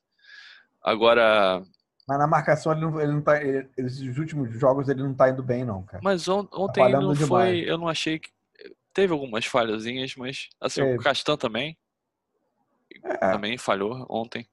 Agora. 0.81 1.61
Mas 2.07 2.17
na 2.17 2.27
marcação 2.27 2.71
ele 2.71 2.79
não, 2.79 3.01
ele 3.01 3.11
não 3.11 3.21
tá. 3.21 3.43
Ele, 3.43 3.69
esses 3.75 4.17
últimos 4.17 4.57
jogos 4.57 4.87
ele 4.87 5.03
não 5.03 5.13
tá 5.13 5.29
indo 5.29 5.43
bem, 5.43 5.65
não, 5.65 5.83
cara. 5.83 5.99
Mas 6.01 6.29
on, 6.29 6.47
ontem 6.53 6.93
tá 6.93 7.01
não 7.01 7.13
foi. 7.13 7.69
Eu 7.69 7.77
não 7.77 7.89
achei 7.89 8.19
que. 8.19 8.36
Teve 8.97 9.13
algumas 9.13 9.45
falhazinhas, 9.45 10.15
mas 10.15 10.49
assim, 10.59 10.81
o 10.81 10.97
Castan 10.97 11.37
também. 11.37 11.77
É. 13.03 13.31
Também 13.31 13.55
falhou 13.55 14.07
ontem. 14.09 14.49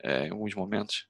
É, 0.00 0.28
em 0.28 0.30
alguns 0.30 0.54
momentos. 0.54 1.08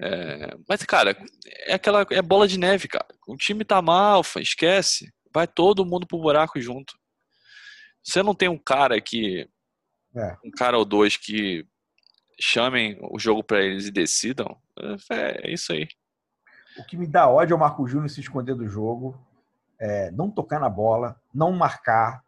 É, 0.00 0.52
mas, 0.68 0.82
cara, 0.82 1.16
é 1.60 1.74
aquela 1.74 2.04
é 2.10 2.20
bola 2.20 2.48
de 2.48 2.58
neve, 2.58 2.88
cara. 2.88 3.06
O 3.24 3.36
time 3.36 3.64
tá 3.64 3.80
mal, 3.80 4.22
esquece. 4.38 5.14
Vai 5.32 5.46
todo 5.46 5.86
mundo 5.86 6.04
pro 6.04 6.18
buraco 6.18 6.60
junto. 6.60 6.92
Você 8.02 8.20
não 8.20 8.34
tem 8.34 8.48
um 8.48 8.58
cara 8.58 9.00
que. 9.00 9.48
É. 10.16 10.36
Um 10.44 10.50
cara 10.50 10.76
ou 10.76 10.84
dois 10.84 11.16
que 11.16 11.64
chamem 12.40 12.98
o 13.12 13.16
jogo 13.16 13.44
para 13.44 13.62
eles 13.62 13.86
e 13.86 13.92
decidam. 13.92 14.60
É, 15.08 15.46
é, 15.46 15.52
isso 15.52 15.72
aí. 15.72 15.86
O 16.76 16.84
que 16.84 16.96
me 16.96 17.06
dá 17.06 17.28
ódio 17.28 17.54
é 17.54 17.56
o 17.56 17.60
Marco 17.60 17.86
Júnior 17.86 18.10
se 18.10 18.18
esconder 18.18 18.56
do 18.56 18.66
jogo, 18.66 19.16
é, 19.82 20.12
não 20.12 20.30
tocar 20.30 20.60
na 20.60 20.68
bola, 20.68 21.16
não 21.34 21.50
marcar. 21.50 22.22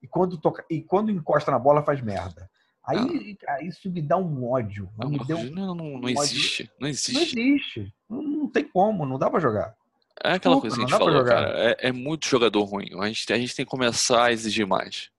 E 0.00 0.06
quando, 0.06 0.38
toca, 0.38 0.64
e 0.70 0.80
quando 0.80 1.10
encosta 1.10 1.50
na 1.50 1.58
bola 1.58 1.82
faz 1.82 2.00
merda. 2.00 2.48
Aí, 2.86 3.36
ah. 3.46 3.62
isso 3.62 3.90
me 3.90 4.00
dá 4.00 4.16
um 4.16 4.48
ódio. 4.48 4.88
Não, 4.96 5.10
me 5.10 5.18
deu 5.26 5.36
um, 5.36 5.50
não, 5.50 5.74
não, 5.74 5.98
não 5.98 6.08
existe. 6.08 6.70
Não 6.80 6.88
existe. 6.88 7.12
Não 7.12 7.22
existe. 7.22 7.94
Não, 8.08 8.22
não 8.22 8.48
tem 8.48 8.64
como, 8.64 9.04
não 9.04 9.18
dá 9.18 9.28
para 9.28 9.40
jogar. 9.40 9.74
É 10.22 10.34
aquela 10.34 10.60
coisa 10.60 10.76
que 10.76 10.82
a 10.82 10.86
gente 10.86 10.96
falou, 10.98 11.24
cara. 11.24 11.52
É, 11.58 11.88
é, 11.88 11.92
muito 11.92 12.28
jogador 12.28 12.62
ruim. 12.62 12.88
A 13.00 13.08
gente, 13.08 13.32
a 13.32 13.38
gente 13.38 13.56
tem 13.56 13.64
que 13.64 13.70
começar 13.70 14.26
a 14.26 14.32
exigir 14.32 14.66
mais. 14.66 15.10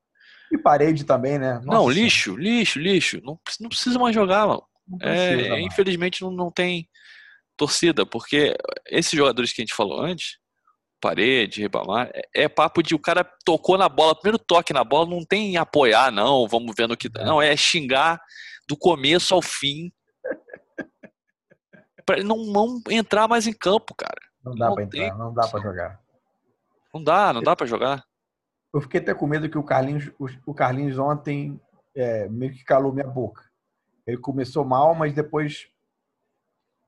E 0.51 0.57
parede 0.57 1.03
também, 1.03 1.37
né? 1.37 1.55
Nossa. 1.55 1.65
Não, 1.65 1.89
lixo, 1.89 2.35
lixo, 2.37 2.79
lixo. 2.79 3.21
Não, 3.23 3.37
não 3.59 3.69
precisa 3.69 3.99
mais 3.99 4.15
jogar, 4.15 4.47
mano. 4.47 4.63
É, 5.01 5.61
infelizmente 5.61 6.21
não, 6.21 6.31
não 6.31 6.51
tem 6.51 6.89
torcida, 7.55 8.05
porque 8.05 8.55
esses 8.87 9.11
jogadores 9.11 9.53
que 9.53 9.61
a 9.61 9.63
gente 9.63 9.73
falou 9.73 10.01
antes, 10.01 10.37
parede, 11.01 11.61
Ribamar, 11.61 12.11
é, 12.13 12.43
é, 12.43 12.47
papo 12.47 12.83
de 12.83 12.93
o 12.93 12.99
cara 12.99 13.23
tocou 13.43 13.77
na 13.77 13.89
bola, 13.89 14.15
primeiro 14.15 14.37
toque 14.37 14.71
na 14.71 14.83
bola, 14.83 15.09
não 15.09 15.25
tem 15.25 15.57
apoiar, 15.57 16.11
não, 16.11 16.47
vamos 16.47 16.73
vendo 16.77 16.95
que. 16.95 17.09
É. 17.17 17.25
Não, 17.25 17.41
é 17.41 17.57
xingar 17.57 18.21
do 18.69 18.77
começo 18.77 19.33
ao 19.33 19.41
fim. 19.41 19.91
pra 22.05 22.23
não, 22.23 22.37
não 22.45 22.81
entrar 22.89 23.27
mais 23.27 23.47
em 23.47 23.53
campo, 23.53 23.95
cara. 23.95 24.21
Não 24.43 24.53
dá 24.53 24.73
tem... 24.75 25.03
entrar, 25.03 25.17
não 25.17 25.33
dá 25.33 25.47
pra 25.47 25.59
jogar. 25.59 25.99
Não 26.93 27.03
dá, 27.03 27.33
não 27.33 27.41
dá 27.41 27.55
pra 27.55 27.67
jogar. 27.67 28.05
Eu 28.73 28.81
fiquei 28.81 29.01
até 29.01 29.13
com 29.13 29.27
medo 29.27 29.49
que 29.49 29.57
o 29.57 29.63
Carlinhos, 29.63 30.11
o 30.45 30.53
Carlinhos 30.53 30.97
ontem 30.97 31.59
é, 31.95 32.29
meio 32.29 32.53
que 32.53 32.63
calou 32.63 32.93
minha 32.93 33.07
boca. 33.07 33.43
Ele 34.05 34.17
começou 34.17 34.63
mal, 34.63 34.93
mas 34.93 35.13
depois 35.13 35.67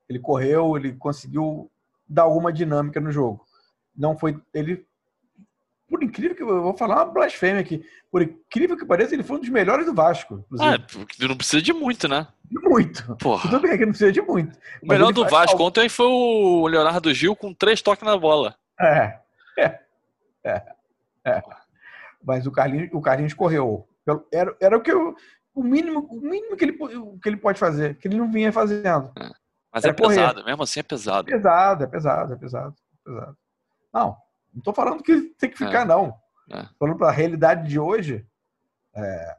ele 0.08 0.19
correu, 0.19 0.78
ele 0.78 0.93
conseguiu 0.93 1.71
dar 2.08 2.23
alguma 2.23 2.54
dinâmica 2.54 2.99
no 2.99 3.12
jogo 3.12 3.45
não 3.95 4.17
foi. 4.17 4.39
Ele, 4.53 4.86
por 5.89 6.03
incrível 6.03 6.36
que 6.36 6.43
eu 6.43 6.62
vou 6.62 6.75
falar 6.75 7.03
uma 7.03 7.13
blasfêmia 7.13 7.62
aqui, 7.62 7.86
por 8.12 8.21
incrível 8.21 8.77
que 8.77 8.86
pareça, 8.86 9.13
ele 9.13 9.23
foi 9.23 9.38
um 9.38 9.39
dos 9.39 9.49
melhores 9.49 9.86
do 9.86 9.93
Vasco. 9.93 10.45
Ah, 10.60 10.77
não 11.19 11.38
precisa 11.38 11.62
de 11.62 11.73
muito, 11.73 12.08
né? 12.08 12.27
De 12.49 12.60
muito. 12.60 13.15
Porra. 13.17 13.49
Tudo 13.49 13.60
bem 13.60 13.77
que 13.77 13.86
não 13.86 13.91
precisa 13.91 14.12
de 14.12 14.21
muito. 14.21 14.58
O 14.82 14.88
melhor 14.88 15.12
do 15.12 15.27
Vasco 15.27 15.53
algo... 15.53 15.65
ontem 15.65 15.89
foi 15.89 16.08
o 16.08 16.67
Leonardo 16.67 17.13
Gil 17.13 17.36
com 17.36 17.53
três 17.53 17.82
toques 17.82 18.06
na 18.06 18.17
bola. 18.17 18.56
É. 18.79 19.19
É. 19.58 19.79
É. 20.43 20.63
é. 21.25 21.41
Mas 22.23 22.47
o 22.47 22.51
Carlinhos, 22.51 22.89
o 22.93 23.01
Carlinhos 23.01 23.34
correu. 23.34 23.88
Era, 24.32 24.56
era 24.60 24.77
o 24.77 24.82
que 24.82 24.91
eu, 24.91 25.15
o 25.53 25.63
mínimo, 25.63 26.08
o 26.10 26.20
mínimo 26.20 26.57
que 26.57 26.65
ele, 26.65 26.74
que 27.22 27.30
ele 27.30 27.38
pode 27.38 27.59
fazer, 27.59 27.97
que 27.97 28.07
ele 28.07 28.18
não 28.18 28.32
vinha 28.32 28.51
fazendo. 28.51 29.11
É. 29.18 29.30
Mas 29.74 29.84
era 29.84 29.91
é 29.91 29.95
pesado, 29.95 30.34
correr. 30.36 30.45
mesmo 30.45 30.63
assim 30.63 30.80
é 30.80 30.84
pesado. 30.84 31.30
É 31.30 31.34
pesado, 31.34 31.84
é 31.84 31.88
pesado, 31.88 32.34
é 32.34 32.36
pesado, 32.36 32.76
é 32.76 33.11
pesado. 33.11 33.38
Não, 33.94 34.18
não 34.54 34.60
estou 34.60 34.74
falando 34.74 35.04
que 35.04 35.22
tem 35.38 35.50
que 35.50 35.58
ficar, 35.58 35.82
é. 35.82 35.86
não. 35.86 36.18
É. 36.52 36.68
Falando 36.80 36.98
para 36.98 37.10
a 37.10 37.14
realidade 37.14 37.68
de 37.68 37.80
hoje, 37.80 38.26
é, 38.96 39.38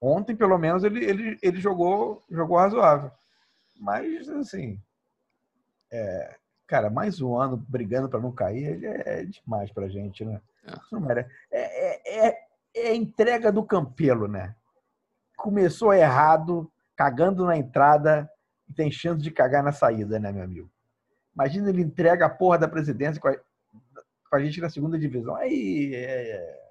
ontem, 0.00 0.34
pelo 0.34 0.56
menos, 0.58 0.84
ele, 0.84 1.04
ele, 1.04 1.38
ele 1.42 1.60
jogou, 1.60 2.22
jogou 2.30 2.56
razoável. 2.56 3.10
Mas, 3.78 4.28
assim, 4.28 4.80
é, 5.90 6.36
cara, 6.66 6.88
mais 6.88 7.20
um 7.20 7.36
ano 7.36 7.56
brigando 7.56 8.08
para 8.08 8.20
não 8.20 8.32
cair 8.32 8.84
é, 8.84 9.24
demais 9.24 9.72
para 9.72 9.88
gente, 9.88 10.24
né? 10.24 10.40
É. 10.64 10.76
É, 11.50 12.28
é, 12.28 12.38
é, 12.76 12.94
entrega 12.94 13.50
do 13.50 13.64
Campelo, 13.64 14.28
né? 14.28 14.54
Começou 15.36 15.92
errado, 15.92 16.70
cagando 16.94 17.46
na 17.46 17.56
entrada 17.56 18.30
e 18.68 18.74
tem 18.74 18.90
chance 18.90 19.22
de 19.22 19.30
cagar 19.30 19.62
na 19.62 19.72
saída, 19.72 20.18
né, 20.18 20.30
meu 20.30 20.44
amigo? 20.44 20.70
Imagina 21.34 21.70
ele 21.70 21.82
entrega 21.82 22.26
a 22.26 22.30
porra 22.30 22.58
da 22.58 22.68
presidência 22.68 23.20
com 23.20 23.28
a, 23.28 23.36
com 24.28 24.36
a 24.36 24.40
gente 24.40 24.60
na 24.60 24.70
segunda 24.70 24.98
divisão. 24.98 25.34
Aí 25.34 25.94
é, 25.94 26.70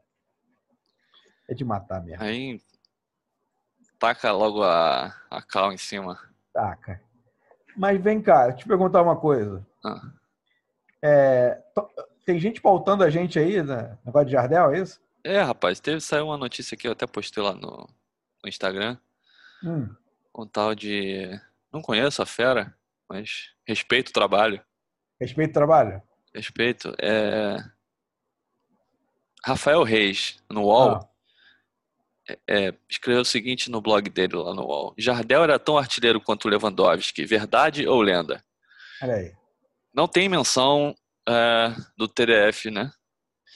é 1.50 1.54
de 1.54 1.66
matar 1.66 2.04
mesmo. 2.04 2.24
Aí 2.24 2.62
taca 4.00 4.32
logo 4.32 4.64
a, 4.64 5.14
a 5.30 5.41
cal 5.41 5.74
em 5.74 5.78
cima. 5.78 6.18
Taca. 6.54 7.02
Mas 7.76 8.02
vem 8.02 8.22
cá, 8.22 8.52
te 8.54 8.66
perguntar 8.66 9.02
uma 9.02 9.16
coisa. 9.16 9.66
Ah. 9.86 10.02
É, 11.04 11.62
tem 12.26 12.39
gente 12.39 12.62
pautando 12.62 13.04
a 13.04 13.10
gente 13.10 13.38
aí, 13.38 13.62
né? 13.62 13.97
Negócio 14.06 14.28
de 14.28 14.32
Jardel, 14.34 14.74
é 14.74 14.80
isso? 14.80 15.00
É, 15.24 15.41
rapaz, 15.41 15.80
teve, 15.80 16.00
saiu 16.00 16.26
uma 16.26 16.38
notícia 16.38 16.76
aqui, 16.76 16.88
eu 16.88 16.93
até 16.93 17.06
postei 17.06 17.43
lá 17.43 17.54
no, 17.54 17.88
no 18.43 18.50
Instagram. 18.50 18.97
Hum. 19.64 19.93
Um 20.36 20.47
tal 20.47 20.74
de. 20.74 21.39
Não 21.72 21.82
conheço 21.82 22.22
a 22.22 22.26
fera, 22.26 22.74
mas 23.08 23.54
respeito 23.68 24.10
o 24.10 24.14
trabalho. 24.14 24.62
Respeito 25.20 25.52
o 25.52 25.54
trabalho? 25.54 26.02
Respeito. 26.34 26.94
É. 27.02 27.58
Rafael 29.46 29.84
Reis, 29.84 30.38
no 30.50 30.64
UOL, 30.64 30.96
Ah. 32.30 32.36
é, 32.48 32.74
escreveu 32.90 33.22
o 33.22 33.26
seguinte 33.26 33.72
no 33.72 33.82
blog 33.82 34.10
dele 34.10 34.36
lá 34.36 34.54
no 34.54 34.64
UOL: 34.66 34.94
Jardel 34.98 35.44
era 35.44 35.58
tão 35.58 35.78
artilheiro 35.78 36.22
quanto 36.22 36.48
Lewandowski, 36.50 37.26
verdade 37.26 37.88
ou 37.88 38.02
lenda? 38.02 38.44
Olha 39.02 39.14
aí. 39.16 39.34
Não 39.94 40.08
tem 40.08 40.28
menção 40.30 40.94
é, 41.28 41.74
do 41.98 42.08
TDF, 42.08 42.70
né? 42.70 42.92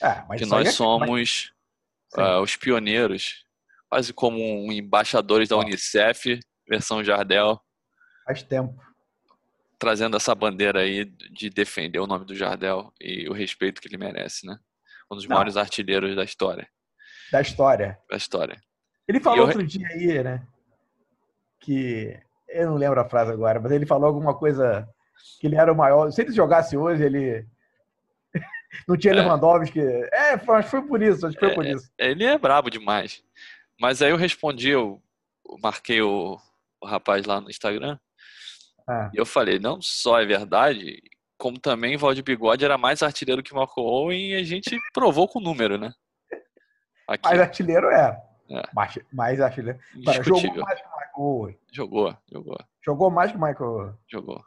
Ah, 0.02 0.24
mas 0.28 0.40
que 0.40 0.46
nós 0.46 0.68
é- 0.68 0.72
somos 0.72 1.52
Sim. 2.12 2.20
ah, 2.20 2.40
os 2.40 2.56
pioneiros, 2.56 3.44
quase 3.88 4.12
como 4.12 4.38
um 4.38 4.72
embaixadores 4.72 5.48
da. 5.48 5.56
Unicef, 5.56 6.40
versão 6.68 7.04
Jardel, 7.04 7.60
Faz 8.26 8.42
tempo. 8.42 8.74
Trazendo 9.84 10.16
essa 10.16 10.34
bandeira 10.34 10.80
aí 10.80 11.04
de 11.04 11.50
defender 11.50 11.98
o 11.98 12.06
nome 12.06 12.24
do 12.24 12.34
Jardel 12.34 12.90
e 12.98 13.28
o 13.28 13.34
respeito 13.34 13.82
que 13.82 13.86
ele 13.88 13.98
merece, 13.98 14.46
né? 14.46 14.58
Um 15.12 15.14
dos 15.14 15.26
Não. 15.26 15.34
maiores 15.34 15.58
artilheiros 15.58 16.16
da 16.16 16.24
história, 16.24 16.66
Da 17.30 17.42
história. 17.42 17.98
da 18.10 18.16
história. 18.16 18.56
Ele 19.06 19.20
falou 19.20 19.40
eu- 19.40 19.44
outro 19.44 19.62
dia 19.66 19.86
aí, 19.88 20.22
né? 20.24 20.42
Que. 21.60 22.18
Eu 22.48 22.70
não 22.70 22.76
lembro 22.76 22.98
a 23.00 23.08
frase 23.08 23.30
agora, 23.32 23.60
mas 23.60 23.72
ele 23.72 23.84
falou 23.84 24.06
alguma 24.06 24.34
coisa 24.34 24.88
que 25.40 25.46
ele 25.46 25.56
era 25.56 25.70
o 25.72 25.76
maior. 25.76 26.10
Se 26.10 26.22
ele 26.22 26.32
jogasse 26.32 26.76
hoje, 26.76 27.02
ele. 27.04 27.46
Não 28.88 28.96
tinha 28.96 29.12
É. 29.12 29.16
Lewandowski. 29.16 29.80
É, 29.80 30.38
que 30.38 30.62
foi 30.68 30.82
por 30.82 31.02
isso, 31.02 31.26
acho 31.26 31.36
que 31.36 31.44
foi 31.44 31.54
por 31.54 31.66
isso. 31.66 31.90
Ele 31.98 32.24
é 32.24 32.38
brabo 32.38 32.70
demais. 32.70 33.22
Mas 33.78 34.00
aí 34.00 34.10
eu 34.10 34.16
respondi, 34.16 34.70
eu 34.70 35.02
eu 35.46 35.58
marquei 35.62 36.00
o, 36.00 36.38
o 36.80 36.86
rapaz 36.86 37.26
lá 37.26 37.40
no 37.40 37.50
Instagram 37.50 37.98
Ah, 38.86 39.10
e 39.14 39.16
eu 39.16 39.24
falei, 39.24 39.58
não 39.58 39.80
só 39.80 40.20
é 40.20 40.26
verdade, 40.26 41.02
como 41.38 41.58
também 41.58 41.96
Valdir 41.96 42.22
Bigode 42.22 42.64
era 42.64 42.76
mais 42.76 43.02
artilheiro 43.02 43.42
que 43.42 43.54
Marco 43.54 43.80
Owen 43.80 44.32
e 44.32 44.34
a 44.34 44.42
gente 44.42 44.78
provou 44.92 45.26
com 45.26 45.38
o 45.38 45.42
número, 45.42 45.78
né? 45.78 45.92
Aqui, 47.08 47.22
mas 47.24 47.40
artilheiro 47.40 47.88
é. 47.88 48.22
É. 48.50 48.62
Mais, 48.74 48.98
mais 49.12 49.40
artilheiro. 49.40 49.78
Cara, 50.04 50.22
jogou 50.22 50.54
mais 50.56 50.80
que 50.80 50.86
o 50.86 50.90
Michael 50.90 51.12
Owen. 51.16 51.58
Jogou, 51.72 52.18
jogou, 52.30 52.58
Jogou 52.84 53.10
mais 53.10 53.30
que 53.30 53.38
o 53.38 53.40
Michael 53.40 53.70
Owen. 53.70 53.94
jogou. 54.06 54.44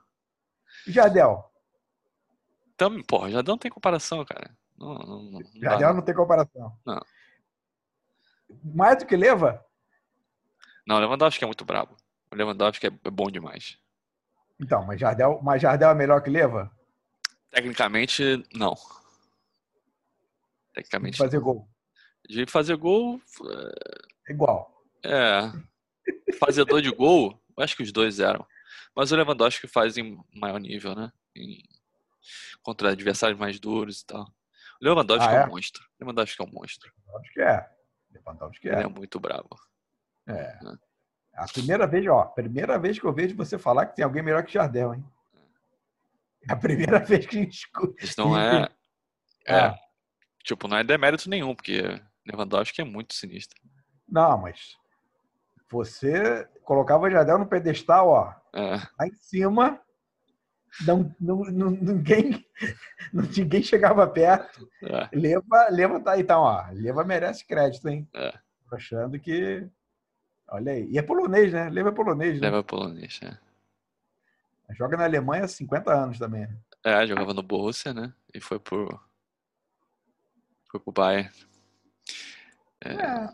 E 0.85 0.91
Jardel? 0.91 1.51
Então, 2.75 3.01
porra, 3.03 3.31
já 3.31 3.41
não 3.41 3.57
tem 3.57 3.71
comparação, 3.71 4.23
cara. 4.23 4.51
Não, 4.77 4.93
não, 4.93 5.23
não 5.23 5.41
Jardel 5.55 5.89
não. 5.89 5.95
não 5.95 6.01
tem 6.03 6.13
comparação. 6.13 6.77
Não. 6.85 7.01
Mais 8.63 8.99
do 8.99 9.05
que 9.05 9.15
Leva? 9.15 9.65
Não, 10.85 10.95
o 10.95 10.99
Lewandowski 10.99 11.43
é 11.43 11.47
muito 11.47 11.65
brabo. 11.65 11.97
O 12.31 12.35
Lewandowski 12.35 12.87
é 12.87 12.91
é 13.03 13.09
bom 13.09 13.29
demais. 13.29 13.77
Então, 14.59 14.85
mas 14.85 14.99
Jardel, 14.99 15.39
mas 15.43 15.61
Jardel 15.61 15.89
é 15.91 15.95
melhor 15.95 16.21
que 16.21 16.29
Leva? 16.29 16.71
Tecnicamente, 17.51 18.43
não. 18.53 18.73
De 18.73 18.79
Tecnicamente, 20.73 21.17
fazer 21.17 21.39
gol. 21.39 21.67
de 22.27 22.45
fazer 22.45 22.75
gol, 22.77 23.21
Igual. 24.29 24.83
é. 25.03 25.51
Fazedor 26.39 26.81
de 26.81 26.91
gol, 26.91 27.39
eu 27.57 27.63
acho 27.63 27.75
que 27.75 27.83
os 27.83 27.91
dois 27.91 28.19
eram. 28.19 28.45
Mas 28.95 29.11
o 29.11 29.15
Lewandowski 29.15 29.67
faz 29.67 29.97
em 29.97 30.17
maior 30.33 30.59
nível, 30.59 30.95
né? 30.95 31.11
Em- 31.35 31.63
contra 32.61 32.91
adversários 32.91 33.39
mais 33.39 33.59
duros 33.59 34.01
e 34.01 34.05
tal. 34.05 34.23
O 34.81 34.85
Lewandowski 34.85 35.27
Ah, 35.29 35.33
é 35.33 35.41
é? 35.41 35.45
um 35.45 35.49
monstro. 35.49 35.83
O 35.83 36.03
Lewandowski 36.03 36.41
é 36.41 36.45
um 36.45 36.51
monstro. 36.51 36.91
Que 37.33 37.41
é. 37.41 37.69
Lewandowski 38.11 38.67
Ele 38.67 38.75
é. 38.77 38.83
é 38.83 38.87
muito 38.87 39.19
brabo. 39.19 39.57
É. 40.27 40.59
A 41.37 41.45
primeira 41.47 41.85
vez, 41.85 42.05
ó, 42.07 42.23
primeira 42.25 42.79
vez 42.79 42.97
que 42.99 43.05
eu 43.05 43.13
vejo 43.13 43.35
você 43.35 43.57
falar 43.59 43.85
que 43.85 43.95
tem 43.95 44.03
alguém 44.03 44.23
melhor 44.23 44.43
que 44.43 44.53
Jardel, 44.53 44.95
hein? 44.95 45.05
É 46.49 46.53
a 46.53 46.55
primeira 46.55 46.99
vez 47.05 47.25
que 47.25 47.37
a 47.37 47.41
gente 47.41 47.53
escuta. 47.53 48.03
Isso 48.03 48.19
não 48.19 48.37
é. 48.39 48.69
É, 49.45 49.55
Ah, 49.59 49.75
tipo, 50.43 50.67
não 50.67 50.77
é 50.77 50.83
demérito 50.83 51.29
nenhum, 51.29 51.53
porque 51.55 52.01
Lewandowski 52.25 52.81
é 52.81 52.83
muito 52.83 53.13
sinistro. 53.13 53.59
não, 54.09 54.37
mas 54.37 54.75
você 55.69 56.47
colocava 56.63 57.09
Jardel 57.11 57.37
no 57.39 57.47
pedestal, 57.47 58.07
ó, 58.09 58.33
É, 58.53 58.75
lá 58.99 59.07
em 59.07 59.13
cima. 59.13 59.79
Não, 60.85 61.15
não, 61.19 61.37
não- 61.45 61.71
ninguém, 61.71 62.45
ninguém 63.13 63.63
chegava 63.63 64.05
perto. 64.07 64.69
é. 64.83 65.09
Leva, 65.17 65.67
Leva 65.69 65.99
tá 65.99 66.11
aí, 66.13 66.21
então, 66.21 66.41
ó. 66.41 66.65
Leva 66.71 67.03
merece 67.03 67.45
crédito, 67.45 67.87
hein? 67.89 68.07
É. 68.13 68.31
Tô 68.69 68.75
achando 68.75 69.19
que. 69.19 69.67
Olha 70.49 70.71
aí. 70.71 70.87
E 70.89 70.97
é 70.97 71.01
polonês, 71.01 71.51
né? 71.51 71.69
Leva 71.69 71.89
é 71.89 71.91
polonês, 71.91 72.35
né? 72.39 72.47
Leva 72.49 72.63
polonês, 72.63 73.19
é. 73.23 73.37
Joga 74.75 74.97
na 74.97 75.05
Alemanha 75.05 75.45
há 75.45 75.47
50 75.47 75.93
anos 75.93 76.19
também. 76.19 76.41
né? 76.47 76.57
É, 76.83 77.05
jogava 77.07 77.33
no 77.33 77.41
Borussia, 77.43 77.93
né? 77.93 78.13
E 78.33 78.39
foi 78.39 78.59
pro. 78.59 78.87
Foi 80.69 80.79
pro 80.79 80.91
Bayern. 80.91 81.29
É. 82.83 83.29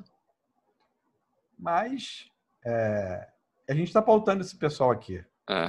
Mas 1.57 2.27
é, 2.65 3.27
a 3.69 3.73
gente 3.73 3.87
está 3.87 4.01
pautando 4.01 4.41
esse 4.41 4.55
pessoal 4.55 4.91
aqui. 4.91 5.23
É. 5.49 5.65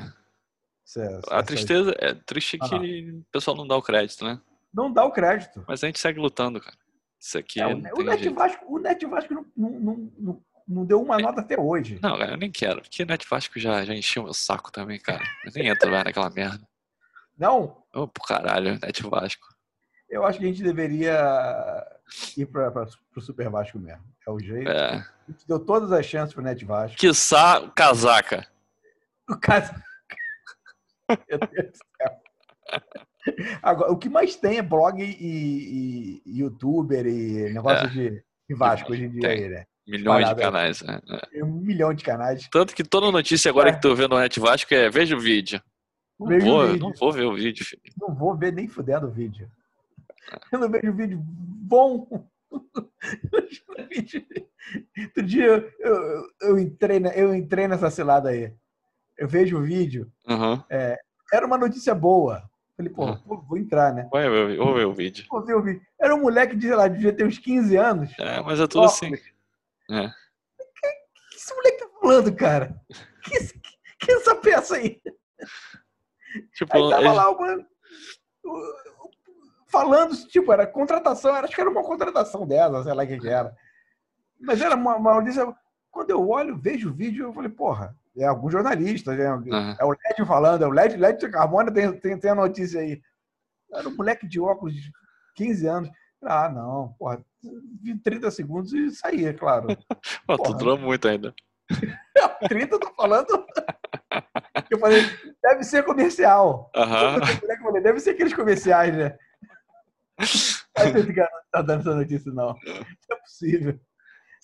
Essa- 0.86 1.01
A 1.30 1.36
essa- 1.38 1.42
tristeza 1.45 1.95
é 1.99 2.14
triste 2.14 2.59
que 2.59 3.11
o 3.11 3.24
pessoal 3.32 3.57
não 3.57 3.66
dá 3.66 3.76
o 3.76 3.82
crédito, 3.82 4.24
né? 4.24 4.40
Não 4.72 4.92
dá 4.92 5.05
o 5.05 5.12
crédito. 5.12 5.64
Mas 5.66 5.82
a 5.82 5.86
gente 5.86 5.99
segue 5.99 6.18
lutando, 6.18 6.61
cara. 6.61 6.76
Isso 7.18 7.38
aqui 7.38 7.61
É, 7.61 7.66
o, 7.66 7.76
Net 7.78 8.22
jeito. 8.22 8.34
Vasco, 8.34 8.64
o 8.68 8.78
Net 8.78 9.07
Vasco 9.07 9.32
não, 9.34 9.47
não, 9.57 10.11
não, 10.18 10.45
não, 10.67 10.85
deu 10.85 11.01
uma 11.03 11.19
nota 11.19 11.41
até 11.41 11.59
hoje. 11.59 11.99
Não, 12.03 12.17
cara, 12.19 12.33
eu 12.33 12.37
nem 12.37 12.51
quero. 12.51 12.81
Porque 12.83 13.05
Net 13.05 13.27
Vasco 13.29 13.59
já, 13.59 13.85
já 13.85 13.95
encheu 13.95 14.25
meu 14.25 14.35
saco 14.35 14.71
também, 14.73 14.99
cara. 14.99 15.23
Eu 15.45 15.53
nem 15.55 15.69
entro 15.69 15.91
mais 15.91 16.05
naquela 16.05 16.31
merda. 16.31 16.67
Não, 17.39 17.83
Ô, 17.95 18.07
pro 18.09 18.23
caralho, 18.25 18.79
Net 18.81 19.03
Vasco. 19.03 19.47
eu 20.09 20.25
acho 20.25 20.39
que 20.39 20.45
a 20.45 20.49
gente 20.49 20.62
deveria 20.62 21.85
ir 22.37 22.47
para 22.47 22.87
o 23.17 23.21
Super 23.21 23.49
Vasco 23.51 23.79
mesmo. 23.79 24.05
É 24.27 24.31
o 24.31 24.39
jeito. 24.39 24.71
É. 24.71 24.95
A 24.97 25.31
gente 25.31 25.47
deu 25.47 25.59
todas 25.59 25.91
as 25.93 26.07
chances 26.07 26.33
para 26.35 26.41
o 26.41 26.45
Net 26.45 26.65
Vasco. 26.65 26.97
Quiçá 26.97 27.59
o 27.65 27.71
casaca. 27.71 28.47
O 29.27 29.37
caso. 29.39 29.73
Meu 31.09 31.39
Deus 31.39 31.71
do 31.73 31.79
céu. 31.97 32.21
Agora, 33.62 33.91
o 33.91 33.97
que 33.97 34.11
mais 34.11 34.37
tem 34.37 34.59
é 34.59 34.62
blog 34.62 35.03
e, 35.03 35.07
e- 35.07 36.23
e 36.27 36.41
youtuber 36.41 37.07
e 37.07 37.51
negócio 37.53 37.87
É. 37.87 37.89
de, 37.89 38.25
de 38.49 38.55
Vasco 38.55 38.93
hoje 38.93 39.05
em 39.05 39.11
dia, 39.11 39.29
aí, 39.31 39.49
né? 39.49 39.67
Milhões 39.87 40.18
de 40.28 40.35
Parada. 40.35 40.41
canais, 40.43 40.82
né? 40.82 41.01
É. 41.32 41.45
Um 41.45 41.53
milhão 41.61 41.93
de 41.93 42.03
canais. 42.05 42.49
Tanto 42.51 42.74
que 42.74 42.82
toda 42.82 43.11
notícia 43.12 43.51
agora 43.51 43.68
É. 43.70 43.72
que 43.72 43.80
tu 43.82 43.95
vê 43.95 44.09
no 44.09 44.18
Net 44.18 44.41
Vasco 44.41 44.72
é 44.74 44.89
veja 44.89 45.14
o 45.16 45.20
vídeo. 45.20 45.61
Não 46.18 46.26
Veja 46.28 46.47
o 46.47 46.51
vou, 46.51 46.66
vídeo. 46.68 46.80
não 46.80 46.93
vou 46.95 47.12
ver 47.12 47.24
o 47.24 47.35
vídeo, 47.35 47.64
filho. 47.66 47.82
Não 48.01 48.14
vou 48.14 48.37
ver 48.37 48.53
nem 48.53 48.66
fudendo 48.68 49.07
o 49.09 49.11
vídeo. 49.11 49.51
Eu 50.51 50.59
não 50.59 50.70
vejo 50.70 50.93
vídeo 50.93 51.18
bom. 51.22 52.09
Outro 54.99 55.22
dia 55.22 55.45
eu, 55.47 55.70
eu, 55.80 56.26
eu 56.43 56.59
entrei, 56.59 57.03
eu 57.14 57.35
entrei 57.35 57.68
nessa 57.68 57.91
cilada 57.91 58.30
aí. 58.30 58.53
Eu 59.18 59.28
vejo 59.28 59.59
o 59.59 59.62
vídeo, 59.62 60.11
Aham. 60.28 60.64
era 61.32 61.47
uma 61.47 61.59
notícia 61.59 61.95
boa. 61.95 62.43
Falei, 62.76 62.93
pô, 62.93 63.05
Uhum. 63.07 63.16
pô, 63.18 63.37
vou 63.43 63.57
entrar, 63.59 63.93
né? 63.95 64.09
Ver, 64.12 64.57
vou 64.57 64.74
ver 64.74 64.85
o 64.87 64.93
vídeo. 64.93 65.24
Vou 65.30 65.45
ver 65.45 65.55
o 65.55 65.62
vídeo. 65.62 65.80
Era 66.01 66.14
um 66.14 66.20
moleque 66.22 66.57
de, 66.57 66.66
sei 66.66 66.74
lá, 66.74 66.89
devia 66.89 67.12
ter 67.12 67.24
uns 67.24 67.39
15 67.39 67.76
anos. 67.76 68.11
É, 68.18 68.41
mas 68.41 68.59
é 68.59 68.66
tudo 68.66 68.85
assim. 68.85 69.12
É. 69.91 70.07
O 70.07 70.11
que 71.30 71.37
esse 71.37 71.55
moleque 71.55 71.78
tá 71.78 71.89
falando, 72.01 72.37
cara? 72.37 72.80
Que, 73.22 73.35
esse- 73.37 73.61
que 73.99 74.12
essa 74.12 74.35
peça 74.37 74.76
aí? 74.76 75.01
Tipo, 76.55 76.76
Aí 76.76 76.91
tava 76.91 77.12
lá 77.12 77.30
o- 77.30 77.64
falando, 79.68 80.16
tipo, 80.28 80.53
era 80.53 80.66
contratação, 80.66 81.35
era- 81.37 81.47
acho 81.47 81.55
que 81.55 81.61
era 81.61 81.70
uma 81.70 81.82
contratação 81.82 82.47
dela, 82.47 82.82
sei 82.82 82.93
lá 82.95 83.03
o 83.05 83.07
que, 83.07 83.18
que 83.18 83.28
era. 83.28 83.55
Mas 84.41 84.61
era 84.61 84.74
uma, 84.74 84.97
uma. 84.97 85.22
Quando 85.91 86.11
eu 86.11 86.28
olho, 86.28 86.57
vejo 86.57 86.91
o 86.91 86.95
vídeo, 86.95 87.26
eu 87.26 87.32
falei, 87.32 87.51
porra, 87.51 87.97
é 88.16 88.24
algum 88.24 88.51
jornalista, 88.51 89.14
é, 89.14 89.26
Aham. 89.26 89.76
é 89.78 89.85
o 89.85 89.91
LED 89.93 90.26
falando, 90.26 90.62
é 90.64 90.66
o 90.66 90.70
LED, 90.72 90.97
LED 90.97 91.28
Carmona 91.30 91.72
tem, 91.72 91.99
tem, 92.01 92.18
tem 92.18 92.30
a 92.30 92.35
notícia 92.35 92.80
aí. 92.80 93.01
Era 93.72 93.89
um 93.89 93.97
moleque 93.97 94.26
de 94.26 94.41
óculos 94.41 94.74
de 94.74 94.91
15 95.37 95.66
anos. 95.66 95.89
Ah, 96.25 96.49
não, 96.49 96.95
porra, 96.99 97.25
vi 97.83 97.97
30 97.99 98.31
segundos 98.31 98.72
e 98.72 98.91
saí, 98.91 99.27
é 99.27 99.33
claro. 99.33 99.68
Pô, 100.27 100.39
tu 100.39 100.55
durou 100.55 100.79
muito 100.79 101.07
ainda. 101.09 101.35
30 102.49 102.75
eu 102.77 102.81
tô 102.81 102.93
falando. 102.95 103.27
Eu 104.70 104.79
falei, 104.79 105.03
deve 105.43 105.64
ser 105.64 105.85
comercial. 105.85 106.70
Aham. 106.75 107.16
Eu 107.16 107.59
falei, 107.59 107.83
deve 107.83 107.99
ser 108.01 108.11
aqueles 108.11 108.33
comerciais, 108.33 108.97
né? 108.97 109.18
Não 110.18 111.29
tá 111.51 111.62
dando 111.62 111.81
essa 111.81 111.95
notícia, 111.95 112.33
não. 112.33 112.55
Não 112.64 113.16
é 113.16 113.20
possível. 113.20 113.81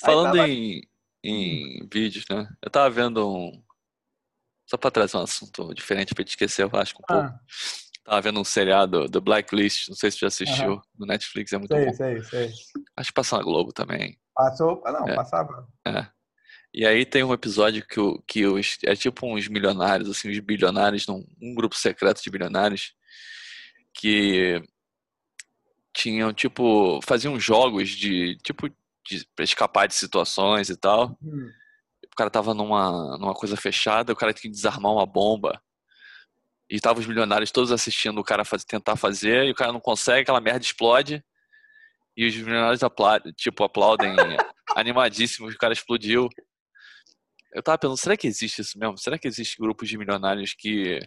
Falando 0.00 0.36
tava- 0.36 0.48
em, 0.48 0.82
em 1.24 1.88
vídeos, 1.92 2.24
né? 2.28 2.48
Eu 2.60 2.70
tava 2.70 2.90
vendo 2.90 3.28
um. 3.28 3.62
Só 4.66 4.76
pra 4.76 4.90
trazer 4.90 5.16
um 5.16 5.22
assunto 5.22 5.72
diferente 5.74 6.14
pra 6.14 6.24
te 6.24 6.28
esquecer, 6.30 6.64
eu 6.64 6.70
acho 6.74 6.94
que 6.94 7.00
um 7.02 7.06
pouco. 7.06 7.38
Ah, 8.06 8.10
Tava 8.10 8.22
vendo 8.22 8.40
um 8.40 8.44
seriado 8.44 9.06
do 9.08 9.20
Blacklist, 9.20 9.88
não 9.88 9.96
sei 9.96 10.10
se 10.10 10.18
você 10.18 10.20
já 10.22 10.26
assistiu, 10.28 10.80
no 10.98 11.06
Netflix, 11.06 11.52
é 11.52 11.58
muito 11.58 11.74
sei, 11.74 11.86
bom. 11.86 11.92
sei, 11.94 12.22
sei. 12.24 12.50
Acho 12.96 13.08
que 13.10 13.14
passa 13.14 13.36
na 13.36 13.42
Globo 13.42 13.72
também. 13.72 14.18
Passou. 14.34 14.82
Não, 14.84 15.08
É. 15.08 15.14
passava. 15.14 15.68
É. 15.86 16.06
E 16.72 16.86
aí 16.86 17.04
tem 17.04 17.22
um 17.24 17.32
episódio 17.32 17.84
que, 17.86 17.98
o, 18.00 18.22
que 18.26 18.46
os, 18.46 18.78
é 18.84 18.94
tipo 18.94 19.26
uns 19.26 19.48
milionários, 19.48 20.08
assim, 20.08 20.30
os 20.30 20.38
bilionários, 20.38 21.06
num, 21.06 21.24
um 21.42 21.54
grupo 21.54 21.76
secreto 21.76 22.22
de 22.22 22.30
bilionários, 22.30 22.94
que 23.92 24.62
tinham, 25.92 26.32
tipo, 26.32 27.00
faziam 27.04 27.38
jogos 27.40 27.90
de, 27.90 28.36
tipo, 28.44 28.68
de, 29.04 29.26
pra 29.34 29.44
escapar 29.44 29.88
de 29.88 29.94
situações 29.94 30.70
e 30.70 30.76
tal. 30.76 31.18
Hum. 31.22 31.50
O 32.06 32.16
cara 32.16 32.30
tava 32.30 32.54
numa, 32.54 33.18
numa 33.18 33.34
coisa 33.34 33.56
fechada, 33.56 34.12
o 34.12 34.16
cara 34.16 34.32
tinha 34.32 34.50
que 34.50 34.56
desarmar 34.56 34.92
uma 34.92 35.06
bomba. 35.06 35.60
E 36.70 36.80
tava 36.80 37.00
os 37.00 37.06
milionários 37.06 37.50
todos 37.50 37.72
assistindo 37.72 38.18
o 38.20 38.24
cara 38.24 38.44
faz, 38.44 38.64
tentar 38.64 38.94
fazer, 38.96 39.46
e 39.46 39.50
o 39.50 39.54
cara 39.54 39.72
não 39.72 39.80
consegue, 39.80 40.20
aquela 40.22 40.40
merda 40.40 40.60
explode. 40.64 41.24
E 42.16 42.26
os 42.26 42.36
milionários 42.36 42.82
aplaudem, 42.82 43.32
tipo, 43.32 43.64
aplaudem 43.64 44.14
animadíssimos, 44.76 45.54
o 45.54 45.58
cara 45.58 45.72
explodiu. 45.72 46.28
Eu 47.52 47.62
tava 47.62 47.78
pensando, 47.78 47.96
será 47.96 48.16
que 48.16 48.28
existe 48.28 48.60
isso 48.60 48.78
mesmo? 48.78 48.96
Será 48.96 49.18
que 49.18 49.26
existe 49.26 49.56
grupos 49.58 49.88
de 49.88 49.98
milionários 49.98 50.54
que 50.56 51.00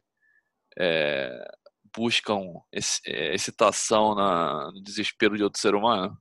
é, 0.77 1.45
buscam 1.95 2.41
é, 3.05 3.33
excitação 3.33 4.15
na, 4.15 4.71
no 4.71 4.83
desespero 4.83 5.37
de 5.37 5.43
outro 5.43 5.61
ser 5.61 5.75
humano? 5.75 6.17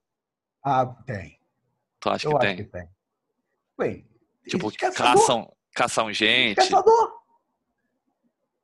Ah, 0.64 0.86
tem. 1.04 1.40
Tu 1.98 2.08
acha 2.08 2.28
Eu 2.28 2.38
que 2.38 2.46
acho 2.46 2.56
tem? 2.56 2.64
que 2.64 2.70
tem. 2.70 2.88
Bem, 3.78 4.12
Tipo, 4.48 4.72
caçam, 4.94 5.52
caçam 5.74 6.12
gente. 6.12 6.56
Caçador. 6.56 7.21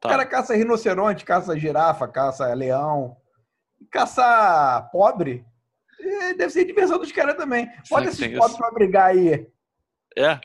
Tá. 0.00 0.08
O 0.08 0.10
cara 0.12 0.26
caça 0.26 0.54
rinoceronte, 0.54 1.24
caça 1.24 1.58
girafa, 1.58 2.06
caça 2.06 2.52
leão. 2.54 3.16
Caça 3.90 4.88
pobre. 4.92 5.44
Deve 6.36 6.50
ser 6.50 6.64
diversão 6.64 6.98
dos 6.98 7.10
caras 7.12 7.36
também. 7.36 7.66
Que 7.82 7.94
esses 8.08 8.38
pobres 8.38 8.56
pra 8.56 8.70
brigar 8.70 9.06
aí. 9.10 9.50
É? 10.16 10.40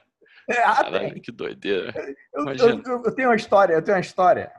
É, 0.49 0.62
ah, 0.64 0.84
Caralho, 0.84 1.22
que 1.22 1.32
doideira. 1.32 1.93
Eu, 2.34 2.47
eu- 2.49 2.82
eu- 2.86 3.04
eu 3.06 3.16
tenho 3.16 3.30
uma 3.30 3.36
história, 3.36 3.74
eu 3.74 3.82
tenho 3.82 3.95
uma 3.97 4.01
história. 4.01 4.51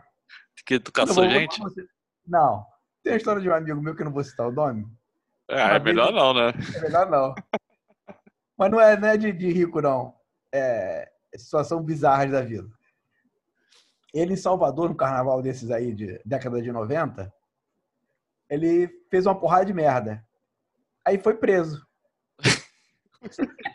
Que 0.64 0.78
tu 0.80 0.90
caçou 0.92 1.28
gente? 1.28 1.60
Não. 2.26 2.64
Tem 3.02 3.12
a 3.12 3.16
história 3.16 3.42
de 3.42 3.48
um 3.50 3.54
amigo 3.54 3.82
meu 3.82 3.94
que 3.94 4.00
eu 4.00 4.06
não 4.06 4.12
vou 4.12 4.24
citar 4.24 4.48
o 4.48 4.52
nome. 4.52 4.86
É, 5.50 5.76
é 5.76 5.78
melhor 5.78 6.10
não, 6.12 6.32
né? 6.32 6.52
É 6.74 6.80
melhor 6.80 7.10
não. 7.10 7.34
Mas 8.56 8.70
não 8.70 8.80
é, 8.80 8.96
não 8.96 9.08
é 9.08 9.16
de, 9.18 9.30
de 9.32 9.50
rico, 9.52 9.82
não. 9.82 10.14
É 10.52 11.10
situação 11.36 11.82
bizarra 11.82 12.26
da 12.28 12.40
vida. 12.40 12.66
Ele 14.14 14.34
em 14.34 14.36
Salvador, 14.36 14.88
no 14.88 14.94
carnaval 14.94 15.42
desses 15.42 15.70
aí, 15.72 15.92
de 15.92 16.20
década 16.24 16.62
de 16.62 16.70
90, 16.70 17.34
ele 18.48 18.88
fez 19.10 19.26
uma 19.26 19.38
porrada 19.38 19.64
de 19.64 19.74
merda. 19.74 20.24
Aí 21.04 21.18
foi 21.18 21.34
preso. 21.34 21.84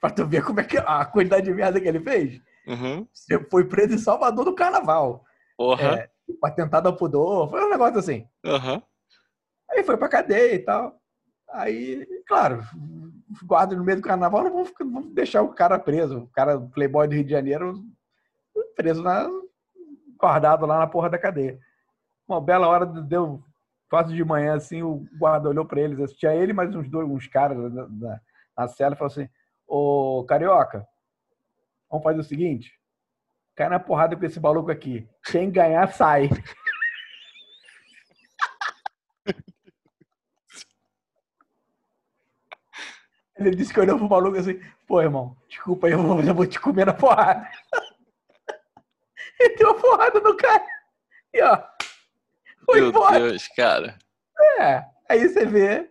pra 0.00 0.10
tu 0.10 0.26
ver 0.26 0.42
como 0.42 0.60
é 0.60 0.64
que 0.64 0.78
a 0.78 1.04
quantidade 1.04 1.44
de 1.44 1.52
merda 1.52 1.78
que 1.78 1.86
ele 1.86 2.00
fez. 2.00 2.40
Uhum. 2.66 3.06
Você 3.12 3.38
foi 3.50 3.68
preso 3.68 3.94
em 3.94 3.98
Salvador 3.98 4.46
no 4.46 4.54
carnaval. 4.54 5.24
Porra. 5.56 5.98
É, 5.98 6.10
atentado 6.42 6.86
ao 6.86 6.96
pudor. 6.96 7.50
Foi 7.50 7.62
um 7.62 7.70
negócio 7.70 7.98
assim. 7.98 8.26
Aham. 8.44 8.82
Aí 9.70 9.84
foi 9.84 9.96
pra 9.98 10.08
cadeia 10.08 10.54
e 10.54 10.58
tal. 10.58 10.98
Aí, 11.50 12.06
claro, 12.26 12.62
os 13.30 13.42
guardas 13.42 13.76
no 13.76 13.84
meio 13.84 13.98
do 13.98 14.02
carnaval 14.02 14.44
não 14.44 14.52
vão, 14.52 14.64
não 14.80 14.92
vão 14.92 15.12
deixar 15.12 15.42
o 15.42 15.52
cara 15.52 15.78
preso. 15.78 16.20
O 16.20 16.26
cara, 16.28 16.58
playboy 16.58 17.06
do 17.06 17.14
Rio 17.14 17.24
de 17.24 17.30
Janeiro, 17.30 17.84
preso, 18.76 19.02
na, 19.02 19.28
guardado 20.18 20.66
lá 20.66 20.78
na 20.78 20.86
porra 20.86 21.10
da 21.10 21.18
cadeia. 21.18 21.58
Uma 22.26 22.40
bela 22.40 22.68
hora, 22.68 22.86
deu 22.86 23.42
quase 23.90 24.14
de 24.14 24.24
manhã, 24.24 24.54
assim, 24.54 24.82
o 24.82 25.04
guarda 25.18 25.48
olhou 25.48 25.66
pra 25.66 25.80
eles. 25.80 26.12
Tinha 26.14 26.34
ele 26.34 26.52
mais 26.52 26.74
uns 26.74 26.88
dois, 26.88 27.08
uns 27.08 27.26
caras 27.26 27.58
na, 27.72 27.88
na, 27.88 28.20
na 28.56 28.68
cela 28.68 28.94
e 28.94 28.98
falou 28.98 29.10
assim, 29.10 29.28
ô, 29.66 30.24
Carioca, 30.28 30.86
vamos 31.90 32.04
fazer 32.04 32.20
o 32.20 32.24
seguinte, 32.24 32.72
cai 33.54 33.68
na 33.68 33.78
porrada 33.80 34.16
com 34.16 34.24
esse 34.24 34.40
maluco 34.40 34.70
aqui. 34.70 35.06
Quem 35.24 35.50
ganhar, 35.50 35.92
sai. 35.92 36.30
Ele 43.36 43.56
disse 43.56 43.74
que 43.74 43.80
olhou 43.80 43.98
pro 43.98 44.08
maluco 44.08 44.38
assim, 44.38 44.60
pô, 44.86 45.00
irmão, 45.02 45.36
desculpa 45.48 45.86
aí, 45.86 45.92
eu 45.92 46.02
vou, 46.02 46.20
eu 46.20 46.34
vou 46.34 46.46
te 46.46 46.60
comer 46.60 46.86
na 46.86 46.94
porrada. 46.94 47.48
Ele 49.40 49.56
deu 49.56 49.70
uma 49.70 49.80
porrada 49.80 50.20
no 50.20 50.36
cara. 50.36 50.64
E 51.32 51.42
ó, 51.42 51.58
foi 52.66 52.80
Meu 52.80 52.90
embora. 52.90 53.18
Deus, 53.18 53.48
cara. 53.48 53.98
É, 54.60 54.84
aí 55.08 55.28
você 55.28 55.44
vê, 55.46 55.88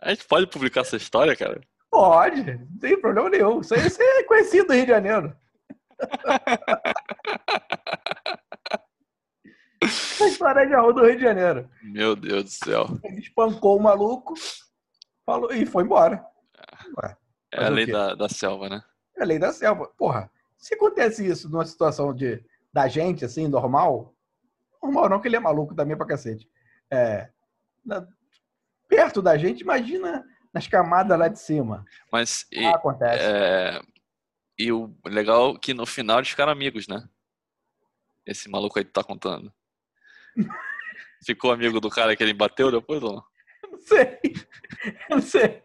A 0.00 0.10
gente 0.10 0.26
pode 0.26 0.46
publicar 0.46 0.80
essa 0.82 0.96
história, 0.96 1.34
cara? 1.36 1.60
pode, 1.90 2.42
não 2.42 2.78
tem 2.78 2.98
problema 3.00 3.28
nenhum. 3.28 3.60
Isso 3.60 3.74
aí 3.74 3.86
isso 3.86 4.00
é 4.02 4.22
conhecido 4.24 4.68
do 4.68 4.72
Rio 4.72 4.84
de 4.86 4.90
Janeiro. 4.90 5.36
Essa 9.82 10.26
história 10.28 10.60
é 10.60 10.66
de 10.66 10.74
rua 10.74 10.92
do 10.92 11.04
Rio 11.04 11.16
de 11.16 11.22
Janeiro. 11.22 11.68
Meu 11.82 12.14
Deus 12.14 12.44
do 12.44 12.50
céu. 12.50 12.86
Ele 13.04 13.20
espancou 13.20 13.78
o 13.78 13.82
maluco 13.82 14.34
falou, 15.24 15.52
e 15.52 15.66
foi 15.66 15.84
embora. 15.84 16.24
Ué, 17.02 17.16
É 17.52 17.64
a 17.64 17.68
lei 17.68 17.86
da, 17.86 18.14
da 18.14 18.28
selva, 18.28 18.68
né? 18.68 18.82
É 19.16 19.22
a 19.22 19.26
lei 19.26 19.38
da 19.38 19.52
selva. 19.52 19.88
Porra, 19.98 20.30
se 20.56 20.74
acontece 20.74 21.26
isso 21.26 21.48
numa 21.48 21.66
situação 21.66 22.14
de, 22.14 22.44
da 22.72 22.88
gente, 22.88 23.24
assim, 23.24 23.46
normal, 23.48 24.14
normal 24.82 25.08
não, 25.08 25.20
que 25.20 25.28
ele 25.28 25.36
é 25.36 25.40
maluco 25.40 25.74
também 25.74 25.96
pra 25.96 26.06
cacete. 26.06 26.48
É, 26.90 27.30
na- 27.84 28.06
perto 28.88 29.20
da 29.22 29.36
gente, 29.36 29.60
imagina 29.60 30.24
nas 30.52 30.66
camadas 30.66 31.18
lá 31.18 31.28
de 31.28 31.38
cima. 31.38 31.84
Mas 32.10 32.46
e, 32.52 32.64
Ah, 32.64 32.76
acontece. 32.76 33.24
é, 33.24 33.80
e 34.58 34.70
o 34.72 34.94
legal 35.06 35.54
é 35.54 35.58
que 35.58 35.72
no 35.74 35.86
final 35.86 36.18
eles 36.18 36.28
ficaram 36.30 36.52
amigos, 36.52 36.86
né? 36.88 37.08
Esse 38.26 38.48
maluco 38.48 38.78
aí 38.78 38.84
que 38.84 38.92
tá 38.92 39.02
contando. 39.02 39.52
Ficou 41.24 41.52
amigo 41.52 41.80
do 41.80 41.88
cara 41.90 42.14
que 42.16 42.22
ele 42.22 42.34
bateu 42.34 42.70
depois 42.70 43.02
ou 43.02 43.14
não? 43.14 43.24
Não 43.70 43.78
sei. 43.78 44.18
Eu 45.08 45.16
não 45.16 45.22
sei. 45.22 45.62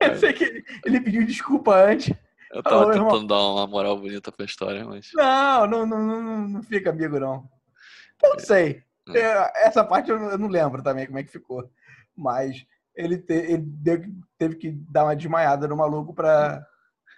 Eu 0.00 0.16
sei 0.18 0.32
que 0.32 0.64
ele 0.84 1.00
pediu 1.00 1.24
desculpa 1.26 1.74
antes. 1.74 2.14
Eu 2.52 2.62
tava 2.62 2.86
Ô, 2.86 2.92
irmão. 2.92 3.08
tentando 3.10 3.26
dar 3.28 3.38
uma 3.40 3.66
moral 3.66 3.96
bonita 3.98 4.32
pra 4.32 4.44
história, 4.44 4.84
mas. 4.84 5.10
Não, 5.14 5.66
não, 5.66 5.86
não, 5.86 5.98
não, 6.06 6.48
não- 6.48 6.62
fica 6.62 6.90
amigo, 6.90 7.18
não. 7.20 7.48
Eu 8.22 8.30
não 8.30 8.38
sei. 8.40 8.82
Hum. 9.08 9.14
É, 9.16 9.66
Essa 9.66 9.84
parte 9.84 10.10
eu 10.10 10.38
não- 10.38 10.48
lembro 10.48 10.82
também 10.82 11.06
como 11.06 11.18
é 11.18 11.22
que 11.22 11.30
ficou. 11.30 11.70
Mas 12.16 12.66
ele, 12.94 13.18
te- 13.18 13.32
ele 13.32 13.64
teve 14.36 14.56
que 14.56 14.70
dar 14.72 15.04
uma 15.04 15.14
desmaiada 15.16 15.68
no 15.68 15.76
maluco 15.76 16.12
pra. 16.12 16.66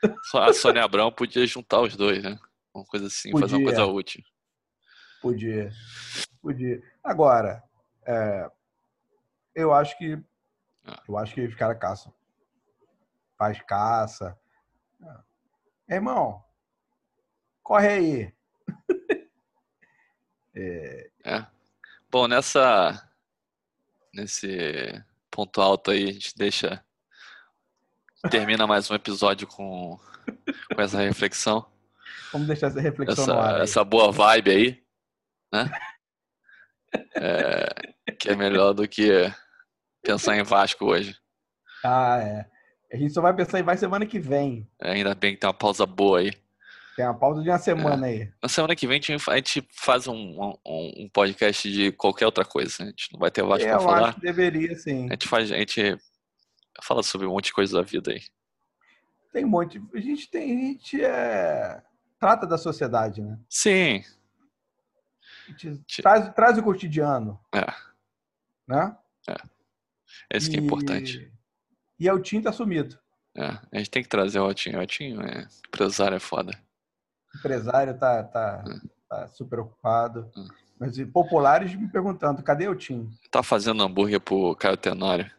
A 0.34 0.52
Sônia 0.52 0.84
Abrão 0.84 1.10
podia 1.10 1.46
juntar 1.46 1.80
os 1.80 1.96
dois, 1.96 2.22
né? 2.22 2.38
Uma 2.74 2.84
coisa 2.84 3.06
assim, 3.06 3.30
fazer 3.32 3.54
uma 3.54 3.62
Podia. 3.64 3.64
coisa 3.76 3.84
útil. 3.86 4.22
Podia. 5.20 5.70
Podia. 6.42 6.82
Agora, 7.02 7.62
é, 8.06 8.50
eu 9.54 9.72
acho 9.72 9.96
que. 9.96 10.18
Ah. 10.84 11.00
Eu 11.08 11.16
acho 11.16 11.34
que 11.34 11.40
os 11.46 11.54
caras 11.54 11.78
caçam. 11.78 12.12
Faz 13.38 13.60
caça. 13.62 14.36
É. 15.02 15.94
Irmão, 15.94 16.42
corre 17.62 17.88
aí. 17.88 18.34
É. 20.54 21.46
Bom, 22.10 22.28
nessa. 22.28 23.10
Nesse 24.12 25.02
ponto 25.30 25.62
alto 25.62 25.90
aí, 25.90 26.10
a 26.10 26.12
gente 26.12 26.36
deixa. 26.36 26.84
Termina 28.30 28.66
mais 28.66 28.90
um 28.90 28.94
episódio 28.94 29.46
com, 29.46 29.98
com 30.74 30.82
essa 30.82 30.98
reflexão. 30.98 31.66
Vamos 32.30 32.46
deixar 32.46 32.66
essa 32.66 32.82
reflexão 32.82 33.26
no 33.26 33.32
ar. 33.32 33.46
Essa, 33.46 33.56
aí. 33.56 33.62
essa 33.62 33.84
boa 33.84 34.12
vibe 34.12 34.50
aí, 34.50 34.84
né? 35.50 35.70
É, 37.14 38.12
que 38.18 38.28
é 38.28 38.36
melhor 38.36 38.74
do 38.74 38.86
que 38.86 39.32
pensar 40.02 40.36
em 40.36 40.42
Vasco 40.42 40.84
hoje. 40.84 41.16
Ah, 41.82 42.18
é. 42.18 42.50
A 42.92 42.96
gente 42.96 43.12
só 43.14 43.20
vai 43.22 43.34
pensar 43.34 43.58
em 43.58 43.62
vai 43.62 43.76
semana 43.76 44.04
que 44.04 44.18
vem. 44.20 44.68
Ainda 44.80 45.14
bem 45.14 45.34
que 45.34 45.40
tem 45.40 45.48
uma 45.48 45.54
pausa 45.54 45.86
boa 45.86 46.18
aí. 46.20 46.32
Tem 46.94 47.06
uma 47.06 47.14
pausa 47.18 47.42
de 47.42 47.48
uma 47.48 47.58
semana 47.58 48.06
aí. 48.06 48.30
Na 48.42 48.48
semana 48.50 48.76
que 48.76 48.86
vem 48.86 48.98
a 48.98 49.00
gente, 49.00 49.30
a 49.30 49.36
faz 49.72 50.06
um, 50.06 50.14
um, 50.14 50.92
um 51.04 51.08
podcast 51.08 51.72
de 51.72 51.90
qualquer 51.92 52.26
outra 52.26 52.44
coisa. 52.44 52.76
né? 52.80 52.84
A 52.84 52.90
gente 52.90 53.10
não 53.12 53.18
vai 53.18 53.30
ter 53.30 53.42
Vasco 53.42 53.66
Eu 53.66 53.70
pra 53.78 53.80
falar. 53.80 54.08
acho 54.10 54.16
que 54.16 54.26
deveria, 54.26 54.76
sim. 54.76 55.06
A 55.08 55.12
gente 55.14 55.26
faz, 55.26 55.50
a 55.50 55.56
gente 55.56 55.98
fala 56.82 57.02
sobre 57.02 57.26
um 57.26 57.30
monte 57.30 57.46
de 57.46 57.54
coisa 57.54 57.78
da 57.78 57.82
vida 57.82 58.12
aí. 58.12 58.20
Tem 59.32 59.42
um 59.44 59.48
monte. 59.48 59.80
A 59.94 59.98
gente 60.00 60.28
tem. 60.30 60.52
A 60.52 60.72
gente 60.72 61.02
é... 61.02 61.82
trata 62.20 62.46
da 62.46 62.58
sociedade, 62.58 63.22
né? 63.22 63.38
Sim, 63.48 64.04
A 65.46 65.50
gente 65.50 65.78
Ti- 65.86 66.02
traz, 66.02 66.28
traz 66.34 66.58
o 66.58 66.62
cotidiano. 66.62 67.40
É. 67.54 67.72
Né? 68.68 68.94
é 70.30 70.36
isso 70.36 70.50
que 70.50 70.56
é 70.58 70.60
E- 70.60 70.64
importante. 70.64 71.32
E 72.02 72.08
é 72.08 72.12
o 72.12 72.18
Tim 72.18 72.42
tá 72.42 72.50
sumido. 72.50 72.98
É, 73.36 73.56
a 73.70 73.78
gente 73.78 73.88
tem 73.88 74.02
que 74.02 74.08
trazer 74.08 74.40
o 74.40 74.48
Otinho. 74.48 74.80
O 74.80 74.82
Otinho 74.82 75.22
é 75.22 75.46
empresário, 75.68 76.16
é 76.16 76.18
foda. 76.18 76.52
Empresário 77.38 77.96
tá, 77.96 78.24
tá, 78.24 78.64
é. 78.66 78.88
tá 79.08 79.28
super 79.28 79.60
ocupado. 79.60 80.28
É. 80.36 80.40
Mas 80.80 81.00
populares 81.12 81.72
me 81.76 81.86
perguntando, 81.88 82.42
cadê 82.42 82.66
o 82.66 82.74
Tim? 82.74 83.08
Tá 83.30 83.40
fazendo 83.40 83.84
hambúrguer 83.84 84.20
pro 84.20 84.56
Caio 84.56 84.76
Tenório. 84.76 85.30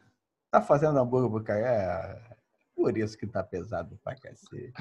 Tá 0.49 0.61
fazendo 0.61 0.97
hambúrguer 0.97 1.30
pro 1.32 1.43
Caio. 1.43 1.66
É, 1.66 2.22
por 2.74 2.97
isso 2.97 3.18
que 3.18 3.28
tá 3.28 3.43
pesado 3.43 3.99
pra 4.01 4.16
cacete. 4.16 4.72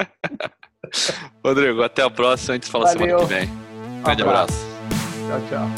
Rodrigo, 1.44 1.82
até 1.82 2.02
a 2.02 2.08
próxima. 2.08 2.54
A 2.54 2.56
gente 2.56 2.70
fala 2.70 2.86
semana 2.86 3.18
que 3.18 3.24
vem. 3.26 3.50
Um 3.50 4.02
grande 4.02 4.22
abraço. 4.22 4.54
abraço. 5.26 5.48
Tchau, 5.50 5.58
tchau. 5.58 5.68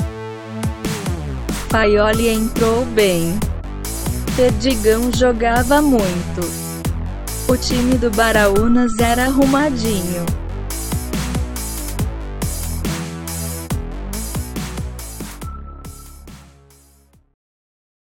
Paioli 1.73 2.29
entrou 2.29 2.87
bem. 2.87 3.50
Perdigão 4.41 5.13
jogava 5.13 5.83
muito. 5.83 6.41
O 7.47 7.59
time 7.59 7.99
do 7.99 8.11
Baraunas 8.11 8.99
era 8.99 9.25
arrumadinho. 9.25 10.25